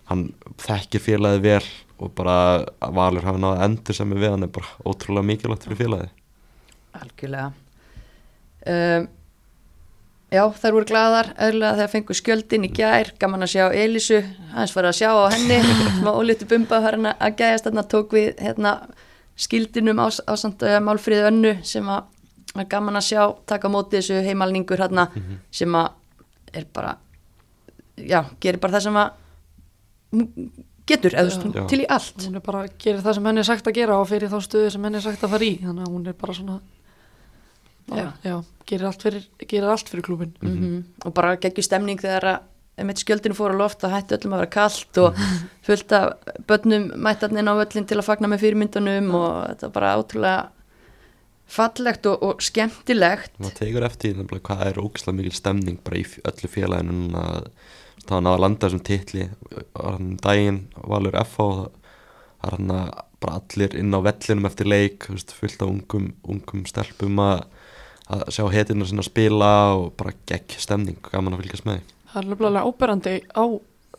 [0.09, 0.25] hann
[0.63, 1.63] þekkir félagið vel
[1.99, 2.35] og bara
[2.81, 6.13] að Valur hafa náða endur sem er við hann er bara ótrúlega mikilvægt fyrir félagið
[6.99, 7.49] algjörlega
[8.65, 9.07] um,
[10.33, 13.11] já þær voru glaðar eðlulega þegar fengu skjöldin í gær.
[13.21, 14.21] Gaman að sjá Elísu,
[14.53, 15.59] hans var að sjá á henni.
[15.99, 17.67] Smá ólítu bumba hérna að gæjast.
[17.67, 18.77] Þarna tók við hérna
[19.39, 22.07] skildinum á, á samt uh, málfríðu önnu sem að
[22.57, 25.05] að gaman að sjá taka móti þessu heimalningur hérna
[25.53, 25.91] sem að
[26.57, 26.95] er bara
[27.93, 29.11] já, gerir bara það sem að
[30.89, 32.25] getur, eða þú veist, til í allt.
[32.25, 34.39] Hún er bara að gera það sem henni er sagt að gera og fyrir þá
[34.45, 35.51] stöðu sem henni er sagt að fara í.
[35.61, 36.57] Þannig að hún er bara svona
[37.89, 38.35] bara, já,
[38.69, 42.47] gerir, allt fyrir, gerir allt fyrir klúbin mm og bara geggjur stemning þegar að
[42.79, 45.17] einmitt skjöldinu fór á loft og hætti öllum að vera kallt og
[45.67, 49.91] fullt af börnum mættarnin á völlin til að fagna með fyrirmyndunum og þetta var bara
[49.97, 50.39] átrúlega
[51.49, 53.33] fallegt og, og skemmtilegt.
[53.41, 57.25] Maður tegur eftir því nefnilega hvað er ógislega mikil stemning bara í öllu félaginu núna.
[57.25, 57.51] Að
[58.05, 59.27] það var náða að landa þessum titli
[59.73, 60.59] var hann daginn
[60.93, 65.63] Valur F og það er hann að bara allir inn á vellinum eftir leik fullt
[65.65, 67.41] af ungum, ungum stelpum að,
[68.09, 72.21] að sjá hetinu sinna spila og bara gegg stemning gaman að fylgjast með því það
[72.23, 73.43] er nefnilega óberandi á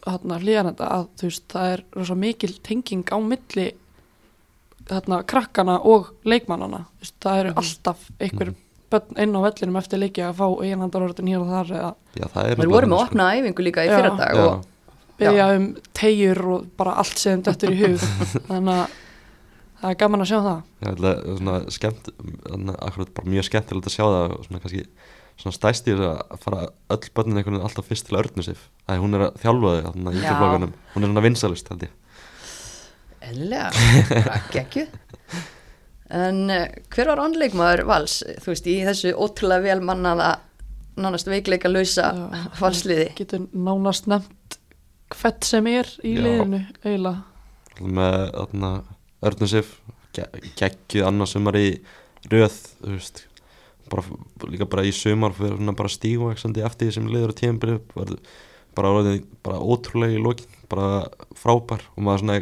[0.08, 3.68] hérna hlýjanenda að þú veist það er rosa mikil tenging á milli
[4.90, 8.52] hérna krakkana og leikmannana þú veist, það eru alltaf einhver
[8.90, 12.48] börn inn á vellinum eftir leiki að fá eiginhandarorðin hér og þar eða Já, það
[12.48, 13.10] er Við vorum að sko.
[13.12, 13.94] opna æfingu líka í Já.
[13.94, 14.46] fyrra dag Já.
[14.48, 14.64] og
[15.20, 15.68] byggja um
[16.00, 18.02] tegjur og bara allt sem döttur í hug
[18.48, 18.98] þannig að
[19.80, 20.60] það er gaman að sjá það.
[20.80, 24.62] Já, það er svona skemmt að akkurat bara mjög skemmtilegt að sjá það og svona
[24.64, 24.84] kannski
[25.40, 29.16] svona stæsti að fara öll börnin einhvern veginn alltaf fyrst til Örnusif það er hún
[29.16, 31.94] er að þjálfa þau þannig að ítluflokkanum hún er svona vinsalist held ég.
[33.30, 33.70] Eðlilega,
[34.26, 34.92] bara geggjuð.
[36.20, 40.30] En uh, hver var onnleikmaður vals, þú veist, í þessu ótrúlega vel mannaða
[41.00, 42.10] nánast veikleika lausa
[42.58, 43.10] valsliði.
[43.16, 44.58] getur nánast nefnt
[45.14, 46.22] hvert sem er í Já.
[46.24, 47.22] liðinu eiginlega.
[47.80, 48.72] Með þarna
[49.26, 49.76] Örnusif
[50.14, 51.68] geggjuð annarsumar í
[52.30, 53.26] röð veist.
[53.90, 54.04] Bara,
[54.46, 57.78] líka bara í sumar fyrir svona bara stígvaksandi eftir því sem liður á tíðanbyrju
[58.76, 59.00] bara,
[59.42, 61.06] bara ótrúlega í lokin bara
[61.38, 61.82] frábær.
[61.96, 62.40] Og maður svona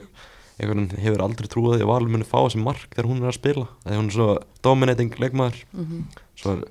[0.59, 4.01] hefur aldrei trúið að Valur muni fá þessi mark þegar hún er að spila þegar
[4.01, 4.31] hún er svo
[4.67, 5.61] dominating leikmaður.
[5.73, 6.09] Mm
[6.39, 6.65] svo er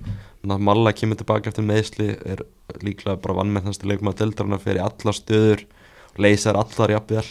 [0.47, 2.43] Malla kemur tilbaka eftir meðsli er
[2.79, 5.65] líklega bara vannmennasti leikmaður deldarna fyrir alla stöður
[6.21, 7.25] leysar allar jafnvel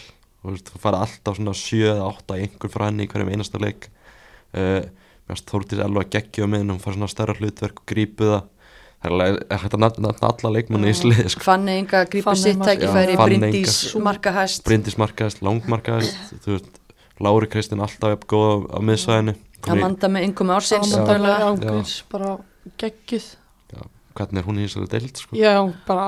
[0.46, 3.88] þú fara alltaf svona 7-8 einhver frá henni í hverjum einasta leik.
[4.56, 4.84] Uh,
[5.26, 8.44] mjögst Þórtís Elva geggja með henni, hún fara svona stærra hlutverk og grípu það.
[9.06, 10.98] Það er er hægt að nefna alla leikmanni í Já.
[11.02, 11.44] sliði sko.
[11.44, 13.16] Fann Inga grípur Fanney sitt tækifæri,
[14.66, 15.42] Bryndís markahæst.
[15.44, 16.80] Langmarkaðist þú veist,
[17.22, 19.34] Lári Kristinn alltaf jafn góð á, miðsvæðinu.
[19.72, 20.94] Amanda með yngum ársins
[22.12, 22.32] bara
[22.80, 23.28] geggjuð.
[24.16, 25.36] Hvernig er hún í þessari deild sko.
[25.36, 25.52] já,
[25.86, 26.06] bara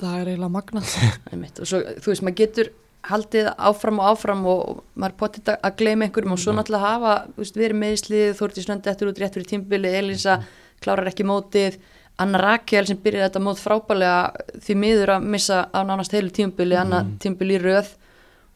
[0.00, 0.92] það er eiginlega magnað.
[1.32, 1.60] Einmitt.
[1.60, 2.72] og svo, þú veist, maður getur
[3.08, 7.44] haldið áfram og áfram og maður potið að gleyma einhverjum og svo náttúrulega hafa þú
[7.44, 10.36] veist, verið meðslið, Þórti Snöndi eftir út rétt fyrir tímbili, Elisa
[10.84, 11.80] klárar ekki mótið,
[12.20, 16.76] Anna Rakel sem byrjaði þetta mót frábælega því miður að missa á nánast heilu tímbili
[16.76, 17.94] Anna tímbili í röð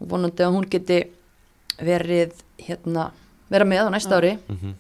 [0.03, 1.01] og vonandi að hún geti
[1.81, 3.09] verið hérna,
[3.49, 4.37] vera með á næsta ári.
[4.49, 4.75] Mm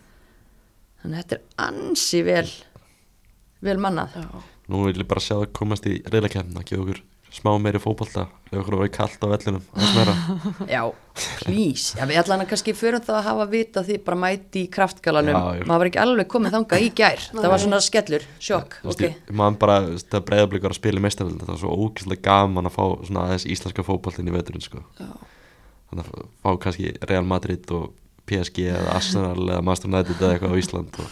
[1.04, 2.46] þannig að þetta er ansi vel
[3.64, 4.16] vel mannað.
[4.16, 4.28] Já,
[4.72, 7.00] Nú vil ég bara sjá það komast í reyðakefna að gefa okkur
[7.34, 10.14] smá meiri fótbolta ef okkur var kallt á meira.
[10.74, 10.82] Já,
[11.42, 14.70] please, já, við ætlaðum að kannski förum það að hafa vita því bara mæti í
[14.74, 18.90] kraftgalanum, maður var ekki alveg komið þangað í gær, það var svona skellur, sjokk, Þú
[18.90, 19.76] veist, ok, ég- maður bara,
[20.14, 23.26] það breyðablík var að spila í meistarvöld það var svo ógeðslega gaman að fá svona
[23.28, 24.84] aðeins íslenska fótboltin í veturinn sko.
[24.98, 25.10] já.
[25.90, 27.90] þannig að fá kannski Real Madrid og
[28.30, 31.08] PSG eða Arsenal eða Master United eða eitthvað á Ísland og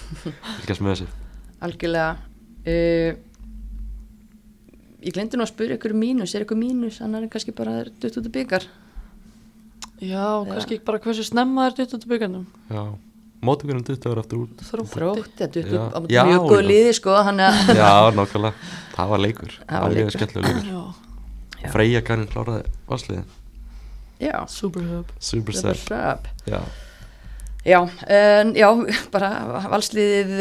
[0.63, 1.09] fylgjast með þessu.
[1.63, 2.13] Algjörlega.
[2.63, 3.19] Uh,
[5.03, 7.83] ég glemdi nú að spyrja ykkur um mínus, er ykkur mínus, annar en kannski bara
[7.89, 8.67] dutt út af byggar,
[10.03, 12.83] já, kannski bara hversu snemma er dutt út af byggandum Já,
[13.43, 14.63] mótökurinn duttur aftur út.
[14.71, 14.93] Þrótti.
[14.95, 19.23] Þrótt, eða dutt út á mjög góð liði sko, hann að, Já, nákvæmlega, það var
[19.27, 19.57] leikur.
[19.69, 20.17] Það var leikur.
[20.17, 20.99] skemmtilega leikur.
[21.73, 23.27] Freyja Karin kláraði valsliðin
[24.23, 26.27] já, superhub Superstar super sub.
[26.51, 26.61] Já,
[27.63, 27.79] Já,
[28.11, 28.67] en já,
[29.15, 29.29] bara
[29.71, 30.41] valsliðið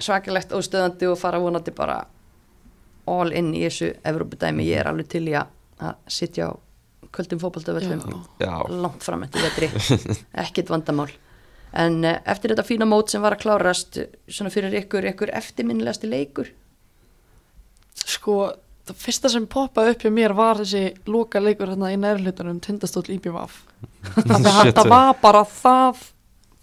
[0.00, 1.98] svakalegt óstöðandi og fara vonandi bara
[3.10, 6.52] all in í þessu Evrópudæmi, ég er alveg til í að sitja á
[7.14, 7.40] kvöldum
[8.40, 9.68] já, langt fram eftir vetri.
[10.44, 11.10] Ekkit vandamál.
[11.74, 15.32] En uh, eftir þetta fína mót sem var að klárast eh, svona fyrir ykkur, ykkur
[15.34, 16.50] eftirminnilegasti leikur?
[18.04, 18.36] Sko,
[18.86, 23.06] það fyrsta sem poppaði upp hjá mér var þessi loka leikur hérna í nærlutunum tindastóll
[23.10, 24.90] Shit, þetta eh.
[24.90, 26.04] var bara það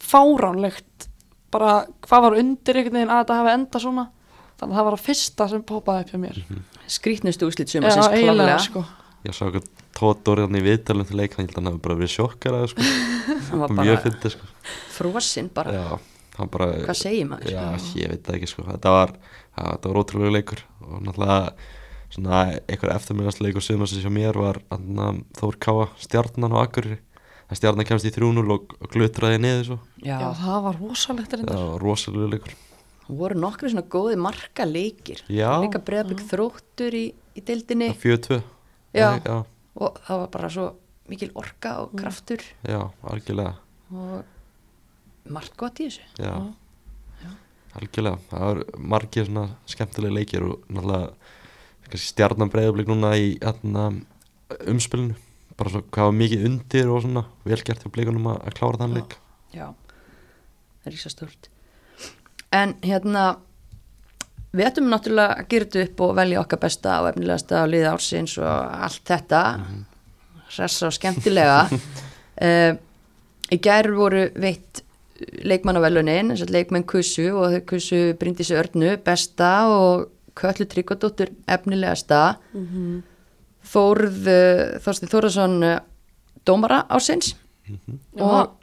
[0.01, 1.07] fáránlegt
[1.51, 4.05] bara hvað var undir einhvern veginn að þetta hafi enda svona
[4.61, 6.39] þannig að það var að fyrsta sem poppaði upp hjá mér.
[6.91, 8.83] Skrítnustu úslit Já, sumarsins eiginlega klálega sko.
[9.25, 9.67] Ég sá eitthvað
[9.97, 12.63] tóttur hérna í viðtalum til leik hann held að hann hafi bara verið sjokkar að
[12.71, 12.87] sko,
[13.51, 14.47] mjög bara fyndið sko.
[14.95, 15.99] frosinn bara, já,
[16.39, 17.51] hann bara hvað segir maður?
[17.53, 17.65] Já,
[17.99, 18.65] ég veit það ekki sko.
[18.71, 19.13] Þetta var,
[19.57, 20.63] var ótrúlega leikur.
[20.87, 21.53] Og náttúrulega
[22.11, 24.59] svona einhver eftirminnarsleikur sem að sem mér var
[25.37, 26.99] Þór Káa, stjarnan og Akureyri.
[27.51, 32.51] En stjarnan kemst í 3-0 og, glutraði niður já, Já, það var rosalegt það reyndar.
[33.17, 37.05] Voru nokkri svona góði marka leikir líka breyðablik þróttur í,
[37.35, 37.91] í deildinni.
[37.99, 38.41] 4-2
[38.91, 39.15] Já.
[39.23, 39.35] já,
[39.79, 40.65] og það var bara svo
[41.11, 42.43] mikil orka og kraftur.
[42.67, 43.55] Já, algjörlega.
[43.91, 46.03] Og margt gott í þessu.
[46.19, 46.33] Já,
[47.23, 47.31] Já.
[47.79, 48.19] algjörlega.
[48.31, 48.63] Það var
[48.95, 53.89] margir svona skemmtilega leikir og náttúrulega breyðablík núna í hérna,
[54.67, 55.15] umspilinu.
[55.59, 58.81] Bara svo hvað var mikið undir og svona vel gert hjá blíkunum að, að klára
[58.81, 58.99] þann Já.
[58.99, 59.17] leik.
[59.51, 59.65] Já,
[60.81, 61.50] það er rísa stórt
[62.51, 63.25] en hérna
[64.51, 67.93] við ættum náttúrulega að gera þetta upp og velja okkar besta og efnilegasta og liða
[67.95, 68.51] ársins og
[68.87, 69.79] allt þetta mm
[70.51, 72.73] hressa og skemmtilega uh,
[73.55, 74.81] í gær voru veitt
[75.47, 83.01] leikmannavelunin, leikmenn kussu og þau kussu Bryndísi Örnu besta og Köllu Tryggvadóttur efnilegasta Mhm.
[83.71, 85.79] Þórð uh, Þorstein Þórðarsson uh,
[86.43, 87.35] dómara ársins
[87.69, 87.77] Já,
[88.25, 88.57] og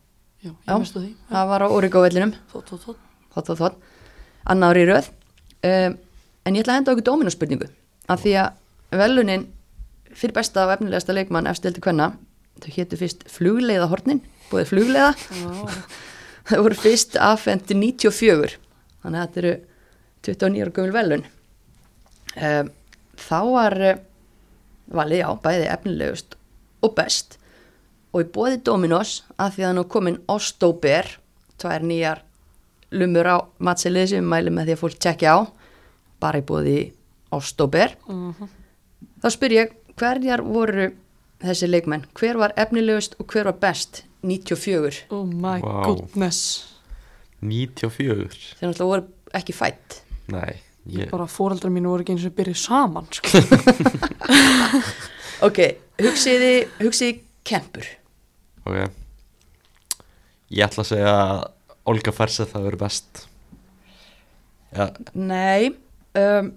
[0.44, 0.74] já, Já.
[0.85, 1.15] því.
[1.31, 3.07] það var á Origo-vellinum Þótt, þótt, þótt.
[3.34, 3.78] Þótt, þótt, þótt,
[4.55, 5.10] annar í röð.
[5.66, 5.98] Um,
[6.46, 7.68] en ég ætla að henda okkur dóminóspurningu
[8.09, 9.48] af því að velunin
[10.16, 12.12] fyrir besta og efnilegasta leikmann efstildi kvenna,
[12.62, 15.10] þau hétu fyrst flugleiðahornin, búið flugleiða.
[15.34, 15.74] Já,
[16.48, 18.56] þau voru fyrst afhengt 94
[19.02, 19.55] þannig að þetta eru
[20.28, 21.26] 29 ára gömul velun
[22.36, 22.70] um,
[23.18, 24.00] þá var uh,
[24.94, 26.38] valið á bæði efnilegust
[26.84, 27.36] og best.
[28.14, 31.10] Og í bóði Dominos að því að nú komin Ostóber
[31.60, 32.22] tvær nýjar
[32.93, 35.39] lumur á matselið sem mælum með því að fólk tjekkja á
[36.20, 36.78] bara í bóði
[37.32, 38.48] Ostóber Mhm.
[39.23, 40.93] þá spyr ég hverjar voru
[41.43, 45.85] þessi leikmenn hver var efnilegust og hver var best 94 oh my Vá.
[45.86, 46.74] goodness.
[47.43, 49.05] 94 þeir náttúrulega voru
[49.35, 50.01] ekki fætt
[50.32, 50.56] nei,
[50.89, 53.28] ég, Bara fóreldrar mínu voru ekki eins og byrjuð saman, sko.
[55.47, 55.59] ok,
[56.02, 57.86] hugsiði hugsiði kempur
[58.66, 58.89] ok
[60.51, 61.44] ég ætla að segja að
[61.89, 63.23] Olga Ferseth það verið best.
[64.69, 64.85] Já,
[65.16, 65.70] nei
[66.19, 66.51] um,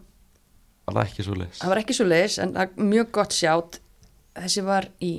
[0.91, 3.77] alveg ekki svo leis það var ekki svo leiðis en það mjög gott sjátt.
[4.35, 5.11] Þessi var í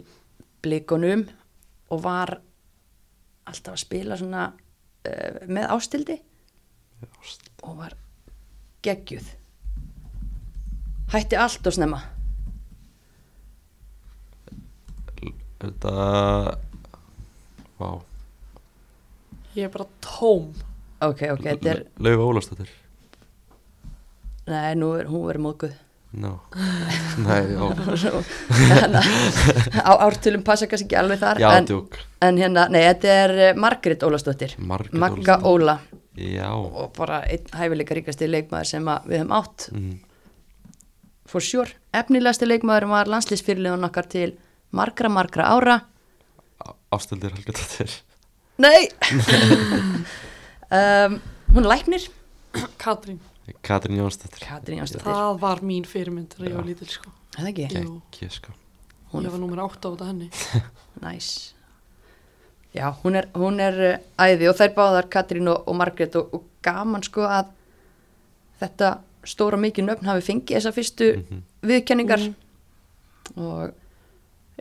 [0.65, 1.25] blikunum
[1.93, 2.35] og var
[3.49, 6.19] alltaf að spila svona uh, með ástildi.
[7.63, 7.97] Og var
[8.85, 9.27] geggjuð.
[11.13, 12.01] Hætti allt og snemma.
[15.63, 15.93] Þetta
[17.79, 17.89] vá,
[19.55, 20.53] Ég er bara tóm.
[21.03, 22.71] ok, ok, þetta er Lauf Ólafsdóttir.
[24.49, 25.75] Nei, nú er hún verið móðguð.
[26.13, 26.35] No.
[27.25, 28.97] nei, að
[29.81, 33.33] á ártölum passa kannski ekki alveg þar já, en, djúk en hérna, nei, þetta er
[33.47, 35.39] eh, Margrét Ólastóttir Magga.
[35.49, 35.79] Óla.
[36.21, 39.69] Já, og bara einn hæfileika ríkasti leikmaður sem að við höfum átt.
[39.73, 39.97] Mm.
[41.33, 44.35] for sure, efnilegasti leikmaður var landslýsfyrirlegun okkar til
[44.69, 45.81] margra, margra ára.
[46.93, 48.03] Ástildir Helgadóttir
[48.63, 48.89] nei.
[50.73, 51.19] Um,
[51.53, 52.07] hún er læknir.
[52.81, 53.19] Katrín,
[53.65, 54.45] Katrín Jónsdóttir.
[54.47, 57.13] Katrín Jánsdóttir, það var mín fyrirmynd þegar ég var lítil, sko.
[57.37, 57.67] er það ekki?
[57.81, 58.55] Jú, ekki sko.
[59.13, 60.29] Hún ég er var númer 8 á þetta henni.
[61.05, 61.29] næs
[62.73, 66.29] já, hún er, hún er uh, æði og þær báðar Katrín og, og Margrét og,
[66.39, 67.51] og gaman sko að
[68.63, 68.93] þetta
[69.29, 71.43] stóra mikið nöfn hafi fengið þessa fyrstu Mhm.
[71.69, 72.35] viðkenningar Mhm.
[73.37, 73.75] og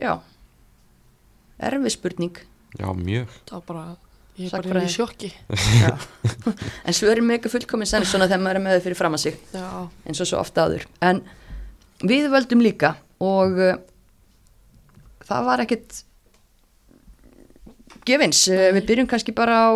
[0.00, 0.12] já.
[1.62, 2.36] Erfið spurning
[2.78, 3.36] já, mjög.
[3.48, 3.84] Það var bara,
[4.40, 5.30] ég er bara í sjokki.
[6.86, 9.24] En svörin með ekki fullkomin senn svona þegar maður er með þau fyrir fram að
[9.24, 9.66] sig Já,
[10.08, 10.86] eins og svo ofta áður.
[11.04, 11.22] En
[12.02, 13.76] við völdum líka og uh,
[15.28, 16.02] það var ekkit
[18.08, 19.72] gefins, uh, við byrjum kannski bara á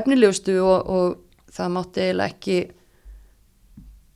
[0.00, 2.58] efnilegustu og, og það mátti eiginlega ekki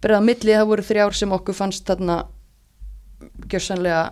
[0.03, 2.23] bregða milli, það voru þrjár sem okkur fannst þarna
[3.51, 4.03] gjörsanlega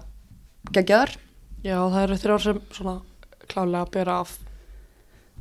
[0.75, 1.17] geggjaðar.
[1.65, 2.99] Já, það eru þrjár sem svona
[3.51, 4.39] klálega að bera af.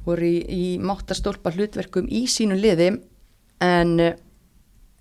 [0.06, 2.94] voru í, í máttastólpa hlutverkum í sínu liði
[3.62, 4.16] en eh,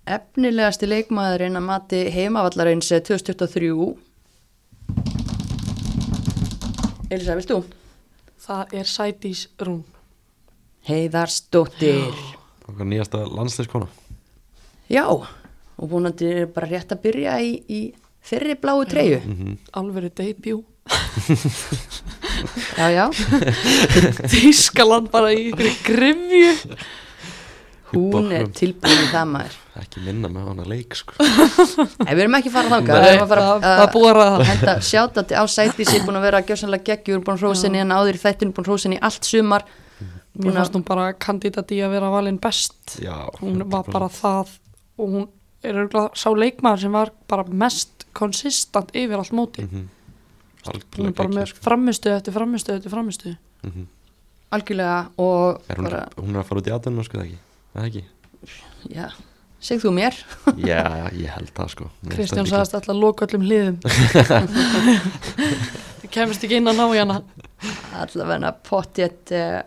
[0.05, 3.71] efnilegasti leikmaðurinn að mati heimavallarins eh, 2023
[7.09, 7.63] Elisa, vilt þú?
[8.39, 9.81] Það er Sædís Rún.
[10.89, 12.37] Heiðarsdóttir
[12.69, 13.87] okkar nýjasta landsleiskona
[14.89, 17.79] Já, og vonandi er bara rétt að byrja í, í
[18.25, 20.65] þeirri bláu treyju mm Alvöru debut.
[22.77, 23.05] Já, já,
[24.33, 26.75] Þískaland bara í ykkur grifju.
[27.93, 31.15] hún er tilbúin í það maður ekki minna með hana leik sko.
[32.03, 33.91] Nei, við erum ekki að fara þangað Nei, Við erum að fara það- það er
[33.95, 34.49] búið að ræða það.
[34.51, 38.19] Henda sjátandi á sæti sér búin að vera gjössanlega geggjur, búin að hrósinni en áður
[38.19, 39.65] í þættinu búin að hrósinni allt sumar
[40.39, 43.93] Mér að- fannst hún bara kandidat í að vera valinn best já, hún var 100%.
[43.95, 44.53] bara það
[44.99, 45.25] og hún
[45.63, 49.87] er örugglega sá leikmaður sem var bara mest konsistant yfir allt móti Mhm.
[50.65, 51.63] Hún er algjörlega bara með sko.
[51.69, 53.87] framistuð eftir framistuð eftir framistuð Mhm.
[54.51, 57.39] algjörlega og er hún, bara, hún er að fara út í aðdunum sko, eða ekki,
[57.75, 58.03] eða ekki?
[58.95, 59.07] já,
[59.59, 60.15] segð þú mér.
[60.69, 61.89] Já, ég held það sko.
[62.07, 63.77] Kristján það sagðist alltaf að loka öllum hliðum.
[65.99, 67.17] Það kemist ekki inn að ná í hana.
[67.99, 69.59] Allavega pottjett uh,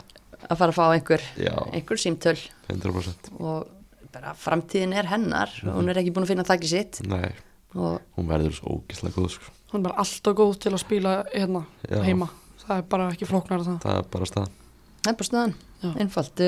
[0.49, 2.39] að fara að fá einhver já, einhver símtöl.
[2.73, 3.69] 100% og
[4.13, 5.53] bara framtíðin er hennar.
[5.67, 7.03] Og hún er ekki búin að finna þakki sitt.
[7.09, 7.29] Nei,
[7.75, 9.53] hún verður svo ógislega góð sko.
[9.73, 12.03] hún er bara alltaf góð til að spila hérna Já.
[12.05, 12.29] heima.
[12.63, 13.79] Það er bara ekki flóknar það.
[13.83, 14.51] Það er bara stað
[15.03, 15.93] það er bara staðan, Já.
[16.01, 16.43] einfalt.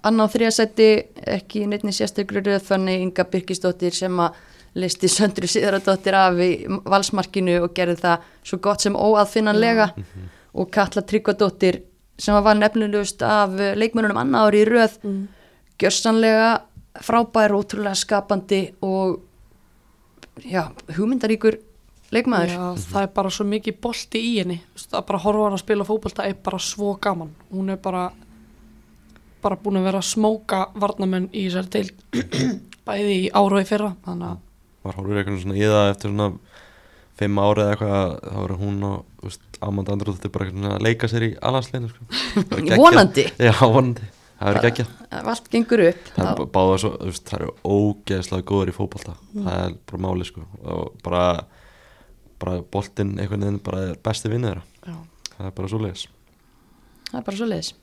[0.00, 0.88] Annar og þrija seti
[1.28, 4.38] ekki neittni sérstökur röð þannig Inga Birkisdóttir sem að
[4.80, 6.50] listi Söndru Sigðaradóttir af í
[6.88, 9.90] valsmarkinu og gerði það svo gott sem óaðfinnanlega.
[10.56, 11.82] Og Katla Tryggvadóttir
[12.18, 14.96] sem var valin efnilegust af eh, leikmönunum annað ári í röð.
[15.04, 15.20] Mm.
[15.80, 16.48] gjörsanlega
[17.00, 19.20] frábær, ótrúlega skapandi og
[20.46, 20.62] já,
[20.96, 21.58] hugmyndaríkur
[22.14, 22.54] leikmaður.
[22.54, 24.58] Já, það er bara svo mikið bolti í henni.
[24.72, 27.32] Þú veist, að bara horfa á hana að spila fótbolta er bara svo gaman.
[27.52, 28.10] Hún er bara
[29.40, 32.20] bara búin að vera að smóka varnamenn í þessari deil
[32.86, 33.94] bæði í ára og í fyrra.
[34.04, 34.38] Þannig að
[34.84, 36.28] var horfður eitthvað svona í það eftir svona
[37.20, 40.76] fimm ári eða eitthvað þá voru hún og þú veist, Amanda Andrúðið bara eitthvað svona
[40.76, 42.06] að leika sér í alansleinu sko.
[42.50, 44.08] Það vonandi, já, vonandi,
[44.40, 44.86] það verður geggja
[45.20, 46.10] ef allt gengur upp.
[46.16, 49.16] Það er báða svo, þú veist, það eru ógeðslega góður í fótbolta.
[49.36, 50.44] Það er bara máli sko.
[50.64, 51.24] Og bara,
[52.40, 54.30] bara boltinn einhvern veginn bara er besti
[54.86, 54.96] já,
[55.36, 56.06] það er bara svo leiðis
[57.10, 57.74] það er bara svo leiðis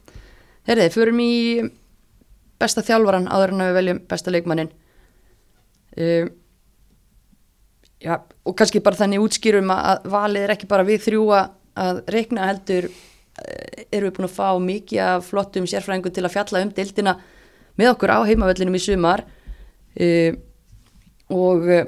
[0.67, 1.34] Herðið, förum í
[2.59, 4.71] besta þjálfaran áður en að við veljum besta leikmannin
[5.97, 6.31] um,
[7.97, 8.13] Já,
[8.45, 12.85] og kannski bara þannig útskýrum að valið er ekki bara við þrjú að- reikna heldur
[12.91, 13.16] eh,
[13.91, 17.14] erum við búin að fá mikið af flottum sérfræðingum til að fjalla um deildina
[17.77, 19.23] með okkur á heimavellinum í sumar
[20.01, 20.39] um,
[21.38, 21.85] og eh,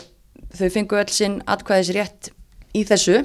[0.53, 2.31] þau fengu öll sinn atkvæðis rétt
[2.75, 3.23] í þessu.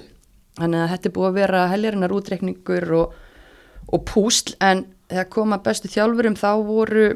[0.55, 3.15] Þannig að þetta er búið að vera heljarinnar útreikningur og,
[3.91, 7.09] og púsl en þegar koma bestu þjálfurum þá voru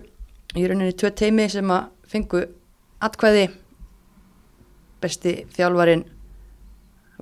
[0.58, 2.42] í rauninni tvö teimi sem að fengu
[3.04, 3.46] atkvæði.
[4.98, 6.02] Besti þjálfarin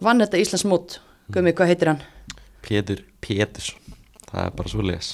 [0.00, 0.98] vann þetta Íslands mót
[1.32, 2.02] Gumi, hvað heitir hann?
[2.64, 3.98] Pétur Pétursson.
[4.30, 5.12] Það er bara svo leiðis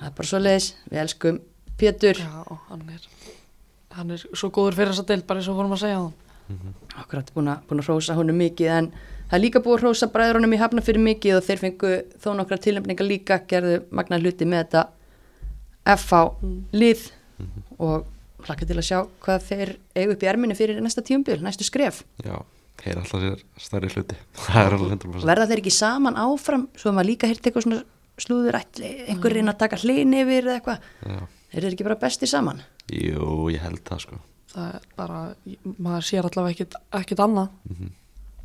[0.00, 1.40] Það er bara svo leiðis, við elskum
[1.80, 2.20] Pétur.
[2.20, 3.06] Já, hann er
[3.96, 6.28] hann er svo góður fyrir þessa deil bara eins og vorum að segja það
[6.98, 8.88] Akkurat búin að, búin að hrósa honum mikið en
[9.30, 11.90] það er líka búið að hrósa bræðurunum í hafna fyrir mikið og þeir fengu
[12.22, 14.82] þó nokkra tilnefningar líka gerðu magna hluti með þetta
[15.94, 16.22] FH
[16.74, 17.04] lið
[17.78, 18.08] og
[18.48, 22.02] hlakka til að sjá hvað þeir eigu upp í erminni fyrir næsta tíumbil, næstu skref.
[22.24, 22.34] Já,
[22.80, 24.16] þeir alltaf sér stærri hluti.
[24.44, 27.66] Það er alveg 100% verða þeir ekki saman áfram svo að maður líka hýrt eitthvað
[27.66, 27.82] svona
[28.20, 30.90] slúður einhver reyna að taka hlinn yfir eða eitthvað?
[31.06, 31.20] Já,
[31.52, 32.60] þeir eru ekki bara besti saman?
[32.92, 34.20] Jú, ég held það sko.
[34.50, 35.20] Það er bara,
[35.78, 37.56] maður sér allavega ekkit, ekkit annað.
[37.70, 37.96] Mhm.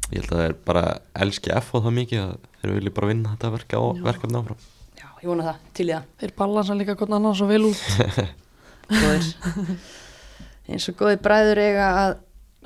[0.06, 0.86] ég held að þeir bara
[1.26, 4.60] elski F og það mikið að þeir vilja bara vinna þetta verka og verkefni áfram.
[4.99, 6.03] Já, ég vona það, til í það.
[6.22, 7.82] Þeir balansa líka hvern annan svo vel út.
[10.70, 12.14] Eins og góði bræður eiga að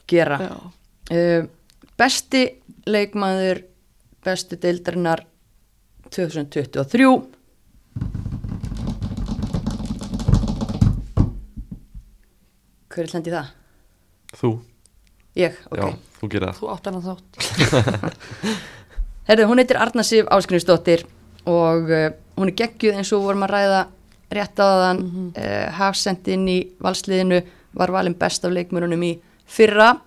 [0.09, 0.39] gera.
[0.43, 0.53] Já,
[1.15, 1.47] uh,
[1.99, 2.45] besti
[2.87, 3.65] leikmaður
[4.23, 5.25] bestu deildarinnar
[6.15, 7.09] 2023
[12.89, 13.51] hver er hlendið það?
[14.39, 14.49] þú,
[15.39, 15.77] ég, ok.
[15.79, 15.85] já,
[16.19, 16.57] þú gerir það.
[16.59, 17.39] Þú átt hennan þátt.
[19.29, 21.05] Herðu, hún heitir Arna Sif Áskrinsdóttir
[21.49, 22.09] og uh,
[22.39, 23.81] hún er geggjuð eins og vorum að ræða
[24.39, 25.31] rétt á þann mm -hmm.
[25.35, 27.41] uh, hafsendin í valsliðinu
[27.75, 29.97] var valin best af leikmörunum í fyrra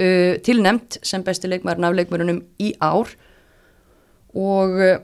[0.00, 3.14] uh, tilnemt sem besti leikmörun af leikmörunum í ár.
[4.34, 4.98] Og uh,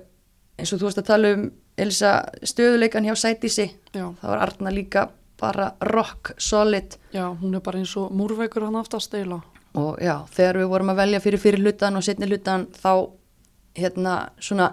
[0.58, 1.48] eins og þú varst að tala um
[1.80, 5.06] Elisa stöðuleikan hjá Sætisi já, þá var Arna líka
[5.40, 6.98] bara rock solid.
[7.14, 9.40] Já, hún er bara eins og múrveikur hann aftast eila
[9.78, 12.92] og já, þegar við vorum að velja fyrir fyrir hlutan og setni hlutan þá
[13.78, 14.72] hérna svona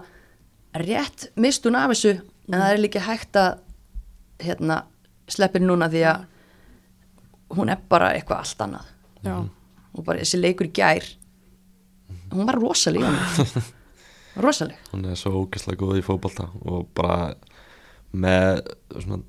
[0.74, 2.18] rétt mistun af þessu.
[2.48, 3.60] En það er líka hægt að
[4.42, 4.82] hérna
[5.28, 6.26] sleppir núna því að
[7.58, 8.90] hún er bara eitthvað allt annað.
[9.22, 9.36] Já,
[9.98, 11.04] og bara þessi leikur í gær
[12.32, 13.04] hún var rosaleg
[14.44, 14.76] rosaleg.
[14.92, 17.34] Hún er svo ógeðslega góð í fótbolta og bara
[18.14, 18.60] með
[18.94, 19.22] svona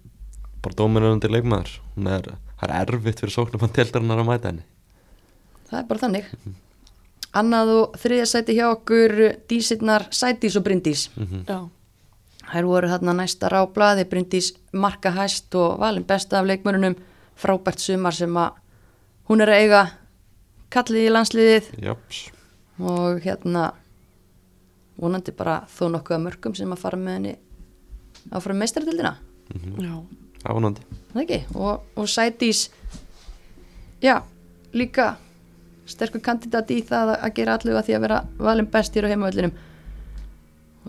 [0.63, 1.77] bara dóminunandi leikmaður.
[1.95, 4.65] Hún er, það er erfitt fyrir sóknum að teldarinnar að mæta henni.
[5.69, 6.29] Það er bara þannig.
[7.39, 9.15] Annað og þriðja sæti hjá okkur
[9.49, 11.09] dísirnar Sætís og Bryndís.
[11.15, 11.43] Mhm.
[11.47, 11.59] já,
[12.49, 16.95] Þær voru þarna næstar á blaði, Bryndís marka hæst og valin besta af leikmörunum,
[17.37, 18.57] frábært sumar sem að
[19.29, 19.81] hún er að eiga
[20.73, 21.69] kallið í landsliðið.
[21.85, 22.23] Japs,
[22.79, 23.69] og hérna
[24.99, 27.35] vonandi bara þó nokkuð að mörgum sem að fara með henni
[28.35, 29.13] áfram meistardildina,
[29.79, 29.93] Já,
[30.45, 30.83] ánandi
[31.13, 31.39] það ekki?
[31.55, 32.67] Og, og Sædís,
[34.03, 34.19] já,
[34.75, 35.13] líka
[35.89, 39.55] sterkur kandidat í það að gera allu að því að vera valin bestir á heimavöllinum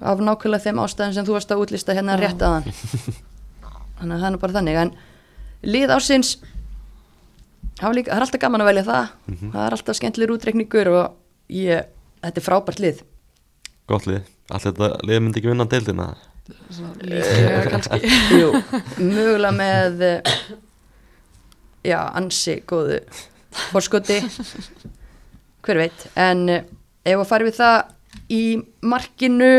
[0.00, 2.22] af nákvæmlega þeim ástæðum sem þú varst að útlista hérna Já.
[2.26, 2.66] rétt aðan
[4.00, 4.78] þannig að það er bara þannig.
[4.80, 4.92] En
[5.70, 6.59] lið ársins hafa
[7.96, 9.12] líka, það er alltaf gaman að velja það.
[9.40, 11.86] Það er alltaf skemmtilegur útreikningur og ég,
[12.24, 13.00] þetta er frábært lið.
[13.90, 16.08] Gott lið, allt þetta lið myndi ekki vinna deildina?
[16.70, 18.12] Svona líklega kannski.
[18.36, 18.50] Jú,
[19.00, 20.04] mögulega með
[21.86, 23.00] já, ansi góðu
[23.72, 24.20] fórskoti
[25.64, 26.06] hver veit.
[26.20, 26.64] En eh,
[27.04, 27.78] ef að fara við það
[28.30, 28.42] í
[28.86, 29.52] markinu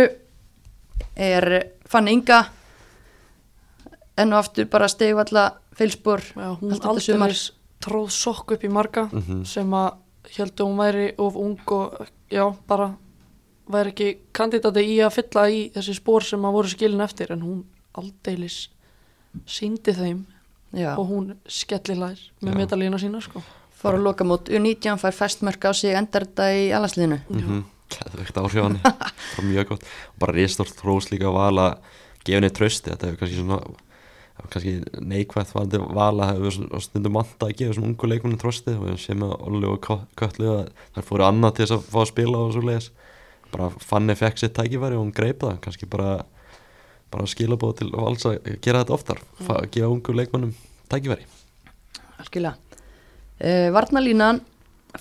[1.22, 1.48] er
[1.92, 2.44] Fanny Inga
[4.22, 7.32] enn og aftur bara stegvalla feilspor hún allt þetta sumar.
[7.34, 9.44] aldrei tróð sokk upp í marga Mhm.
[9.46, 9.94] sem að
[10.38, 12.96] heldur hún væri of ung og já, bara
[13.72, 17.42] væri ekki kandidati í að fylla í þessi spór sem að voru skilin eftir en
[17.42, 17.64] hún
[17.96, 18.70] aldeilis
[19.48, 20.26] síndi þeim
[20.74, 23.42] já, og hún skellilær með medalína sína sko.
[23.82, 27.64] fór að loka mót U19 fær fæstmörk á sig endar þetta í alansliðinu mm -hmm.
[27.92, 31.78] Gæðvegt áhrifanni bara mjög gott og bara reistort hrós líka að vala
[32.24, 33.60] gefa henni trösti, þetta hefur kannski svona
[34.50, 34.74] kannski
[35.06, 39.24] neikvægt valdi vala hefur svona stundum vanta að gefa svona ungu leikunum trösti og sem
[39.26, 42.44] að Olli og Kö- Kötlu að þær fóru annað til þess að fá að spila
[42.46, 42.92] og svo leiðis
[43.52, 46.22] bara fanni fekk sitt tækifæri og hún greip það kannski bara
[47.12, 49.50] bara skilabóð til að gera þetta oftar mm.
[49.72, 50.54] gefa ungu leikmannum
[50.92, 51.26] tækifæri.
[52.22, 52.56] Algjörlega.
[53.42, 54.42] Uh, Varnalínan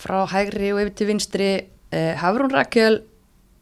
[0.00, 3.02] frá hægri og yfir til vinstri uh, Hafrún Rakel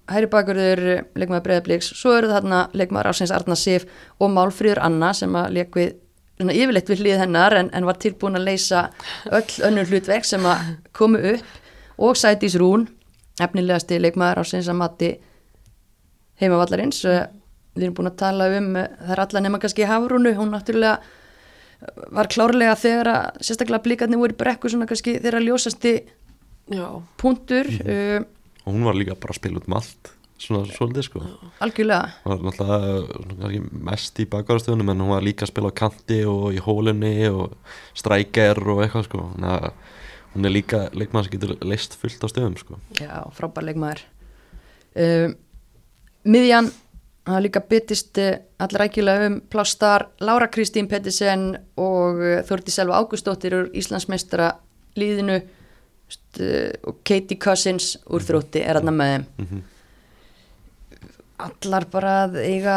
[0.09, 0.85] hægri bakurður
[1.18, 3.86] leikmaður breyðabliks svo eru þarna leikmaður ásins Arna Sif
[4.18, 5.97] og Málfríður Anna sem að leik við
[6.39, 8.85] svona yfirleitt við hlið hennar en, en var tilbúin að leysa
[9.35, 11.56] öll önnur hlutverk sem að komu upp.
[11.98, 12.86] Og Sædís Rún
[13.43, 15.12] efnilegasti leikmaður ásins að mati
[16.39, 17.02] heimavallarins.
[17.10, 17.24] Eh,
[17.74, 20.35] við erum búin að tala um eh, það er alla nema kannski Hafrúnu.
[20.39, 20.98] Hún náttúrulega
[22.14, 25.94] var klárlega þegar að sérstaklega blikarnir voru brekku svona kannski þeirra ljósasti
[26.68, 27.68] Já, punktur.
[27.80, 28.26] Uh,
[28.69, 30.11] og hún var líka bara að spila út um allt.
[30.39, 31.20] Svona svolítið sko.
[31.65, 32.12] Algjörlega.
[32.23, 36.53] Hún var náttúrulega mest í bakvarastöðunum en hún var líka að spila á kanti og
[36.55, 37.57] í hólunni og
[37.99, 39.24] strækjar og eitthvað sko.
[39.40, 39.73] Að
[40.36, 42.78] hún er líka leikmaður sem getur leist fullt á stöðum sko.
[43.01, 44.05] Já, frábær leikmaður.
[44.95, 45.35] Uh,
[46.28, 46.70] miðjan
[47.27, 53.03] hafa líka byttist uh, allir rækilega um plástar Lára Kristín Pettersen og uh, Þórti Selva
[53.03, 54.53] Ágústóttir úr Íslandsmeistara
[54.99, 55.43] líðinu
[56.86, 59.26] og Katie Cousins úr þrótti er aðna með þeim.
[59.39, 59.66] Mm
[61.39, 62.76] allar bara að eiga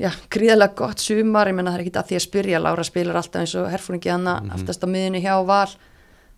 [0.00, 2.62] já, gríðalega gott sumar, ég menna það er ekki að því að spyrja.
[2.62, 5.70] Lára spilar alltaf eins og herfóringi hana aftast á miðinu hjá Val.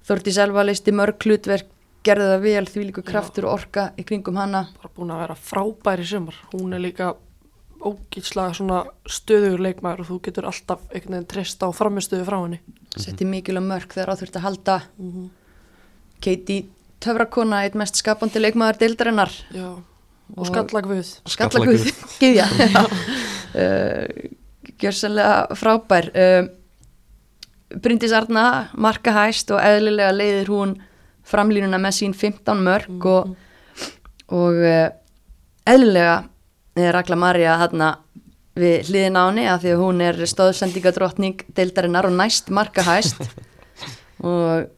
[0.05, 1.71] Þórti Selva leisti mörg hlutverk
[2.05, 4.67] gerði það vel, því líku kraftur og orka í kringum hana.
[4.77, 6.37] Bara búin að vera frábæri sumar.
[6.53, 7.15] Hún er líka
[7.85, 12.61] ógíslega svona stöðugur leikmaður og þú getur alltaf einhvern veginn treyst á framistöðu frá henni.
[12.97, 14.77] Setti mikilvæg mörg þegar á þurfti að halda
[16.25, 16.65] Katie
[17.05, 19.33] Töfrakona, eitt mest skapandi leikmaður deildarinnar.
[19.53, 21.89] Já, og, Og- skallagvöð Skallaguð,
[22.23, 22.47] gyðja.
[23.55, 24.31] Uh,
[24.81, 26.09] Gjörsanlega frábær.
[26.17, 26.49] Uh,
[27.75, 30.77] Bryndís Arna marka hæst og eðlilega leiðir hún
[31.27, 33.35] framlínuna með sín 15 mörg og,
[34.31, 34.89] og uh,
[35.67, 36.17] eðlilega
[36.79, 37.89] er Ragla Marja þarna
[38.59, 43.21] við hliðin á henni að því að hún er stóðsendingadrottning deildarinnar og næst marka hæst.
[44.25, 44.69] Og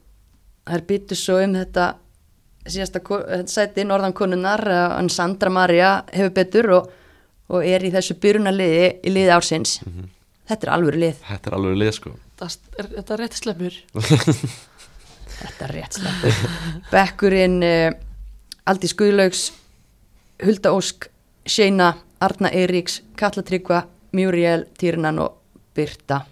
[0.67, 1.87] þær byttu svo um þetta
[2.67, 3.01] síðasta
[3.51, 6.93] sæti norðan konunnar uh, en Sandra Maria hefur betur og,
[7.53, 9.79] og er í þessu byrjunarliði í liði ársins.
[10.47, 11.21] Þetta er alvöru lið.
[11.27, 12.15] Þetta er alveg lið sko.
[12.37, 13.77] Það er, þetta er rétt sleppur
[15.41, 16.41] þetta er rétt sleppur
[16.91, 17.95] Bekkurinn uh,
[18.69, 19.47] Aldi Skuðlaugs
[20.45, 21.09] Hulda Ósk
[21.49, 23.87] Sheina Arna Eiríks Katla Tryggva
[24.17, 25.41] Mjúriel Týrnan og
[25.77, 26.27] Birta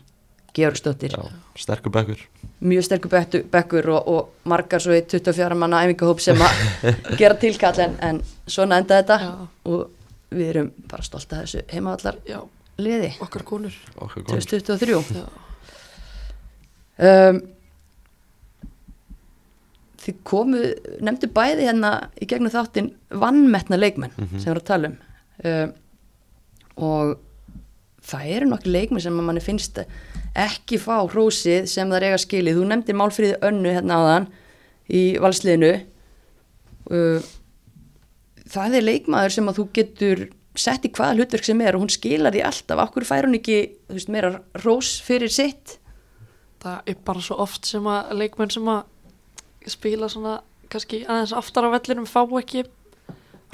[0.54, 1.16] Georgsdóttir.
[1.16, 1.24] Já,
[1.58, 2.20] sterkur bekkur
[2.64, 3.12] mjög sterkur
[3.52, 6.60] bekkur og, og margar svo í 24 manna æfingahóp sem að
[7.20, 9.32] gera tilkall en, en svona enda þetta Já.
[9.70, 12.38] og við erum bara stolt að þessu heimavallar Já,
[12.82, 13.10] liði.
[13.24, 13.76] Okkar konur.
[13.94, 14.46] Okkar konur.
[14.48, 15.26] 2023 Já,
[17.10, 17.42] um,
[20.04, 20.64] þið komu
[21.04, 24.98] nefndu bæði hérna í gegnum þáttin vannmetna leikmenn sem við erum að tala um.
[25.44, 25.72] Um,
[26.84, 27.14] og
[28.04, 29.80] það eru nokkuð leikmenn sem manni finnst
[30.34, 32.58] ekki fá hrósið sem það er eiga skilið.
[32.58, 34.30] Þú nefndir Málfríði Önnu hérna áðan
[34.90, 35.72] í valsliðinu.
[36.90, 37.28] Uh,
[38.50, 41.92] það er leikmaður sem að þú getur sett í hvaða hlutverk sem er og hún
[41.92, 43.58] skilar því alltaf, okkur fær hún ekki
[43.90, 45.78] veist, meira rós fyrir sitt?
[46.62, 48.84] Það er bara svo oft sem að leikmenn sem að
[49.72, 50.36] spila svona
[50.70, 52.64] kannski aðeins aftar á vellinum fá ekki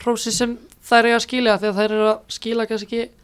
[0.02, 0.56] hrósi sem
[0.86, 3.19] þær að skilja því að þær eru að skila kannski ekki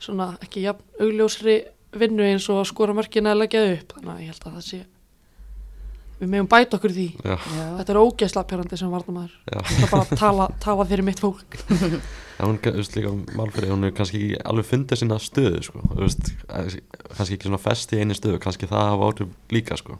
[0.00, 1.58] svona ekki jafn augljósri
[2.00, 3.94] vinnu eins og að skora mörkin að leggja upp.
[3.96, 4.80] Þannig að ég held að það sé
[6.20, 7.06] við meðum bæta okkur því.
[7.24, 7.36] Já,
[7.78, 11.56] þetta er ógeðsla pjörandi sem varnamæður það er bara að tala, tala fyrir mitt fólk.
[12.40, 15.80] Já, hún, þú veist, líka málfrið, hún er kannski ekki alveg fundið sína stöðu, sko,
[15.90, 19.98] þú veist, kannski ekki svona fest í eini stöðu, kannski það hafa áhrif líka, sko,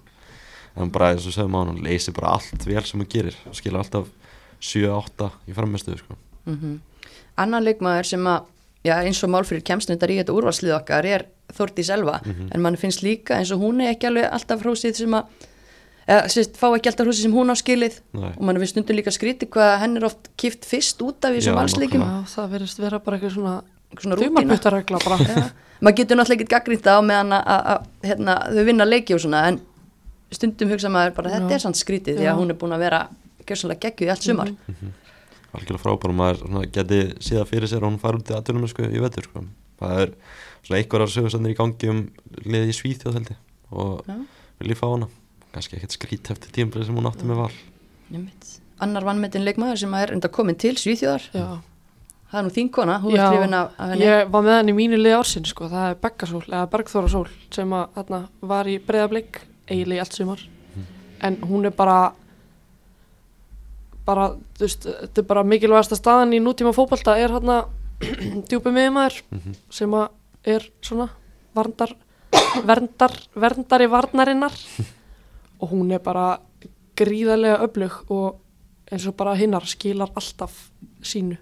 [0.80, 3.36] en bara eins og segjum á hún, hún leysir bara allt vel sem hún gerir,
[3.56, 4.08] skilur alltaf
[4.64, 6.16] 7-8 í framistuðu, sko.
[6.48, 6.78] mm
[7.40, 8.48] annan leikmaður sem að
[8.86, 13.02] já, eins og málfyrir kemstnundar í þetta úrvarslið okkar er Þórti Selva en mann finnst
[13.02, 15.46] líka eins og hún er ekki alveg alltaf hrósið sem að
[16.10, 17.98] eða, sérst, fá ekki alltaf hrósið sem hún á skilið.
[18.16, 18.30] Nei.
[18.36, 21.54] og mann finnst stundum líka skríti hvað henn er oft kipt fyrst út af þessum
[21.54, 22.04] Já, valsleikum
[22.34, 23.56] það verðist vera bara eitthvað svona
[24.22, 25.18] þumarputtaregla bara.
[25.30, 25.50] Já.
[25.80, 29.60] maður getur náttúrulega ekki gaggrýnt á meðan að, hérna, þau vinna leiki og svona en
[30.30, 31.56] stundum hugsa maður bara þetta Já.
[31.58, 33.00] er samt skrítið því að hún er búin að vera
[33.48, 34.52] gjörsanlega geggjuð í allt sumar
[35.50, 38.86] Algjörlega frábærum, maður svona, geti síða fyrir sér að hún fara út í aðtunum, sko,
[38.86, 39.44] í vetur, sko.
[39.80, 40.12] Það er
[40.62, 42.02] svona einhverjar sögursannir í gangi um
[42.44, 43.40] liðið í Svíþjóð, held ég,
[43.72, 44.16] og Já.
[44.60, 45.08] vil ég fá hana.
[45.50, 47.50] Kannski ekkert skrít eftir tímbrið sem hún átti með val.
[48.10, 48.56] Einmitt.
[48.80, 51.48] annar vannmetinn leikmaður sem er enda komin til Svíþjóðar Já,
[52.30, 54.70] það er nú þín kona, hún Já, er hrifin af, henni ég var með hann
[54.72, 58.20] í mínu liði ársinn sko, það er Beggasól, eða Bergþóra Sól sem að þarna
[58.54, 60.46] var í breyðablik eiginlega í allt sumar
[61.28, 61.98] en hún er bara
[64.10, 64.26] bara,
[64.58, 67.60] þú veist, þetta er bara mikilvægasta staðan í nútíma fótbolta er hérna
[68.50, 69.56] djúpi miðumæður Mhm.
[69.70, 70.08] sem að
[70.50, 71.08] er svona
[71.54, 71.90] varndar,
[72.66, 74.54] verndar, verndar í varnarinnar.
[75.60, 76.38] Og hún er bara
[76.96, 78.38] gríðarlega öflug og
[78.90, 80.54] eins og bara hinnar skilar alltaf
[81.02, 81.36] sínu.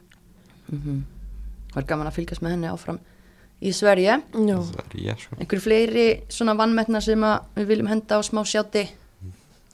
[0.73, 1.05] Mm
[1.69, 2.99] það er gaman að fylgjast með henni áfram
[3.61, 4.15] í Sverige.
[4.35, 5.37] Er ég, sko.
[5.39, 8.87] einhverju fleiri svona vannmetna sem að við viljum henda á smá sjáti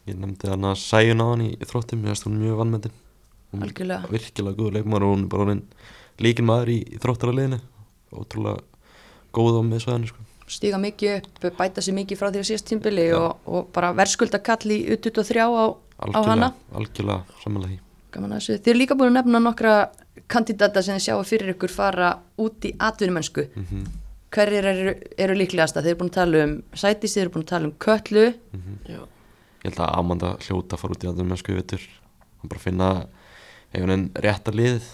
[0.05, 2.97] Ég nefndi hann að sæjun á hann í þróttum, ég veist hún er mjög vannmyndin.
[3.53, 5.63] Hún er algjörlega virkilega góð leikmar og hún er bara hann
[6.21, 7.61] líkin maður í, í þróttaraliðinu.
[8.15, 8.61] Ótrúlega
[9.35, 10.27] góð á miðsvæðinu, sko.
[10.55, 14.43] stíga mikið upp, bæta sér mikið frá því að síðast tímbili og, og bara verðskulda
[14.45, 18.61] kall í U23 á, á hana Algjörlega, samanlega því.
[18.61, 19.75] Þið er líka búin að nefna nokkra
[20.31, 23.87] kandidata sem þið sjáu fyrir ykkur fara út í atvinnumönsku Mm
[24.35, 25.83] hverjir eru, eru líklegasta?
[25.83, 28.25] Þið eru búin að tala um Sætis, þið eru búin að tala um Köllu
[28.89, 29.01] já,
[29.65, 31.85] Ég held að Amanda hljóta fara út í aðeins mennsku vittur.
[32.43, 32.89] Hún bara finna
[33.73, 34.89] einhvern veginn rétta liðið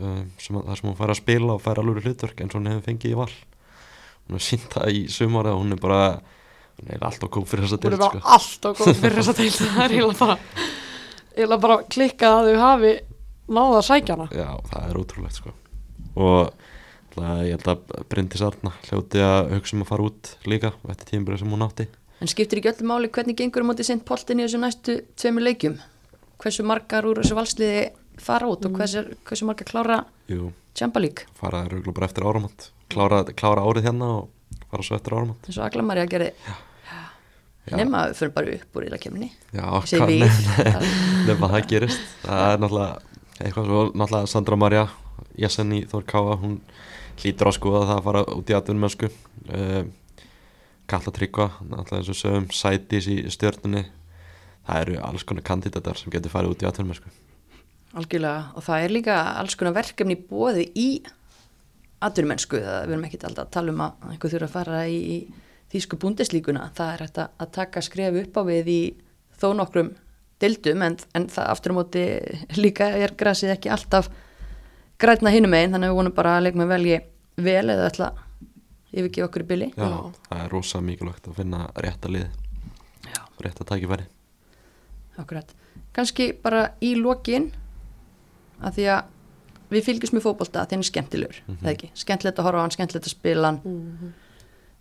[0.00, 2.62] um, sem, að- þar sem hún fær að spila og fær alveg hlutverk eins og
[2.62, 3.30] hún hefur fengið í val.
[4.24, 6.00] Hún hefur sínt það í sumar að hún er bara,
[6.80, 8.32] hún er alltaf góð fyrir þessa hún er deild, bara sko.
[8.38, 12.92] alltaf góð fyrir þessa deil það er eiginlega bara bara klikkað að þau hafi
[13.54, 15.52] náða að sækja hana Já, það er ótrúlegt sko
[16.14, 16.62] og
[17.44, 21.42] ég held að Bryndis Arna hljóti að hugsa um að fara út líka eftir tímbrið
[21.42, 21.86] sem hún átti
[22.20, 25.44] en skiptir ekki öllu máli hvernig gengur um átti sent poltin í þessu næstu tveimur
[25.48, 25.78] leikjum?
[26.42, 27.88] Hversu margar úr þessu valsliði
[28.22, 30.04] fara út og hversu, hversu margar klára
[31.02, 31.26] League?
[31.38, 32.70] Fara röglega bara eftir áramót.
[32.90, 35.46] Klára, klára árið hérna og fara svo eftir áramót.
[35.48, 36.32] Eins og Aglamarja gerði.
[37.64, 37.76] Já.
[37.78, 38.84] nema fyrir bara upp úr
[39.56, 40.88] Já, Segir hvað- við.
[41.28, 42.00] nefna það gerist.
[42.24, 42.98] Það er náttúrulega
[43.40, 44.82] eitthvað svo náttúrulega Sandra Marja
[45.40, 46.58] Jessen í Þór Káa hún
[47.22, 49.08] hlýtur að skoða það að fara út í atvinnumösku
[50.90, 53.86] Kalla Tryggva náttúrulega eins og sögum Sætis í stjörnunni.
[54.64, 57.12] Það eru alls konar kandidatar sem getur farið út í atvinnumösku
[57.98, 58.52] algjörlega.
[58.58, 60.88] Og það er líka alls konar verkefni bóði í
[62.04, 62.60] atvinnumennsku.
[62.60, 65.18] Það við erum ekkit alltaf að tala um að einhver þurfa að fara í,
[65.72, 66.68] þýsku búndeslíkuna.
[66.76, 68.80] Það er hægt að taka skref upp á við í
[69.40, 69.94] þó nokkrum
[70.42, 72.04] dildum en, en það aftur á móti
[72.58, 74.10] líka er grasið ekki alltaf
[75.00, 76.98] grætna hinum einn þannig að við vonum bara að leikma velji
[77.38, 78.23] vel eða ætla að
[78.94, 79.98] yfirgefa okkur í byli Já, Já.
[80.30, 82.26] það er rosa mikilvægt að finna rétta lið
[83.10, 83.22] Já.
[83.44, 84.06] rétta tækifæri
[85.18, 85.52] Akkurat.
[85.94, 87.52] Kanski bara í lokin
[88.64, 89.04] að því að
[89.70, 91.90] við fylgjumst með fótbolta að þeim er skemmtilegur, það ekki?
[91.94, 93.60] Skemmtilegt að horfa á hann, skemmtilegt að spila hann.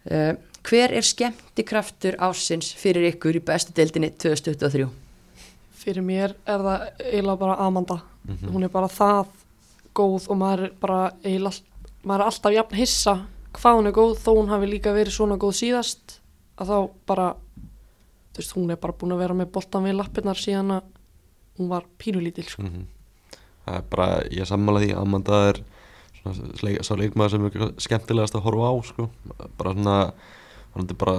[0.03, 0.34] Uh,
[0.68, 4.90] hver er skemmtikraftur ásins fyrir ykkur í bestu deildinni 2023?
[5.84, 8.49] fyrir mér er það eiginlega bara Amanda Mhm.
[8.53, 9.27] hún er bara það
[9.95, 11.61] góð og maður er bara eiginlega
[12.06, 13.15] maður er alltaf jafn hissa
[13.54, 16.18] hvað hún er góð þó hún hafi líka verið svona góð síðast
[16.62, 16.78] að þá
[17.10, 17.30] bara
[18.34, 20.92] þú veist, hún er bara búin að vera með boltan við lappirnar síðan að
[21.60, 22.66] hún var pínulítil sko.
[22.66, 22.90] mm
[23.64, 25.60] það er bara, ég sammála því að Amanda er
[26.20, 29.10] svona, sleik, sá leikmaður sem er skemmtilegast að horfa á sko.
[29.60, 29.98] bara svona
[30.74, 31.18] hann er bara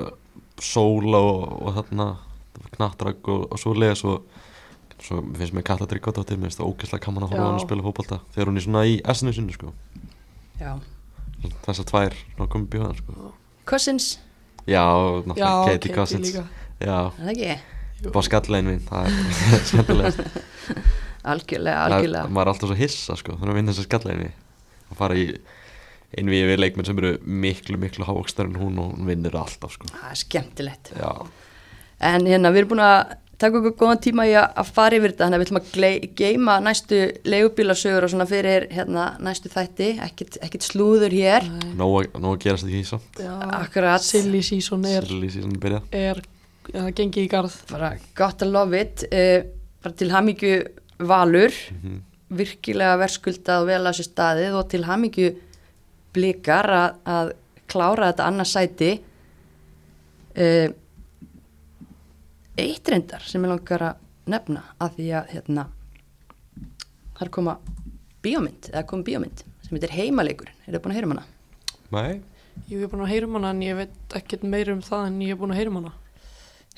[0.63, 2.09] sóla og, og þarna
[2.77, 4.19] knattrak og, og svo lega svo,
[5.01, 7.67] svo finnst mér Kalla Tryggvadóttir mér finnst það ógeðslega gaman að horfa á hann að
[7.67, 9.73] spila fótbolta þegar hún er svona í essinu sinni sko.
[10.61, 10.75] Já.
[11.67, 13.31] Þessar tvær ná komið bjóðan sko.
[13.69, 14.07] Cousins,
[14.69, 14.83] já,
[15.25, 16.33] náttúrulega Katie Katie Cousins.
[16.35, 16.45] já,
[16.85, 18.11] er það ekki?
[18.15, 20.25] bá skallegin mín það er skemmtilegast.
[21.35, 22.29] Algjörlega, algjörlega.
[22.29, 24.35] maður er alltaf svo hissa sko, þannig að vinna þessar skallegin
[24.93, 25.25] að fara í
[26.15, 29.89] einvið við leikmenn sem eru miklu, miklu hávokstari en hún og hún vinnur alltaf sko.
[29.91, 30.93] Það er skemmtilegt.
[31.01, 31.11] Já,
[32.05, 33.15] En hérna, við erum búin að
[33.45, 36.17] taka okkur góðan tíma í að að fara yfir þetta þannig að við ætlum að
[36.21, 37.01] geima næstu
[37.33, 41.47] leigubílasögur og svona fyrir hérna, næstu þætti, ekkit, ekkit slúður hér.
[41.79, 43.21] Nóg að- að gerast ekki í samt.
[43.61, 45.83] Akkurat, silly season er, Silly season byrjað.
[45.93, 46.23] er
[46.75, 47.55] ja, gengið í garð.
[47.71, 49.05] Bara gott að love it.
[49.13, 49.45] Uh,
[49.85, 50.65] bara til hamingju
[50.99, 51.53] valur.
[51.83, 52.03] Mhm.
[52.35, 55.29] virkilega verskuldað og vel að sér staðið og til hamingju
[56.17, 57.33] blikar að, að
[57.69, 58.89] klára þetta annars sæti.
[60.35, 60.73] Uh,
[62.61, 65.65] eitt reyndar sem ég langar að nefna að því að hérna
[67.19, 67.57] þar koma
[68.25, 71.27] bíómynd eða kom bíómynd sem heitir heimaleikurinn er það búin að heyra um hana?
[71.95, 72.23] nei,
[72.71, 75.21] Ég hef búin að heyra um hana en ég veit ekkert meira um það en
[75.25, 75.93] ég hef búin að heyra um hana.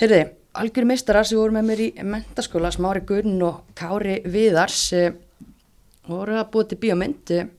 [0.01, 0.21] Heyrði,
[0.61, 5.13] algjör meistarar sem voru með mér í mentaskóla, Smári Gunn og Kári Viðars eh,
[6.09, 7.53] voru að búið til bíómynd eh,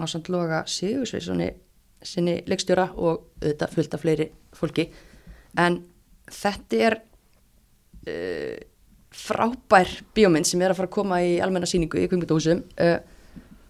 [0.00, 1.52] á samt loga Sigursveissoni
[2.02, 4.88] sinni leikstjóra og auðvitað fullt af fleiri fólki.
[5.60, 5.82] En
[6.32, 6.98] þetta er
[8.08, 8.54] uh,
[9.12, 12.96] frábær bíómynd sem er að fara að koma í almenna síningu í kvimutahúsum uh,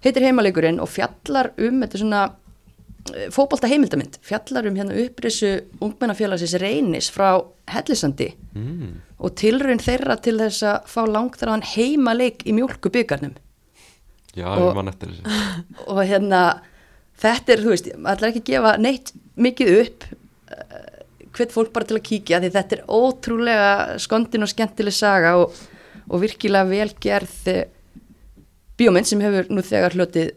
[0.03, 2.23] heitir heimaleikurinn og fjallar um þetta svona
[3.35, 5.51] fótbolta heimildamind fjallar um hérna upprisu
[5.83, 7.41] ungmennafélagsins reynis frá
[7.73, 8.93] Hellisandi mm.
[9.19, 13.35] og tilraun þeirra til þess að fá langþráðan heimaleik í mjólkubyggarnum
[14.37, 15.41] já, Og- ég man eftir þessi
[15.93, 16.43] og hérna
[17.23, 19.15] þetta er, þú veist, maður ætlar ekki að gefa neitt
[19.49, 20.22] mikið upp uh,
[21.37, 23.73] hvert fólk bara til að kíkja því þetta er ótrúlega
[24.03, 25.57] skondin og skemmtileg saga og,
[26.09, 27.65] og virkilega velgerð uh,
[28.81, 30.33] bíómynd sem hefur nú þegar hlotið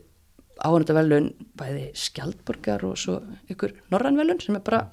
[0.66, 3.20] áhörndavelun bæði skjaldborgar og svo
[3.52, 4.86] ykkur norrannvelun sem er bara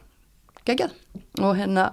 [0.66, 0.94] geggjað.
[1.42, 1.92] Og hérna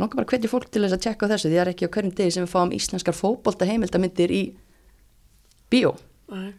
[0.00, 1.94] langar bara hvetja fólk til þess að tjekka á þessu því það er ekki á
[1.96, 4.42] hverjum degi sem við fáum íslenskar fótbolta heimildamindir í
[5.72, 5.94] bíó.
[6.32, 6.52] Nei,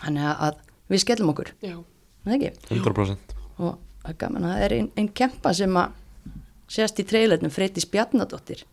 [0.00, 1.52] þannig að við skellum okkur.
[1.60, 2.52] Já, er það ekki?
[2.78, 5.96] 100% og það er gaman að það er ein, ein kempa sem að
[6.68, 8.64] sést í trailerinu Freydís Bjarnadóttir.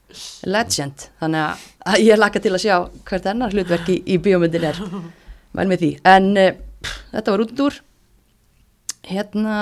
[0.47, 2.75] Legend, þannig að, að ég laka til að sjá
[3.07, 4.81] hvert ennar hlutverk í, í bíómyndin er.
[5.55, 6.51] Vel með því, en uh,
[6.83, 7.79] pff, þetta var út úr
[9.05, 9.55] hérna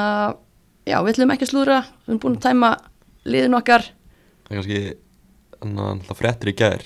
[0.88, 1.80] já, við ætlum ekki að slúðra.
[2.04, 2.74] Við erum búin að tæma
[3.30, 3.88] liðin okkar.
[4.44, 4.82] Það er kannski
[5.64, 6.86] hann alltaf fréttir í gær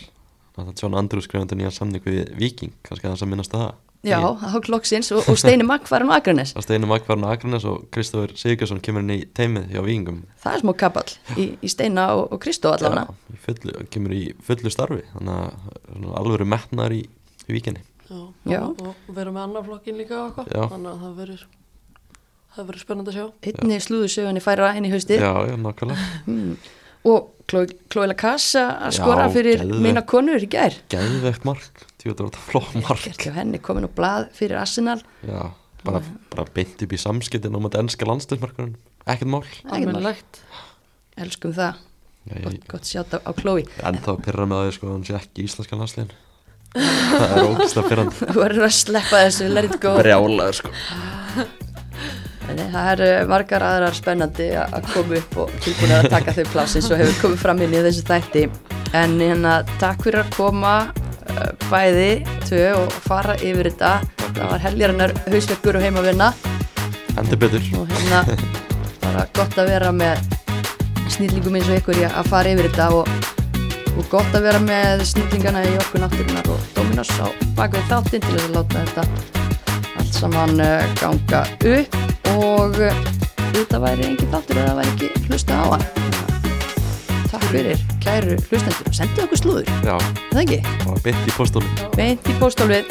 [0.57, 2.73] að John Andrews skrifandi nýja samning við Viking.
[2.85, 3.75] Kannski að minnast á það
[4.07, 7.25] já, það hók loksins og, og Steini Magg var hann á Akranes að Steinu Magvarn
[7.27, 11.49] Akranes og Kristófur Sigurðsson kemur inn í teimið hjá Víkingum það er smá kapall í,
[11.61, 13.05] í Steina og, og Kristó allavega.
[13.11, 17.03] Já, í fullu, kemur í fullu starfi þannig að svona alvöru metnar í,
[17.47, 17.83] í Víkinni.
[18.07, 18.61] Já, Já.
[18.63, 21.47] Og, og vera með annar flokkin líka og eitthvað Þannig að það verður
[22.57, 23.25] það verður spennandi að sjá.
[23.51, 25.21] Einni slúðusögunni færa inn í haustið.
[25.21, 26.05] Já, já, nákvæmlega.
[26.31, 26.53] Mm.
[27.11, 29.83] og Klóila Kassa að skora Já, fyrir geðveikt.
[29.85, 30.75] mína konur í gær.
[30.91, 33.03] Geðvegt mark, var þetta flott mark.
[33.07, 34.99] Gerkja henni komin á blað fyrir Arsenal.
[35.27, 35.41] Já,
[35.83, 36.03] bara,
[36.33, 38.77] bara beint upp í samskiptin á mæti ennska landslismarkunum
[39.07, 39.43] ekkert mál.
[39.67, 40.15] Ekkert mál.
[41.17, 41.77] Elskum það,
[42.27, 45.05] Já, gott, ég, gott sjátt á, á Klói En þá pyrra með það sko, hann
[45.07, 46.11] sé ekki í íslenska landsliðin
[46.75, 49.93] Það er ógæslega pyrrandi þú verður að sleppa þessu, let it go.
[49.97, 50.73] Brjálaður sko.
[52.47, 56.43] Nei, það er uh, margar aðrar spennandi að koma upp og tilbúin að taka þau
[56.51, 58.43] plásin svo hefur komið fram inn í þessu þætti.
[58.99, 60.75] En hérna takk fyrir að koma
[61.67, 62.11] bæði
[62.45, 63.97] tvö og fara yfir þetta.
[64.27, 66.31] Það var heljarinnar hausverkur og heima vinna
[67.17, 67.63] Endur betur.
[67.79, 68.21] Og hérna
[69.01, 70.21] bara gott að vera með
[71.09, 73.09] snillingum eins og ykkur í að fara yfir þetta og,
[73.95, 77.27] og gott að vera með snillingana í okkur náttúrunar og Dominos á
[77.57, 79.07] bakvið þáttinn til þess að láta þetta
[79.97, 81.43] allt saman uh, ganga
[81.73, 81.99] upp.
[82.37, 83.03] Og uh,
[83.49, 85.65] þetta væri engin þáttur eða það væri ekki hlusta á.
[85.73, 86.26] hann
[87.47, 90.57] Takk fyrir, kæru hlustendur og sendið okkur slúður, Já, er það ekki?
[90.81, 92.89] bara beint í postónu Beint í póstólfið